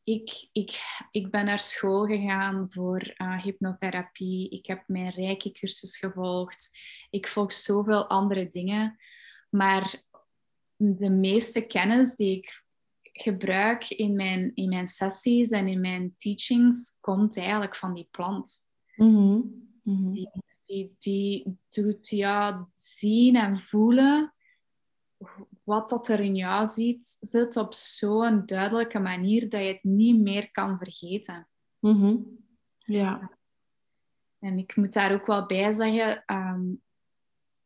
ik, 0.04 0.48
ik, 0.52 0.80
ik 1.10 1.30
ben 1.30 1.44
naar 1.44 1.58
school 1.58 2.06
gegaan 2.06 2.66
voor 2.70 3.14
uh, 3.16 3.42
hypnotherapie. 3.42 4.48
Ik 4.48 4.66
heb 4.66 4.82
mijn 4.86 5.10
Reiki-cursus 5.10 5.96
gevolgd. 5.96 6.78
Ik 7.10 7.28
volg 7.28 7.52
zoveel 7.52 8.08
andere 8.08 8.48
dingen. 8.48 8.98
Maar 9.50 10.02
de 10.76 11.10
meeste 11.10 11.60
kennis 11.60 12.14
die 12.14 12.36
ik 12.36 12.64
gebruik 13.02 13.88
in 13.88 14.16
mijn, 14.16 14.50
in 14.54 14.68
mijn 14.68 14.88
sessies 14.88 15.50
en 15.50 15.68
in 15.68 15.80
mijn 15.80 16.14
teachings 16.16 16.96
komt 17.00 17.36
eigenlijk 17.38 17.76
van 17.76 17.94
die 17.94 18.08
plant. 18.10 18.68
Mhm. 18.96 19.40
Mhm. 19.82 20.10
Die, 20.10 20.30
die, 20.68 20.94
die 20.98 21.58
doet 21.68 22.08
ja, 22.08 22.68
zien 22.74 23.36
en 23.36 23.58
voelen 23.58 24.32
wat 25.64 25.88
dat 25.88 26.08
er 26.08 26.20
in 26.20 26.36
jou 26.36 26.66
ziet, 26.66 27.16
zit 27.20 27.56
op 27.56 27.74
zo'n 27.74 28.46
duidelijke 28.46 28.98
manier 28.98 29.48
dat 29.48 29.60
je 29.60 29.66
het 29.66 29.84
niet 29.84 30.20
meer 30.20 30.50
kan 30.50 30.78
vergeten. 30.78 31.48
Mhm. 31.78 32.16
Ja. 32.78 33.30
En 34.38 34.58
ik 34.58 34.76
moet 34.76 34.92
daar 34.92 35.12
ook 35.12 35.26
wel 35.26 35.46
bij 35.46 35.72
zeggen, 35.72 36.24
ehm, 36.26 36.62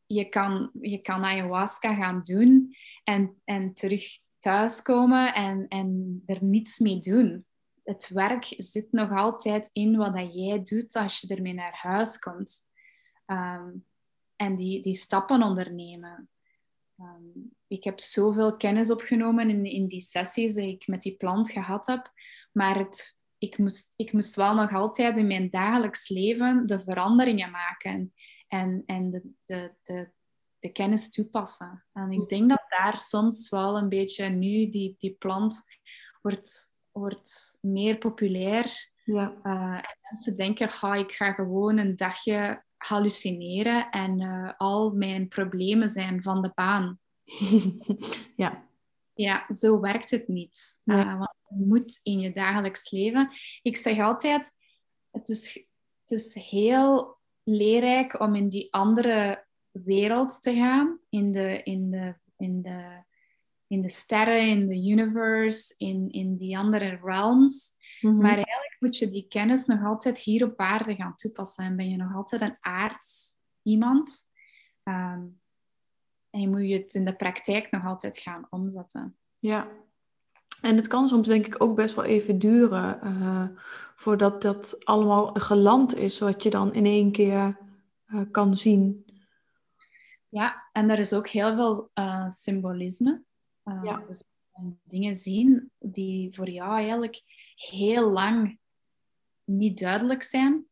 je, 0.07 0.29
kan, 0.29 0.71
je 0.81 0.99
kan 0.99 1.25
ayahuasca 1.25 1.95
gaan 1.95 2.21
doen 2.23 2.75
en, 3.05 3.41
en 3.45 3.75
terug 3.75 4.05
thuiskomen 4.39 5.35
en, 5.35 5.69
en 5.69 6.23
er 6.27 6.45
niets 6.45 6.79
mee 6.79 6.99
doen. 6.99 7.47
Het 7.85 8.09
werk 8.09 8.45
zit 8.57 8.93
nog 8.93 9.11
altijd 9.11 9.71
in 9.73 9.97
wat 9.97 10.17
dat 10.17 10.35
jij 10.35 10.63
doet 10.63 10.95
als 10.97 11.21
je 11.21 11.35
ermee 11.35 11.55
naar 11.55 11.79
huis 11.83 12.19
komt. 12.19 12.71
Ehm, 13.33 13.71
en 14.37 14.57
die, 14.57 14.83
die 14.83 14.95
stappen 14.95 15.43
ondernemen. 15.43 16.31
Ehm, 16.99 17.39
ik 17.67 17.85
heb 17.85 18.01
zoveel 18.01 18.57
kennis 18.57 18.91
opgenomen 18.91 19.51
in, 19.51 19.65
in 19.65 19.87
die 19.87 20.01
sessies 20.01 20.55
die 20.55 20.73
ik 20.73 20.87
met 20.87 21.03
die 21.03 21.17
plant 21.17 21.51
gehad 21.51 21.87
heb. 21.87 22.13
Maar 22.53 22.79
het, 22.79 23.19
ik, 23.39 23.59
moest, 23.59 23.95
ik 23.97 24.13
moest 24.13 24.35
wel 24.35 24.55
nog 24.55 24.73
altijd 24.73 25.19
in 25.19 25.27
mijn 25.27 25.51
dagelijks 25.51 26.09
leven 26.09 26.67
de 26.67 26.81
veranderingen 26.81 27.51
maken 27.51 28.13
en, 28.49 28.83
en 28.87 29.11
de, 29.11 29.23
de, 29.45 29.75
de, 29.83 30.11
de 30.59 30.73
kennis 30.73 31.11
toepassen. 31.11 31.85
En 31.93 32.13
ik 32.13 32.29
denk 32.29 32.49
dat 32.49 32.65
daar 32.69 32.99
soms 32.99 33.49
wel 33.49 33.77
een 33.77 33.89
beetje 33.89 34.29
nu 34.29 34.71
die, 34.71 34.95
die 34.99 35.17
plant 35.19 35.65
wordt, 36.23 36.75
wordt 36.91 37.59
meer 37.61 37.99
populair. 37.99 38.91
Ja. 39.05 39.35
Uh, 39.43 39.75
en 39.75 39.99
mensen 40.11 40.37
denken, 40.37 40.71
ga 40.71 40.95
ik 40.95 41.13
ga 41.13 41.33
gewoon 41.33 41.79
een 41.79 41.97
dagje 41.97 42.65
hallucineren 42.87 43.91
en 43.91 44.21
uh, 44.21 44.53
al 44.57 44.91
mijn 44.91 45.29
problemen 45.29 45.89
zijn 45.89 46.23
van 46.23 46.43
de 46.43 46.53
baan. 46.55 46.99
ja. 48.37 48.71
Ja, 49.15 49.47
zo 49.55 49.81
werkt 49.81 50.11
het 50.11 50.29
niet. 50.29 50.81
Uh, 50.85 51.19
want 51.19 51.35
je 51.49 51.65
moet 51.67 52.01
in 52.03 52.21
je 52.21 52.33
dagelijks 52.33 52.91
leven. 52.91 53.31
Ik 53.63 53.77
zeg 53.77 53.99
altijd, 53.99 54.53
het 55.11 55.29
is, 55.29 55.67
het 56.01 56.19
is 56.19 56.35
heel 56.35 57.19
leerrijk 57.43 58.21
om 58.21 58.35
in 58.35 58.49
die 58.49 58.73
andere 58.73 59.47
wereld 59.71 60.43
te 60.43 60.55
gaan, 60.55 60.99
in 61.09 61.33
de, 61.33 61.63
in 61.63 61.91
de, 61.91 62.15
in 62.37 62.63
de, 62.63 63.03
in 63.67 63.81
de 63.81 63.89
sterren, 63.89 64.49
in 64.49 64.69
de 64.69 64.91
universe, 64.91 65.75
in, 65.77 66.11
in 66.11 66.37
die 66.37 66.59
andere 66.59 66.99
realms. 67.03 67.71
Mhm. 68.03 68.17
Maar 68.17 68.35
eigenlijk 68.35 68.77
moet 68.79 68.99
je 68.99 69.09
die 69.09 69.27
kennis 69.29 69.67
nog 69.67 69.85
altijd 69.85 70.19
hier 70.19 70.45
op 70.45 70.59
aarde 70.61 70.95
gaan 70.95 71.15
toepassen. 71.15 71.65
En 71.65 71.77
ben 71.77 71.91
je 71.91 71.97
nog 71.97 72.15
altijd 72.15 72.41
een 72.41 72.57
aards 72.61 73.37
iemand. 73.63 74.31
Ehm, 74.83 75.23
en 76.31 76.41
je 76.41 76.49
moet 76.49 76.69
je 76.69 76.79
het 76.79 76.95
in 76.95 77.05
de 77.05 77.17
praktijk 77.17 77.71
nog 77.71 77.85
altijd 77.85 78.19
gaan 78.19 78.47
omzetten. 78.51 79.17
Ja. 79.39 79.69
En 80.61 80.77
het 80.77 80.87
kan 80.87 81.09
soms 81.09 81.27
denk 81.27 81.47
ik 81.47 81.63
ook 81.63 81.77
best 81.77 81.95
wel 81.95 82.05
even 82.05 82.39
duren 82.39 83.01
eh, 83.01 83.47
voordat 83.95 84.43
dat 84.43 84.85
allemaal 84.85 85.27
geland 85.27 85.97
is, 85.97 86.19
wat 86.19 86.43
je 86.43 86.51
dan 86.51 86.75
in 86.75 86.87
één 86.87 87.13
keer 87.13 87.59
eh, 88.07 88.21
kan 88.31 88.57
zien. 88.57 89.07
Ja, 90.29 90.69
en 90.73 90.91
er 90.91 90.99
is 90.99 91.13
ook 91.13 91.29
heel 91.29 91.55
veel 91.55 91.91
eh, 91.95 92.29
symbolisme. 92.29 93.23
Uh, 93.65 93.81
Ja. 93.83 94.03
Dus 94.07 94.25
dingen 94.83 95.15
zien 95.15 95.71
die 95.79 96.35
voor 96.35 96.49
jou 96.49 96.73
eigenlijk 96.73 97.23
heel 97.57 98.11
lang 98.11 98.59
niet 99.45 99.79
duidelijk 99.79 100.23
zijn. 100.23 100.67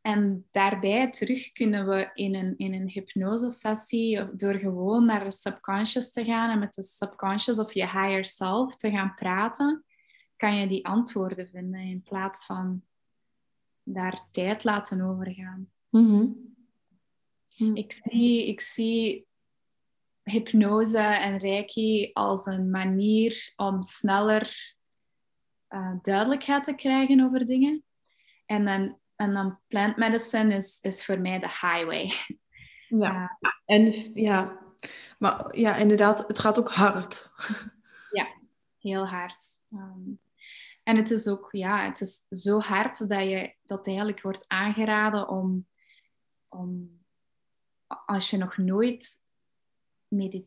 En 0.00 0.46
daarbij 0.50 1.10
terug 1.10 1.52
kunnen 1.52 1.88
we 1.88 2.10
in 2.14 2.34
een, 2.34 2.54
in 2.56 2.74
een 2.74 2.88
hypnosesessie, 2.88 4.34
door 4.34 4.54
gewoon 4.54 5.04
naar 5.04 5.24
de 5.24 5.30
subconscious 5.30 6.10
te 6.10 6.24
gaan 6.24 6.50
en 6.50 6.58
met 6.58 6.74
de 6.74 6.82
subconscious 6.82 7.58
of 7.58 7.72
je 7.72 7.82
higher 7.82 8.24
self 8.24 8.76
te 8.76 8.90
gaan 8.90 9.14
praten, 9.14 9.84
kan 10.36 10.56
je 10.56 10.68
die 10.68 10.86
antwoorden 10.86 11.48
vinden 11.48 11.80
in 11.80 12.02
plaats 12.02 12.46
van 12.46 12.82
daar 13.82 14.28
tijd 14.32 14.64
laten 14.64 15.00
overgaan. 15.00 15.70
Mhm. 15.90 16.26
Ik 17.74 17.92
zie, 17.92 18.46
ik 18.46 18.60
zie 18.60 19.26
hypnose 20.22 20.98
en 20.98 21.38
reiki 21.38 22.10
als 22.12 22.46
een 22.46 22.70
manier 22.70 23.52
om 23.56 23.82
sneller 23.82 24.75
eh, 25.68 25.92
duidelijkheid 26.02 26.64
te 26.64 26.74
krijgen 26.74 27.24
over 27.24 27.46
dingen. 27.46 27.84
En 28.46 28.64
dan, 28.64 28.98
en 29.16 29.34
dan 29.34 29.58
plant 29.68 29.96
medicine 29.96 30.54
is, 30.54 30.78
is 30.80 31.04
voor 31.04 31.20
mij 31.20 31.38
de 31.38 31.46
highway. 31.46 32.12
Ja. 32.88 33.38
En 33.64 34.12
ja, 34.14 34.58
maar 35.18 35.56
ja, 35.56 35.76
inderdaad, 35.76 36.28
het 36.28 36.38
gaat 36.38 36.58
ook 36.58 36.70
hard. 36.70 37.30
Heel 38.86 39.06
hard. 39.06 39.44
Ehm, 39.70 40.10
en 40.82 40.96
het 40.96 41.10
is 41.10 41.28
ook, 41.28 41.48
ja, 41.50 41.84
het 41.84 42.00
is 42.00 42.26
zo 42.28 42.60
hard 42.60 43.08
dat 43.08 43.28
je 43.28 43.54
dat 43.62 43.86
eigenlijk 43.86 44.20
wordt 44.20 44.44
aangeraden 44.48 45.28
om, 45.28 45.66
om 46.48 47.00
als 47.86 48.30
je 48.30 48.36
nog 48.36 48.56
nooit 48.56 49.22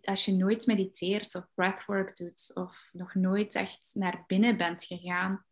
als 0.01 0.25
je 0.25 0.33
nooit 0.33 0.65
mediteert 0.65 1.35
of 1.35 1.47
breathwork 1.53 2.15
doet 2.15 2.51
of 2.53 2.89
nog 2.91 3.15
nooit 3.15 3.55
echt 3.55 3.91
naar 3.93 4.23
binnen 4.27 4.57
bent 4.57 4.83
gegaan, 4.83 5.45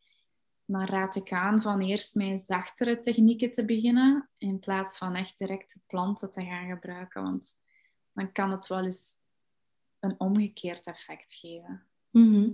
dan 0.66 0.86
raad 0.86 1.16
ik 1.16 1.32
aan 1.32 1.62
van 1.62 1.82
eerst 1.82 2.16
met 2.16 2.42
zachtere 2.42 3.00
technieken 3.00 3.52
te 3.52 3.66
beginnen 3.66 4.30
in 4.38 4.60
plaats 4.60 4.98
van 4.98 5.16
echt 5.16 5.38
direct 5.38 5.74
de 5.74 5.80
planten 5.88 6.30
te 6.30 6.46
gaan 6.46 6.70
gebruiken, 6.70 7.24
want 7.24 7.60
dan 8.12 8.32
kan 8.32 8.52
het 8.52 8.68
wel 8.68 8.84
eens 8.84 9.20
een 10.00 10.20
omgekeerd 10.20 10.88
effect 10.88 11.34
geven. 11.34 11.88
Mhm. 12.10 12.50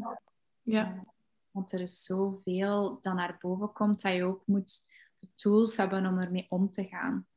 Ja. 0.62 1.06
Want 1.51 1.72
er 1.72 1.82
is 1.82 2.04
zoveel 2.04 2.99
dat 3.01 3.14
naar 3.14 3.38
boven 3.39 3.74
komt 3.74 4.01
dat 4.01 4.14
je 4.14 4.24
ook 4.24 4.47
moet 4.47 4.91
de 5.20 5.30
tools 5.36 5.78
hebben 5.78 6.06
om 6.06 6.20
ermee 6.20 6.45
om 6.49 6.72
te 6.72 6.88
gaan. 6.88 7.28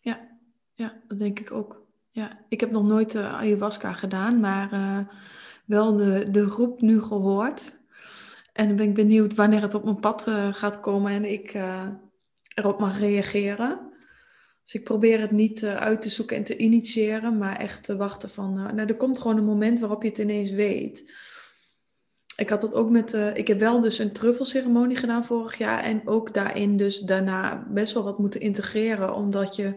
Ja, 0.00 0.38
ja, 0.74 1.02
dat 1.06 1.18
denk 1.18 1.40
ik 1.40 1.52
ook. 1.52 1.86
Ja, 2.12 2.38
ik 2.48 2.60
heb 2.60 2.70
nog 2.70 2.84
nooit 2.84 3.14
uh, 3.14 3.34
ayahuasca 3.34 3.92
gedaan, 3.92 4.40
maar 4.40 4.72
uh, 4.72 4.98
wel 5.64 5.96
de, 5.96 6.30
de 6.30 6.42
roep 6.42 6.80
nu 6.80 7.02
gehoord. 7.02 7.78
En 8.52 8.66
dan 8.66 8.76
ben 8.76 8.88
ik 8.88 8.94
benieuwd 8.94 9.34
wanneer 9.34 9.62
het 9.62 9.74
op 9.74 9.84
mijn 9.84 10.00
pad 10.00 10.26
uh, 10.28 10.54
gaat 10.54 10.80
komen 10.80 11.12
en 11.12 11.24
ik 11.24 11.58
erop 12.54 12.80
mag 12.80 12.98
reageren. 12.98 13.78
Dus 14.62 14.74
ik 14.74 14.84
probeer 14.84 15.20
het 15.20 15.30
niet 15.30 15.64
uit 15.64 16.02
te 16.02 16.08
zoeken 16.08 16.36
en 16.36 16.44
te 16.44 16.56
initiëren, 16.56 17.38
maar 17.38 17.56
echt 17.56 17.84
te 17.84 17.96
wachten 17.96 18.30
van... 18.30 18.52
nou, 18.52 18.88
er 18.88 18.96
komt 18.96 19.18
gewoon 19.18 19.36
een 19.36 19.44
moment 19.44 19.80
waarop 19.80 20.02
je 20.02 20.08
het 20.08 20.18
ineens 20.18 20.50
weet. 20.50 21.14
Ik 22.36 22.50
had 22.50 22.60
dat 22.60 22.74
ook 22.74 22.90
met... 22.90 23.12
ik 23.34 23.48
heb 23.48 23.58
wel 23.58 23.80
dus 23.80 23.98
een 23.98 24.12
truffelceremonie 24.12 24.96
gedaan 24.96 25.24
vorig 25.24 25.58
jaar 25.58 25.82
en 25.82 26.08
ook 26.08 26.34
daarin 26.34 26.76
dus 26.76 27.00
daarna 27.00 27.66
best 27.68 27.94
wel 27.94 28.04
wat 28.04 28.18
moeten 28.18 28.40
integreren, 28.40 29.14
omdat 29.14 29.56
je 29.56 29.74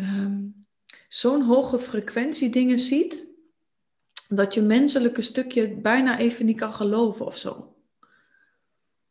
um, 0.00 0.66
zo'n 1.08 1.42
hoge 1.42 1.78
frequentie 1.78 2.50
dingen 2.50 2.78
ziet, 2.78 3.26
dat 4.28 4.54
je 4.54 4.62
menselijke 4.62 5.22
stukje 5.22 5.74
bijna 5.74 6.18
even 6.18 6.46
niet 6.46 6.56
kan 6.56 6.72
geloven 6.72 7.26
of 7.26 7.36
zo. 7.36 7.76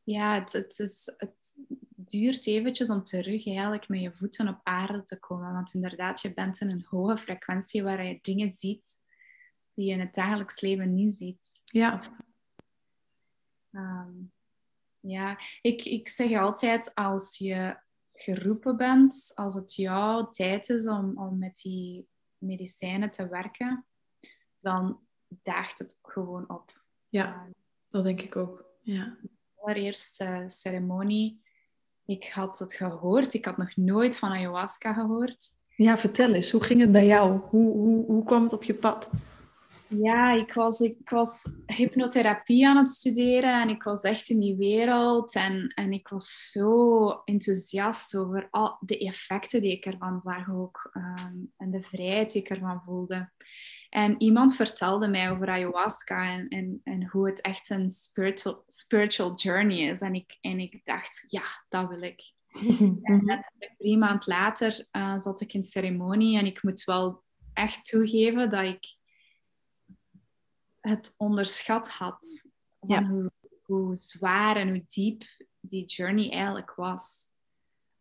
Ja, 0.03 0.39
het, 0.39 0.51
het, 0.51 0.79
is, 0.79 1.13
het 1.17 1.55
duurt 1.95 2.45
eventjes 2.45 2.89
om 2.89 3.03
terug 3.03 3.47
eigenlijk 3.47 3.87
met 3.87 4.01
je 4.01 4.11
voeten 4.11 4.47
op 4.47 4.59
aarde 4.63 5.03
te 5.03 5.19
komen. 5.19 5.53
Want 5.53 5.73
inderdaad, 5.73 6.21
je 6.21 6.33
bent 6.33 6.61
in 6.61 6.69
een 6.69 6.85
hoge 6.89 7.17
frequentie 7.17 7.83
waar 7.83 8.05
je 8.05 8.19
dingen 8.21 8.51
ziet 8.51 9.03
die 9.73 9.85
je 9.85 9.91
in 9.91 9.99
het 9.99 10.13
dagelijks 10.13 10.61
leven 10.61 10.93
niet 10.93 11.13
ziet. 11.13 11.59
Ja. 11.63 12.01
Um, 13.71 14.31
ja, 14.99 15.39
ik, 15.61 15.85
ik 15.85 16.07
zeg 16.07 16.39
altijd 16.39 16.95
als 16.95 17.37
je 17.37 17.77
geroepen 18.15 18.77
bent, 18.77 19.31
als 19.33 19.55
het 19.55 19.75
jouw 19.75 20.29
tijd 20.29 20.69
is 20.69 20.87
om, 20.87 21.17
om 21.17 21.37
met 21.37 21.59
die 21.61 22.07
medicijnen 22.37 23.11
te 23.11 23.27
werken, 23.27 23.85
dan 24.59 24.99
daagt 25.27 25.79
het 25.79 25.99
gewoon 26.01 26.49
op. 26.49 26.83
Ja, 27.09 27.47
dat 27.89 28.03
denk 28.03 28.21
ik 28.21 28.35
ook. 28.35 28.65
Ja. 28.81 29.17
De 29.21 29.29
allereerste 29.55 30.43
ceremonie, 30.47 31.41
ik 32.05 32.27
had 32.27 32.59
het 32.59 32.73
gehoord. 32.73 33.33
Ik 33.33 33.45
had 33.45 33.57
nog 33.57 33.75
nooit 33.75 34.17
van 34.17 34.31
ayahuasca 34.31 34.93
gehoord. 34.93 35.55
Ja, 35.75 35.97
vertel 35.97 36.33
eens, 36.33 36.51
hoe 36.51 36.63
ging 36.63 36.81
het 36.81 36.91
bij 36.91 37.05
jou? 37.05 37.39
Hoe, 37.39 37.71
hoe, 37.71 38.05
hoe 38.05 38.23
kwam 38.23 38.43
het 38.43 38.53
op 38.53 38.63
je 38.63 38.73
pad? 38.75 39.09
Ja, 39.87 40.33
ik 40.33 40.53
was, 40.53 40.79
ik 40.79 41.09
was 41.09 41.49
hypnotherapie 41.65 42.67
aan 42.67 42.77
het 42.77 42.89
studeren 42.89 43.61
en 43.61 43.69
ik 43.69 43.83
was 43.83 44.01
echt 44.01 44.29
in 44.29 44.39
die 44.39 44.55
wereld. 44.55 45.35
En, 45.35 45.71
en 45.75 45.93
ik 45.93 46.07
was 46.07 46.49
zo 46.51 47.09
enthousiast 47.25 48.17
over 48.17 48.47
al 48.51 48.77
de 48.79 48.97
effecten 48.97 49.61
die 49.61 49.71
ik 49.71 49.85
ervan 49.85 50.21
zag 50.21 50.51
ook. 50.51 50.89
Ehm, 50.93 51.35
en 51.57 51.71
de 51.71 51.81
vrijheid 51.81 52.31
die 52.31 52.41
ik 52.41 52.49
ervan 52.49 52.81
voelde. 52.85 53.31
En 53.89 54.21
iemand 54.21 54.55
vertelde 54.55 55.07
mij 55.07 55.31
over 55.31 55.49
ayahuasca 55.49 56.29
en, 56.29 56.47
en, 56.47 56.81
en 56.83 57.07
hoe 57.07 57.27
het 57.27 57.41
echt 57.41 57.69
een 57.69 57.91
spiritual, 57.91 58.63
spiritual 58.67 59.35
journey 59.35 59.91
is. 59.91 60.01
En 60.01 60.13
ik, 60.13 60.37
en 60.41 60.59
ik 60.59 60.79
dacht, 60.83 61.23
ja, 61.27 61.43
dat 61.69 61.89
wil 61.89 62.01
ik. 62.01 62.33
en 63.01 63.25
net 63.25 63.51
drie 63.77 63.97
maanden 63.97 64.23
later 64.25 64.87
uh, 64.91 65.17
zat 65.17 65.41
ik 65.41 65.53
in 65.53 65.63
ceremonie 65.63 66.37
en 66.37 66.45
ik 66.45 66.63
moet 66.63 66.83
wel 66.83 67.23
echt 67.53 67.85
toegeven 67.85 68.49
dat 68.49 68.63
ik 68.63 68.97
het 70.87 71.13
onderschat 71.17 71.89
had. 71.89 72.49
Van 72.79 73.05
hoe, 73.05 73.31
hoe, 73.63 73.95
zwaar 73.95 74.55
en 74.55 74.69
hoe 74.69 74.85
diep 74.87 75.23
die 75.59 75.85
journey 75.85 76.31
eigenlijk 76.31 76.75
was. 76.75 77.29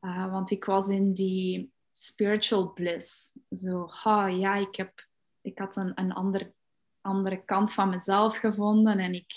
Uh, 0.01 0.31
want 0.31 0.51
ik 0.51 0.65
was 0.65 0.89
in 0.89 1.13
die 1.13 1.73
spiritual 1.91 2.73
bliss. 2.73 3.39
Zo, 3.51 3.89
ha, 3.91 4.27
ja, 4.27 4.55
ik, 4.55 4.77
heb, 4.77 5.07
ik 5.41 5.59
had 5.59 5.77
een, 5.77 5.93
een 5.95 6.13
ander, 6.13 6.53
andere 7.01 7.45
kant 7.45 7.73
van 7.73 7.89
mezelf 7.91 8.37
gevonden. 8.37 8.99
En, 8.99 9.15
ik, 9.15 9.33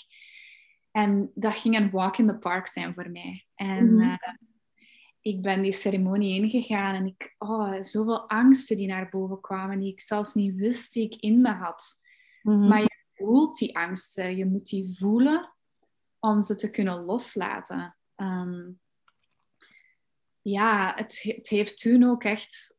en 0.90 1.30
dat 1.34 1.54
ging 1.54 1.76
een 1.76 1.90
walk 1.90 2.16
in 2.16 2.26
the 2.26 2.38
park 2.38 2.66
zijn 2.66 2.94
voor 2.94 3.10
mij. 3.10 3.46
En 3.54 3.90
mm 3.90 4.00
uh, 4.00 4.16
ik 5.20 5.42
ben 5.42 5.62
die 5.62 5.72
ceremonie 5.72 6.42
ingegaan 6.42 6.94
en 6.94 7.06
ik, 7.06 7.34
oh, 7.38 7.80
zoveel 7.80 8.28
angsten 8.28 8.76
die 8.76 8.86
naar 8.86 9.08
boven 9.08 9.40
kwamen, 9.40 9.78
die 9.78 9.92
ik 9.92 10.00
zelfs 10.00 10.34
niet 10.34 10.54
wist 10.54 10.92
die 10.92 11.04
ik 11.04 11.14
in 11.16 11.40
me 11.40 11.52
had. 11.52 12.00
Mm 12.42 12.52
-hmm. 12.52 12.68
Maar 12.68 12.97
voelt 13.18 13.58
die 13.58 13.76
angsten. 13.76 14.36
Je 14.36 14.46
moet 14.46 14.66
die 14.66 14.96
voelen 14.98 15.54
om 16.20 16.42
ze 16.42 16.56
te 16.56 16.70
kunnen 16.70 17.04
loslaten. 17.04 17.96
Um, 18.16 18.80
ja, 20.42 20.92
het, 20.96 21.22
het, 21.22 21.48
heeft 21.48 21.80
toen 21.80 22.04
ook 22.04 22.24
echt 22.24 22.78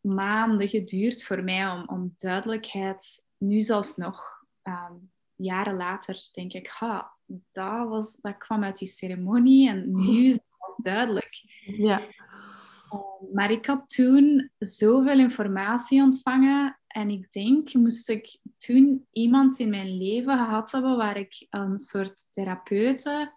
maanden 0.00 0.68
geduurd 0.68 1.24
voor 1.24 1.42
mij 1.42 1.70
om, 1.70 1.84
om 1.86 2.14
duidelijkheid, 2.18 3.26
nu 3.36 3.60
zelfs 3.60 3.96
nog, 3.96 4.44
um, 4.62 5.12
jaren 5.34 5.76
later, 5.76 6.28
denk 6.32 6.52
ik, 6.52 6.66
ha, 6.66 7.16
dat, 7.52 7.88
was, 7.88 8.16
dat 8.16 8.36
kwam 8.36 8.64
uit 8.64 8.78
die 8.78 8.88
ceremonie 8.88 9.68
en 9.68 9.90
nu 9.90 10.24
is 10.24 10.32
het 10.32 10.84
duidelijk. 10.84 11.42
Ja. 11.76 12.00
Um, 12.00 13.32
maar 13.32 13.50
ik 13.50 13.66
had 13.66 13.88
toen 13.88 14.50
zoveel 14.58 15.18
informatie 15.18 16.02
ontvangen 16.02 16.77
en 16.98 17.10
ik 17.10 17.32
denk, 17.32 17.74
moest 17.74 18.08
ik 18.08 18.38
toen 18.56 19.06
iemand 19.12 19.58
in 19.58 19.70
mijn 19.70 19.96
leven 19.96 20.38
gehad 20.38 20.70
hebben 20.70 20.96
waar 20.96 21.16
ik 21.16 21.46
een 21.50 21.78
soort 21.78 22.32
therapeute, 22.32 23.32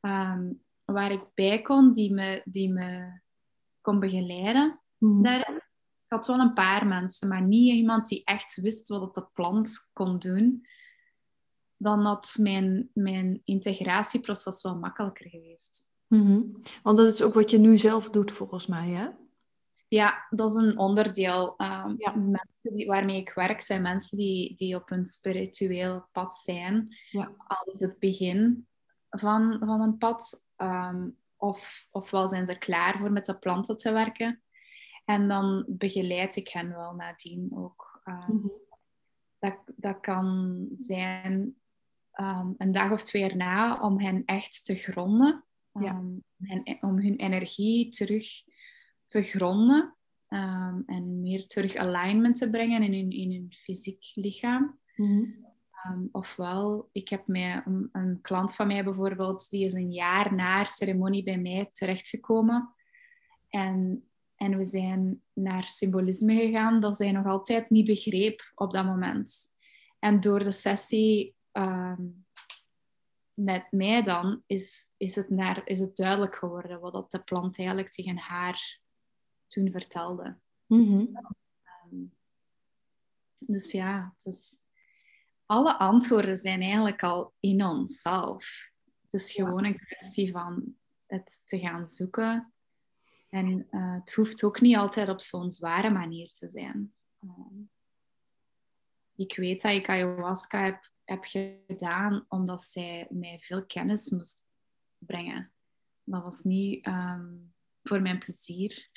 um, 0.00 0.62
waar 0.84 1.12
ik 1.12 1.24
bij 1.34 1.62
kon, 1.62 1.92
die 1.92 2.12
me, 2.12 2.42
die 2.44 2.72
me 2.72 3.20
kon 3.80 4.00
begeleiden. 4.00 4.80
Mm. 4.98 5.22
Daar, 5.22 5.50
ik 6.04 6.12
had 6.12 6.26
wel 6.26 6.38
een 6.38 6.52
paar 6.52 6.86
mensen, 6.86 7.28
maar 7.28 7.42
niet 7.42 7.74
iemand 7.74 8.08
die 8.08 8.24
echt 8.24 8.60
wist 8.60 8.88
wat 8.88 9.14
de 9.14 9.26
plant 9.32 9.88
kon 9.92 10.18
doen. 10.18 10.66
Dan 11.76 12.04
had 12.04 12.36
mijn, 12.40 12.90
mijn 12.92 13.40
integratieproces 13.44 14.62
wel 14.62 14.78
makkelijker 14.78 15.28
geweest. 15.28 15.90
Mm 16.06 16.26
-hmm. 16.26 16.62
Want 16.82 16.96
dat 16.96 17.14
is 17.14 17.22
ook 17.22 17.34
wat 17.34 17.50
je 17.50 17.58
nu 17.58 17.78
zelf 17.78 18.10
doet, 18.10 18.32
volgens 18.32 18.66
mij, 18.66 18.88
hè? 18.88 19.08
Ja, 19.88 20.26
dat 20.30 20.50
is 20.50 20.56
een 20.56 20.78
onderdeel. 20.78 21.54
Um, 21.58 21.94
ja. 21.98 22.14
Mensen 22.14 22.72
die, 22.72 22.86
waarmee 22.86 23.20
ik 23.20 23.32
werk 23.34 23.60
zijn 23.60 23.82
mensen 23.82 24.18
die, 24.18 24.56
die 24.56 24.76
op 24.76 24.90
een 24.90 25.04
spiritueel 25.04 26.08
pad 26.12 26.36
zijn. 26.36 26.96
Ja. 27.10 27.32
Al 27.46 27.72
is 27.72 27.80
het 27.80 27.98
begin 27.98 28.66
van, 29.10 29.56
van 29.58 29.80
een 29.80 29.98
pad, 29.98 30.46
um, 30.56 31.16
of, 31.36 31.86
ofwel 31.90 32.28
zijn 32.28 32.46
ze 32.46 32.58
klaar 32.58 32.98
voor 32.98 33.12
met 33.12 33.24
de 33.24 33.38
planten 33.38 33.76
te 33.76 33.92
werken. 33.92 34.42
En 35.04 35.28
dan 35.28 35.64
begeleid 35.68 36.36
ik 36.36 36.48
hen 36.48 36.76
wel 36.76 36.94
nadien 36.94 37.50
ook. 37.54 38.00
Um, 38.04 38.14
mm 38.14 38.40
-hmm. 38.40 38.52
dat, 39.38 39.56
dat 39.76 40.00
kan 40.00 40.66
zijn 40.76 41.56
een 42.56 42.72
dag 42.72 42.90
of 42.90 43.02
twee 43.02 43.30
erna 43.30 43.80
om 43.80 44.00
hen 44.00 44.22
echt 44.24 44.64
te 44.64 44.74
gronden. 44.74 45.44
Ja. 45.72 46.02
En, 46.40 46.78
om 46.80 46.98
hun 46.98 47.16
energie 47.16 47.88
terug 47.88 48.26
te 49.16 49.22
gronden 49.22 49.96
um, 50.28 50.82
en 50.86 51.20
meer 51.20 51.46
terug 51.46 51.76
alignment 51.76 52.36
te 52.36 52.50
brengen 52.50 52.82
in 52.82 52.92
hun, 52.92 53.10
in 53.10 53.32
hun 53.32 53.52
fysiek 53.52 54.10
lichaam. 54.14 54.78
Mm-hmm. 54.96 55.44
Um, 55.86 56.08
ofwel, 56.12 56.88
ik 56.92 57.08
heb 57.08 57.26
mij, 57.26 57.62
een, 57.64 57.88
een, 57.92 58.20
klant 58.20 58.54
van 58.54 58.66
mij 58.66 58.84
bijvoorbeeld, 58.84 59.50
die 59.50 59.64
is 59.64 59.72
een 59.72 59.92
jaar 59.92 60.34
na 60.34 60.64
ceremonie 60.64 61.22
bij 61.22 61.38
mij 61.38 61.68
terechtgekomen. 61.72 62.74
En, 63.48 64.08
en 64.36 64.56
we 64.56 64.64
zijn 64.64 65.22
naar 65.32 65.66
symbolisme 65.66 66.34
gegaan 66.34 66.80
dat 66.80 66.96
zij 66.96 67.12
nog 67.12 67.26
altijd 67.26 67.70
niet 67.70 67.86
begreep 67.86 68.52
op 68.54 68.72
dat 68.72 68.84
moment. 68.84 69.54
En 69.98 70.20
door 70.20 70.44
de 70.44 70.50
sessie 70.50 71.36
um, 71.52 72.26
met 73.34 73.66
mij 73.70 74.02
dan, 74.02 74.42
is, 74.46 74.92
is, 74.96 75.14
het 75.14 75.30
naar, 75.30 75.62
is 75.64 75.78
het 75.78 75.96
duidelijk 75.96 76.36
geworden 76.36 76.80
wat 76.80 76.92
dat 76.92 77.10
de 77.10 77.22
plant 77.22 77.58
eigenlijk 77.58 77.88
tegen 77.88 78.18
haar 78.18 78.84
toen 79.46 79.70
vertelde. 79.70 80.38
Mm-hmm. 80.66 81.18
Um, 81.92 82.14
dus 83.38 83.72
ja, 83.72 84.12
het 84.16 84.26
is, 84.26 84.60
alle 85.46 85.78
antwoorden 85.78 86.36
zijn 86.36 86.60
eigenlijk 86.60 87.02
al 87.02 87.34
in 87.40 87.64
onszelf. 87.64 88.70
Het 89.02 89.12
is 89.12 89.32
gewoon 89.32 89.64
een 89.64 89.78
kwestie 89.78 90.32
van 90.32 90.76
het 91.06 91.42
te 91.44 91.58
gaan 91.58 91.86
zoeken. 91.86 92.52
En 93.30 93.66
uh, 93.70 93.94
het 93.94 94.14
hoeft 94.14 94.44
ook 94.44 94.60
niet 94.60 94.76
altijd 94.76 95.08
op 95.08 95.20
zo'n 95.20 95.52
zware 95.52 95.90
manier 95.90 96.28
te 96.32 96.50
zijn. 96.50 96.94
Um, 97.20 97.70
ik 99.16 99.36
weet 99.36 99.62
dat 99.62 99.72
ik 99.72 99.88
ayahuasca 99.88 100.64
heb, 100.64 100.90
heb 101.04 101.24
gedaan 101.24 102.24
omdat 102.28 102.62
zij 102.62 103.06
mij 103.10 103.38
veel 103.40 103.66
kennis 103.66 104.10
moest 104.10 104.46
brengen. 104.98 105.52
Dat 106.04 106.22
was 106.22 106.42
niet 106.42 106.86
um, 106.86 107.54
voor 107.88 108.02
mijn 108.02 108.18
plezier. 108.18 108.88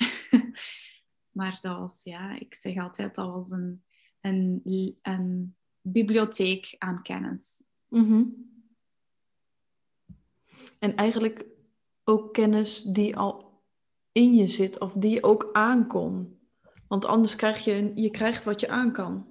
maar 1.38 1.58
dat 1.60 1.78
was, 1.78 2.04
ja, 2.04 2.38
ik 2.38 2.54
zeg 2.54 2.76
altijd, 2.76 3.14
dat 3.14 3.30
was 3.30 3.50
een, 3.50 3.84
een, 4.20 4.62
een 5.02 5.56
bibliotheek 5.80 6.74
aan 6.78 7.02
kennis. 7.02 7.64
Mm-hmm. 7.88 8.48
En 10.78 10.94
eigenlijk 10.94 11.46
ook 12.04 12.32
kennis 12.32 12.82
die 12.82 13.16
al 13.16 13.62
in 14.12 14.34
je 14.34 14.46
zit 14.46 14.78
of 14.78 14.92
die 14.92 15.10
je 15.10 15.22
ook 15.22 15.48
aankon. 15.52 16.38
Want 16.88 17.04
anders 17.04 17.36
krijg 17.36 17.64
je, 17.64 17.92
je 17.94 18.10
krijgt 18.10 18.44
wat 18.44 18.60
je 18.60 18.68
aan 18.68 18.92
kan. 18.92 19.30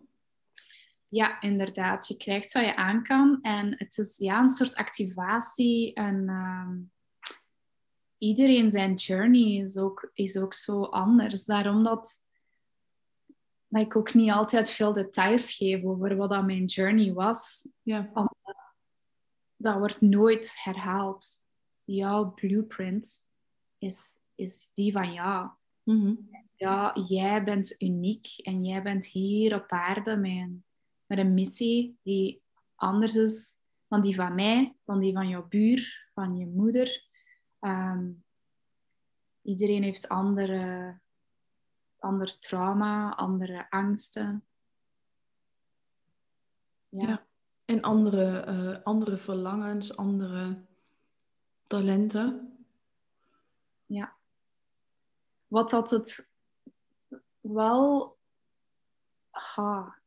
Ja, 1.07 1.41
inderdaad. 1.41 2.07
Je 2.07 2.17
krijgt 2.17 2.53
wat 2.53 2.65
je 2.65 2.75
aan 2.75 3.03
kan. 3.03 3.41
En 3.41 3.75
het 3.77 3.97
is 3.97 4.17
ja, 4.17 4.39
een 4.39 4.49
soort 4.49 4.75
activatie. 4.75 5.93
En 5.93 6.15
uh, 6.15 6.69
iedereen 8.19 8.69
zijn 8.69 8.93
journey 8.93 9.61
is 9.61 9.77
ook, 9.77 10.11
is 10.13 10.37
ook 10.37 10.53
zo 10.53 10.83
anders. 10.83 11.45
Daarom 11.45 11.83
dat, 11.83 12.23
dat 13.67 13.81
ik 13.81 13.95
ook 13.95 14.13
niet 14.13 14.31
altijd 14.31 14.69
veel 14.69 14.93
details 14.93 15.53
geef 15.53 15.83
over 15.83 16.15
wat 16.15 16.29
dat 16.29 16.45
mijn 16.45 16.65
journey 16.65 17.13
was. 17.13 17.69
Ja. 17.81 18.11
dat 19.55 19.77
wordt 19.77 20.01
nooit 20.01 20.53
herhaald. 20.63 21.25
Jouw 21.83 22.33
blueprint 22.33 23.27
is, 23.77 24.19
is 24.35 24.69
die 24.73 24.91
van 24.91 25.13
jou. 25.13 25.49
Mm-hmm. 25.83 26.29
Ja, 26.55 26.95
jij 27.07 27.43
bent 27.43 27.81
uniek 27.81 28.27
en 28.37 28.63
jij 28.63 28.81
bent 28.81 29.05
hier 29.05 29.55
op 29.55 29.71
aarde 29.71 30.17
met 30.17 30.31
een, 30.31 30.63
met 31.05 31.17
een 31.17 31.33
missie 31.33 31.97
die 32.03 32.41
anders 32.75 33.15
is 33.15 33.57
dan 33.87 34.01
die 34.01 34.15
van 34.15 34.35
mij, 34.35 34.75
dan 34.85 34.99
die 34.99 35.13
van 35.13 35.27
jouw 35.27 35.47
buur, 35.47 36.09
van 36.13 36.37
je 36.37 36.45
moeder. 36.45 37.08
Um, 37.59 38.23
iedereen 39.41 39.83
heeft 39.83 40.09
andere, 40.09 40.99
ander 41.99 42.39
trauma, 42.39 43.15
andere 43.15 43.69
angsten. 43.69 44.45
Ja. 46.89 47.07
ja. 47.07 47.27
En 47.65 47.81
andere, 47.81 48.45
uh, 48.47 48.83
andere 48.83 49.17
verlangens, 49.17 49.97
andere 49.97 50.65
talenten. 51.67 52.57
Ja. 53.85 54.15
Wat 55.47 55.69
dat 55.69 55.89
het 55.89 56.31
wel... 57.39 58.17
Ha, 59.29 59.99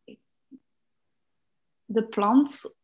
de 1.93 2.09
plant 2.09 2.75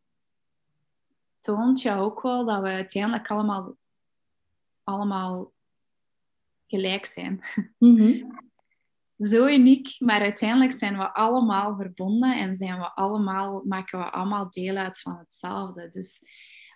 toont 1.41 1.83
jou 1.83 2.01
ook 2.01 2.23
wel 2.23 2.45
dat 2.45 2.63
we 2.63 2.69
uiteindelijk 2.69 3.31
allemaal, 3.31 3.77
allemaal 4.89 5.53
gelijk 6.67 7.07
zijn. 7.07 7.41
Mm-hmm. 7.79 8.41
zo 9.33 9.47
uniek, 9.47 9.97
maar 9.99 10.21
uiteindelijk 10.21 10.73
zijn 10.73 10.97
we 10.97 11.13
allemaal 11.13 11.77
verbonden 11.77 12.39
en 12.39 12.57
zijn 12.57 12.79
we 12.79 12.95
allemaal, 12.95 13.65
maken 13.65 13.99
we 13.99 14.11
allemaal 14.11 14.51
deel 14.51 14.77
uit 14.77 15.01
van 15.01 15.19
hetzelfde. 15.19 15.89
Dus 15.89 16.23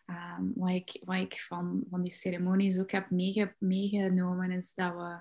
ehm, 0.06 0.44
wat 0.54 0.70
ik, 0.70 1.00
wat 1.04 1.16
ik 1.16 1.40
van, 1.40 1.84
van 1.90 2.02
die 2.02 2.12
ceremonies 2.12 2.78
ook 2.78 2.90
heb 2.90 3.10
meege, 3.10 3.54
meegenomen, 3.58 4.50
is 4.50 4.74
dat 4.74 4.94
we 4.94 5.20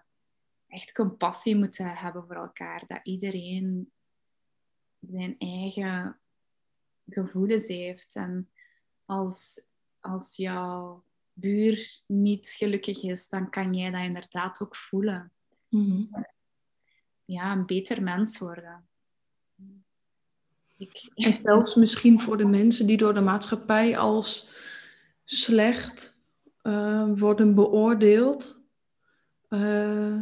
echt 0.68 0.92
compassie 0.92 1.56
moeten 1.56 1.88
hebben 1.88 2.26
voor 2.28 2.36
elkaar. 2.36 2.84
Dat 2.88 3.00
iedereen 3.04 3.92
zijn 5.00 5.36
eigen 5.38 6.20
gevoelens 7.10 7.68
heeft. 7.68 8.16
En 8.16 8.52
als, 9.06 9.64
als 10.00 10.36
jouw 10.36 11.04
buur 11.34 12.02
niet 12.06 12.48
gelukkig 12.48 13.04
is, 13.04 13.30
dan 13.30 13.50
kan 13.50 13.74
jij 13.74 13.92
dat 13.92 14.04
inderdaad 14.04 14.62
ook 14.62 14.76
voelen. 14.76 15.32
Mhm. 15.70 16.04
Ja, 17.26 17.52
een 17.52 17.66
beter 17.66 18.04
mens 18.04 18.38
worden. 18.38 18.90
Ik, 20.78 21.12
en 21.16 21.34
zelfs 21.34 21.76
misschien 21.76 22.20
voor 22.20 22.38
de 22.38 22.46
mensen 22.46 22.88
die 22.88 22.98
door 22.98 23.14
de 23.14 23.22
maatschappij 23.22 23.98
als 23.98 24.50
slecht 25.24 26.18
uh, 26.64 27.12
worden 27.16 27.56
beoordeeld, 27.56 28.64
uh, 29.50 30.22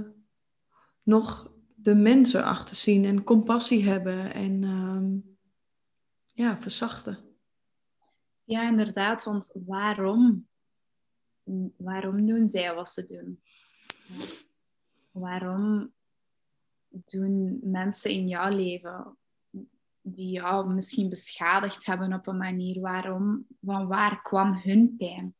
nog 1.03 1.51
de 1.75 1.95
mensen 1.95 2.43
achter 2.43 2.75
zien 2.75 3.05
en 3.05 3.23
compassie 3.23 3.83
hebben 3.89 4.33
en 4.33 4.61
uh, 4.61 5.33
ja, 6.45 6.57
verzachten. 6.57 7.17
Ja, 8.43 8.67
inderdaad, 8.67 9.23
want 9.23 9.55
waarom? 9.65 10.48
Waarom 11.77 12.25
doen 12.25 12.47
zij 12.47 12.75
wat 12.75 12.89
ze 12.89 13.05
doen? 13.05 13.41
Waarom 15.11 15.93
doen 16.89 17.59
mensen 17.63 18.11
in 18.11 18.27
jouw 18.27 18.49
leven 18.49 19.17
die 20.01 20.31
jou 20.31 20.73
misschien 20.73 21.09
beschadigd 21.09 21.85
hebben 21.85 22.13
op 22.13 22.27
een 22.27 22.37
manier, 22.37 22.81
waarom, 22.81 23.47
van 23.61 23.87
waar 23.87 24.21
kwam 24.21 24.53
hun 24.53 24.95
pijn? 24.97 25.35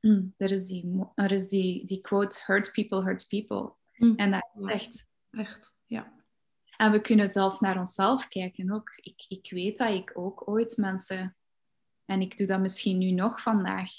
Hm, 0.00 0.22
er 0.36 0.52
is 0.52 0.66
die, 0.66 1.06
er 1.14 1.32
is 1.32 1.48
die, 1.48 1.86
die 1.86 2.00
quote, 2.00 2.42
hurt 2.46 2.72
people, 2.72 3.02
hurt 3.02 3.26
people. 3.28 3.72
Hm. 3.92 4.14
En 4.16 4.30
dat 4.30 4.50
is 4.54 4.66
echt... 4.66 5.08
Echt, 5.30 5.76
ja. 5.84 6.14
En 6.76 6.92
we 6.92 7.00
kunnen 7.00 7.28
zelfs 7.28 7.60
naar 7.60 7.78
onszelf 7.78 8.28
kijken 8.28 8.72
ook. 8.72 8.92
Ik, 8.96 9.24
ik 9.28 9.50
weet 9.50 9.78
dat 9.78 9.90
ik 9.90 10.12
ook 10.14 10.48
ooit 10.48 10.76
mensen... 10.76 11.36
En 12.04 12.20
ik 12.20 12.36
doe 12.36 12.46
dat 12.46 12.60
misschien 12.60 12.98
nu 12.98 13.10
nog 13.10 13.42
vandaag. 13.42 13.90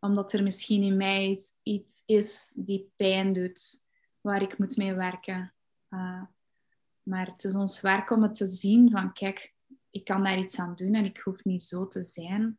Omdat 0.00 0.32
er 0.32 0.42
misschien 0.42 0.82
in 0.82 0.96
mij 0.96 1.38
iets 1.62 2.02
is 2.06 2.54
die 2.58 2.92
pijn 2.96 3.32
doet, 3.32 3.60
waar 4.20 4.42
ik 4.42 4.58
moet 4.58 4.76
mee 4.76 4.94
werken. 4.94 5.54
Uh, 5.90 6.22
maar 7.02 7.26
het 7.26 7.44
is 7.44 7.56
ons 7.56 7.80
werk 7.80 8.10
om 8.10 8.22
het 8.22 8.34
te 8.34 8.46
zien 8.46 8.90
van, 8.90 9.12
kijk, 9.12 9.54
ik 9.90 10.04
kan 10.04 10.22
daar 10.22 10.38
iets 10.38 10.58
aan 10.58 10.74
doen 10.74 10.94
en 10.94 11.04
ik 11.04 11.18
hoef 11.18 11.44
niet 11.44 11.62
zo 11.62 11.86
te 11.86 12.02
zijn. 12.02 12.58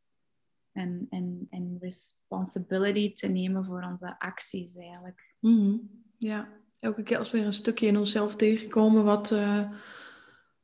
En, 0.71 1.07
en, 1.09 1.47
en 1.49 1.77
responsibility 1.79 3.13
te 3.13 3.27
nemen 3.27 3.65
voor 3.65 3.83
onze 3.91 4.19
acties 4.19 4.75
eigenlijk. 4.75 5.35
Mm 5.39 5.89
Ja, 6.17 6.49
elke 6.79 7.03
keer 7.03 7.17
als 7.17 7.31
we 7.31 7.37
weer 7.37 7.47
een 7.47 7.53
stukje 7.53 7.87
in 7.87 7.97
onszelf 7.97 8.35
tegenkomen 8.35 9.03
wat... 9.03 9.31
Uh... 9.31 9.69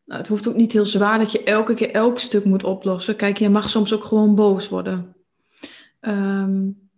Nou, 0.06 0.20
het 0.20 0.28
hoeft 0.28 0.48
ook 0.48 0.56
niet 0.56 0.72
heel 0.72 0.86
zwaar 0.86 1.20
dat 1.20 1.32
je 1.32 1.44
elke 1.44 1.74
keer 1.74 1.92
elk 1.92 2.20
stuk 2.20 2.46
moet 2.46 2.64
oplossen. 2.64 3.16
Kijk, 3.16 3.38
je 3.38 3.50
mag 3.50 3.70
soms 3.70 3.94
ook 3.94 4.04
gewoon 4.04 4.36
boos 4.36 4.70
worden. 4.70 5.15
Um, 6.08 6.90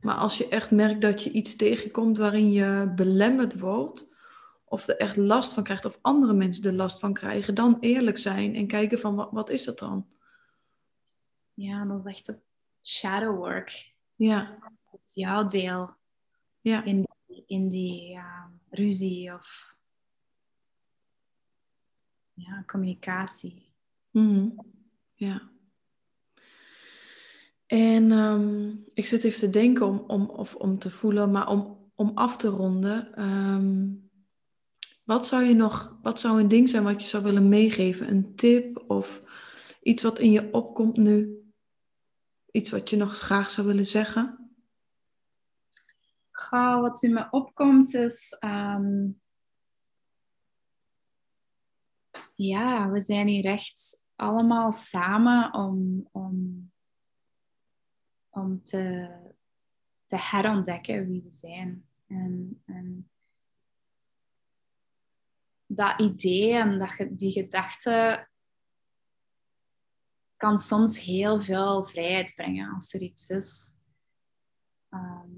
maar 0.00 0.14
als 0.14 0.38
je 0.38 0.48
echt 0.48 0.70
merkt 0.70 1.00
dat 1.00 1.22
je 1.22 1.30
iets 1.30 1.56
tegenkomt 1.56 2.18
waarin 2.18 2.52
je 2.52 2.92
belemmerd 2.96 3.58
wordt, 3.58 4.16
of 4.64 4.88
er 4.88 4.96
echt 4.96 5.16
last 5.16 5.52
van 5.52 5.62
krijgt, 5.62 5.84
of 5.84 5.98
andere 6.02 6.32
mensen 6.32 6.64
er 6.64 6.72
last 6.72 6.98
van 6.98 7.12
krijgen, 7.12 7.54
dan 7.54 7.76
eerlijk 7.80 8.18
zijn 8.18 8.54
en 8.54 8.66
kijken 8.66 8.98
van 8.98 9.14
wat, 9.14 9.30
wat 9.30 9.50
is 9.50 9.64
dat 9.64 9.78
dan? 9.78 10.06
Ja, 11.54 11.84
dat 11.84 11.98
is 11.98 12.04
echt 12.04 12.26
het 12.26 12.40
shadow 12.82 13.36
work. 13.36 13.94
Ja. 14.14 14.58
Het 14.90 15.12
jouw 15.14 15.46
deel 15.46 15.94
ja. 16.60 16.84
in, 16.84 17.06
in 17.46 17.68
die 17.68 18.20
ruzie 18.70 19.34
of 19.34 19.74
ja, 22.32 22.62
communicatie. 22.66 23.72
Mm 24.10 24.54
Ja. 25.14 25.51
En 27.72 28.10
um, 28.10 28.84
ik 28.94 29.06
zit 29.06 29.24
even 29.24 29.38
te 29.38 29.50
denken 29.50 29.86
om, 29.86 29.98
om, 29.98 30.28
of 30.30 30.54
om 30.54 30.78
te 30.78 30.90
voelen, 30.90 31.30
maar 31.30 31.48
om, 31.48 31.90
om 31.94 32.10
af 32.14 32.36
te 32.36 32.48
ronden. 32.48 33.22
Um, 33.22 34.10
wat 35.04 35.26
zou 35.26 35.42
je 35.42 35.54
nog, 35.54 35.98
wat 36.02 36.20
zou 36.20 36.40
een 36.40 36.48
ding 36.48 36.68
zijn 36.68 36.82
wat 36.82 37.02
je 37.02 37.08
zou 37.08 37.22
willen 37.22 37.48
meegeven? 37.48 38.10
Een 38.10 38.34
tip 38.34 38.84
of 38.86 39.22
iets 39.82 40.02
wat 40.02 40.18
in 40.18 40.30
je 40.30 40.52
opkomt 40.52 40.96
nu? 40.96 41.42
Iets 42.50 42.70
wat 42.70 42.90
je 42.90 42.96
nog 42.96 43.18
graag 43.18 43.50
zou 43.50 43.66
willen 43.66 43.86
zeggen? 43.86 44.54
Goh, 46.30 46.80
wat 46.80 47.02
in 47.02 47.12
me 47.12 47.26
opkomt 47.30 47.94
is. 47.94 48.36
Um, 48.40 49.20
ja, 52.34 52.90
we 52.90 53.00
zijn 53.00 53.26
hier 53.26 53.44
echt 53.44 54.04
allemaal 54.16 54.72
samen 54.72 55.54
om, 55.54 56.08
om 56.10 56.70
om 58.32 58.62
te, 58.62 59.10
te 60.04 60.16
herontdekken 60.18 61.06
wie 61.06 61.22
we 61.22 61.30
zijn. 61.30 61.86
En, 62.06 62.62
en 62.64 63.10
dat 65.66 66.00
idee 66.00 66.52
en 66.52 66.78
dat, 66.78 67.08
die 67.10 67.30
gedachte 67.30 68.28
kan 70.36 70.58
soms 70.58 71.00
heel 71.00 71.40
veel 71.40 71.84
vrijheid 71.84 72.34
brengen 72.34 72.74
als 72.74 72.94
er 72.94 73.00
iets 73.00 73.28
is. 73.30 73.74
Ehm, 74.88 75.30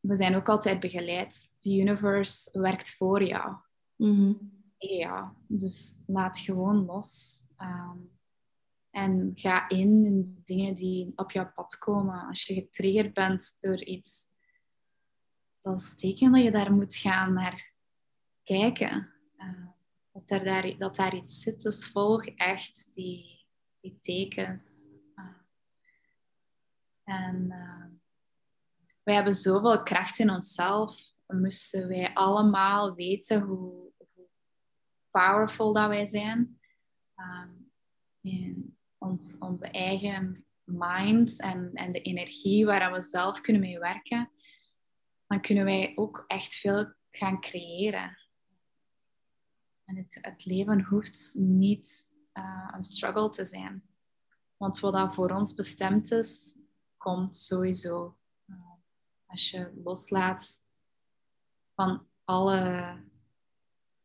we 0.00 0.14
zijn 0.14 0.34
ook 0.34 0.48
altijd 0.48 0.80
begeleid. 0.80 1.54
De 1.58 1.70
universe 1.70 2.60
werkt 2.60 2.90
voor 2.90 3.24
jou. 3.24 3.56
Mm 3.96 4.56
Ja, 4.78 5.34
dus 5.46 6.00
laat 6.06 6.38
gewoon 6.38 6.84
los. 6.84 7.44
Um, 7.58 8.17
en 8.90 9.30
ga 9.34 9.68
in 9.68 10.06
in 10.06 10.42
dingen 10.44 10.74
die 10.74 11.12
op 11.16 11.30
jouw 11.30 11.52
pad 11.52 11.78
komen. 11.78 12.26
Als 12.26 12.44
je 12.44 12.54
getriggerd 12.54 13.14
bent 13.14 13.56
door 13.60 13.84
iets, 13.84 14.26
dat 15.60 15.78
is 15.78 15.96
teken 15.96 16.32
dat 16.32 16.42
je 16.42 16.50
daar 16.50 16.72
moet 16.72 16.96
gaan 16.96 17.32
naar 17.32 17.72
kijken. 18.42 19.12
Uh, 19.38 19.68
dat, 20.12 20.30
er 20.30 20.44
daar, 20.44 20.78
dat 20.78 20.96
daar 20.96 21.14
iets 21.14 21.40
zit. 21.40 21.62
Dus 21.62 21.86
volg 21.86 22.26
echt 22.26 22.94
die, 22.94 23.46
die 23.80 23.98
tekens. 24.00 24.90
Uh, 25.14 25.24
en 27.04 27.44
uh, 27.48 27.84
wij 29.02 29.14
hebben 29.14 29.32
zoveel 29.32 29.82
kracht 29.82 30.18
in 30.18 30.30
onszelf. 30.30 31.12
Moesten 31.26 31.88
wij 31.88 32.14
allemaal 32.14 32.94
weten 32.94 33.40
hoe, 33.40 33.92
hoe 33.96 34.28
powerful 35.10 35.72
dat 35.72 35.88
wij 35.88 36.06
zijn. 36.06 36.60
Um, 37.16 37.70
en 38.22 38.77
ons, 38.98 39.36
onze 39.38 39.66
eigen 39.66 40.46
mind 40.64 41.40
en, 41.40 41.70
en 41.74 41.92
de 41.92 42.00
energie 42.00 42.66
waar 42.66 42.92
we 42.92 43.00
zelf 43.00 43.40
kunnen 43.40 43.62
mee 43.62 43.78
werken, 43.78 44.30
dan 45.26 45.40
kunnen 45.40 45.64
wij 45.64 45.92
ook 45.94 46.24
echt 46.26 46.54
veel 46.54 46.92
gaan 47.10 47.40
creëren. 47.40 48.18
En 49.84 49.96
het, 49.96 50.18
het 50.20 50.44
leven 50.44 50.84
hoeft 50.84 51.34
niet 51.38 52.12
uh, 52.34 52.68
een 52.74 52.82
struggle 52.82 53.30
te 53.30 53.44
zijn. 53.44 53.82
Want 54.56 54.80
wat 54.80 54.92
dat 54.92 55.14
voor 55.14 55.30
ons 55.30 55.54
bestemd 55.54 56.12
is, 56.12 56.58
komt 56.96 57.36
sowieso. 57.36 58.18
Uh, 58.46 58.56
als 59.26 59.50
je 59.50 59.80
loslaat 59.84 60.66
van 61.74 62.06
alle 62.24 62.96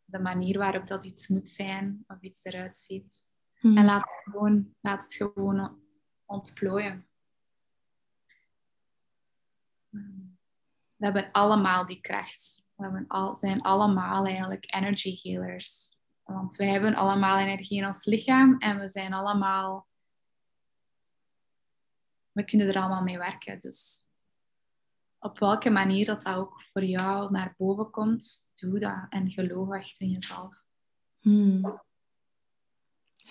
de 0.05 0.19
manier 0.19 0.57
waarop 0.57 0.87
dat 0.87 1.05
iets 1.05 1.27
moet 1.27 1.49
zijn 1.49 2.03
of 2.07 2.21
iets 2.21 2.43
eruit 2.43 2.77
ziet, 2.77 3.31
en 3.63 3.75
hmm. 3.75 3.85
laat 3.85 4.01
het 4.01 4.21
gewoon, 4.23 4.75
laat 4.81 5.03
het 5.03 5.13
gewoon 5.13 5.81
ontplooien. 6.25 7.07
We 10.95 11.09
hebben 11.09 11.31
allemaal 11.31 11.85
die 11.85 12.01
kracht. 12.01 12.65
We 12.75 12.83
hebben 12.83 13.07
al, 13.07 13.35
zijn 13.35 13.61
allemaal 13.61 14.25
eigenlijk 14.25 14.75
energy 14.75 15.19
healers. 15.21 15.97
Want 16.23 16.55
wij 16.55 16.67
hebben 16.67 16.95
allemaal 16.95 17.39
energie 17.39 17.77
in 17.77 17.85
ons 17.85 18.05
lichaam 18.05 18.57
en 18.57 18.79
we 18.79 18.89
zijn 18.89 19.13
allemaal. 19.13 19.87
We 22.31 22.45
kunnen 22.45 22.67
er 22.67 22.77
allemaal 22.77 23.03
mee 23.03 23.17
werken. 23.17 23.59
Dus 23.59 24.09
op 25.19 25.39
welke 25.39 25.69
manier 25.69 26.05
dat, 26.05 26.21
dat 26.21 26.35
ook 26.35 26.61
voor 26.71 26.83
jou 26.83 27.31
naar 27.31 27.53
boven 27.57 27.89
komt, 27.91 28.49
doe 28.53 28.79
dat 28.79 29.05
en 29.09 29.31
geloof 29.31 29.73
echt 29.73 29.99
in 29.99 30.09
jezelf. 30.09 30.63
Hmm. 31.19 31.81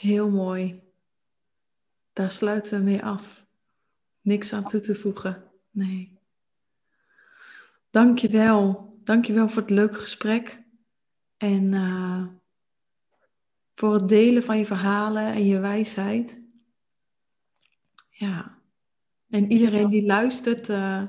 Heel 0.02 0.30
mooi. 0.30 0.82
Daar 2.12 2.30
sluiten 2.30 2.78
we 2.78 2.84
mee 2.84 3.02
af. 3.02 3.44
Niks 4.20 4.52
aan 4.52 4.64
toe 4.64 4.80
te 4.80 4.94
voegen. 4.94 5.44
Nee. 5.70 6.18
Dankjewel. 7.90 8.90
Dankjewel 9.04 9.48
voor 9.48 9.62
het 9.62 9.70
leuke 9.70 9.98
gesprek. 9.98 10.62
En 11.36 11.72
uh, 11.72 12.26
voor 13.74 13.94
het 13.94 14.08
delen 14.08 14.42
van 14.42 14.58
je 14.58 14.66
verhalen 14.66 15.32
en 15.32 15.46
je 15.46 15.58
wijsheid. 15.58 16.42
Ja. 18.10 18.58
En 19.28 19.52
iedereen 19.52 19.90
die 19.90 20.06
luistert, 20.06 20.68
uh, 20.68 21.02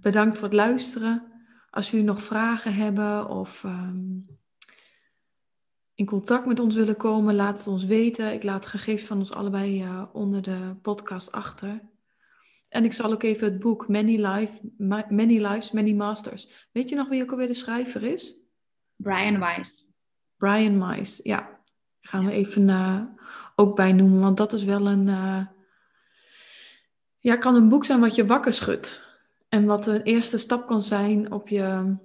bedankt 0.00 0.34
voor 0.34 0.48
het 0.48 0.56
luisteren. 0.56 1.32
Als 1.70 1.90
jullie 1.90 2.06
nog 2.06 2.22
vragen 2.22 2.74
hebben 2.74 3.28
of 3.28 3.64
um, 3.64 4.26
in 5.94 6.06
contact 6.06 6.46
met 6.46 6.60
ons 6.60 6.74
willen 6.74 6.96
komen, 6.96 7.34
laat 7.34 7.58
het 7.58 7.68
ons 7.68 7.84
weten. 7.84 8.32
Ik 8.32 8.42
laat 8.42 8.66
gegevens 8.66 9.08
van 9.08 9.18
ons 9.18 9.32
allebei 9.32 9.84
uh, 9.84 10.02
onder 10.12 10.42
de 10.42 10.76
podcast 10.82 11.32
achter. 11.32 11.80
En 12.68 12.84
ik 12.84 12.92
zal 12.92 13.12
ook 13.12 13.22
even 13.22 13.50
het 13.50 13.58
boek 13.58 13.88
Many, 13.88 14.26
Life, 14.26 14.60
Many 15.08 15.46
Lives, 15.46 15.70
Many 15.70 15.92
Masters. 15.92 16.68
Weet 16.72 16.88
je 16.88 16.96
nog 16.96 17.08
wie 17.08 17.22
ook 17.22 17.30
alweer 17.30 17.46
de 17.46 17.54
schrijver 17.54 18.02
is? 18.02 18.36
Brian 18.96 19.38
Weiss. 19.38 19.86
Brian 20.36 20.80
Weiss, 20.86 21.20
ja. 21.22 21.62
Gaan 22.00 22.26
we 22.26 22.32
even 22.32 22.68
uh, 22.68 23.02
ook 23.56 23.76
bij 23.76 23.92
noemen, 23.92 24.20
want 24.20 24.36
dat 24.36 24.52
is 24.52 24.64
wel 24.64 24.86
een. 24.86 25.06
Uh, 25.06 25.46
ja, 27.18 27.36
kan 27.36 27.54
een 27.54 27.68
boek 27.68 27.84
zijn 27.84 28.00
wat 28.00 28.14
je 28.14 28.26
wakker 28.26 28.52
schudt. 28.52 29.08
En 29.48 29.64
wat 29.64 29.86
een 29.86 30.02
eerste 30.02 30.38
stap 30.38 30.66
kan 30.66 30.82
zijn 30.82 31.32
op 31.32 31.48
je 31.48 31.96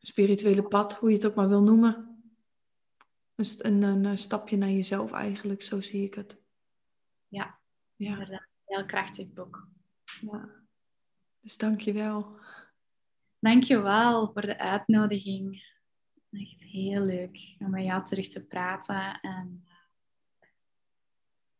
spirituele 0.00 0.62
pad, 0.62 0.94
hoe 0.94 1.08
je 1.08 1.16
het 1.16 1.26
ook 1.26 1.34
maar 1.34 1.48
wil 1.48 1.62
noemen. 1.62 2.11
Een, 3.34 3.82
een, 3.82 4.04
een 4.04 4.18
stapje 4.18 4.56
naar 4.56 4.70
jezelf 4.70 5.12
eigenlijk, 5.12 5.62
zo 5.62 5.80
zie 5.80 6.04
ik 6.04 6.14
het. 6.14 6.42
Ja, 7.28 7.60
ja. 7.96 8.10
inderdaad. 8.10 8.48
Heel 8.64 8.86
krachtig 8.86 9.32
boek. 9.32 9.68
Ja. 10.20 10.62
Dus 11.40 11.56
dank 11.56 11.80
je 11.80 11.92
wel. 11.92 12.38
Dank 13.38 13.62
je 13.62 13.80
wel 13.80 14.32
voor 14.32 14.42
de 14.42 14.58
uitnodiging. 14.58 15.70
Echt 16.30 16.62
heel 16.62 17.00
leuk 17.00 17.56
om 17.58 17.70
met 17.70 17.84
jou 17.84 18.04
terug 18.04 18.28
te 18.28 18.46
praten 18.46 19.20
en 19.20 19.64
eh, 20.38 20.48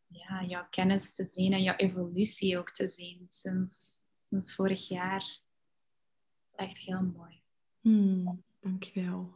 ja, 0.07 0.45
jouw 0.45 0.67
kennis 0.71 1.15
te 1.15 1.25
zien 1.25 1.53
en 1.53 1.63
jouw 1.63 1.77
evolutie 1.77 2.59
ook 2.59 2.71
te 2.71 2.87
zien 2.87 3.25
sinds, 3.29 4.01
sinds 4.23 4.55
vorig 4.55 4.89
jaar. 4.89 5.21
Dat 5.21 6.45
is 6.45 6.55
echt 6.55 6.79
heel 6.79 7.03
mooi. 7.03 7.43
Hmm, 7.81 8.45
dankjewel. 8.61 9.35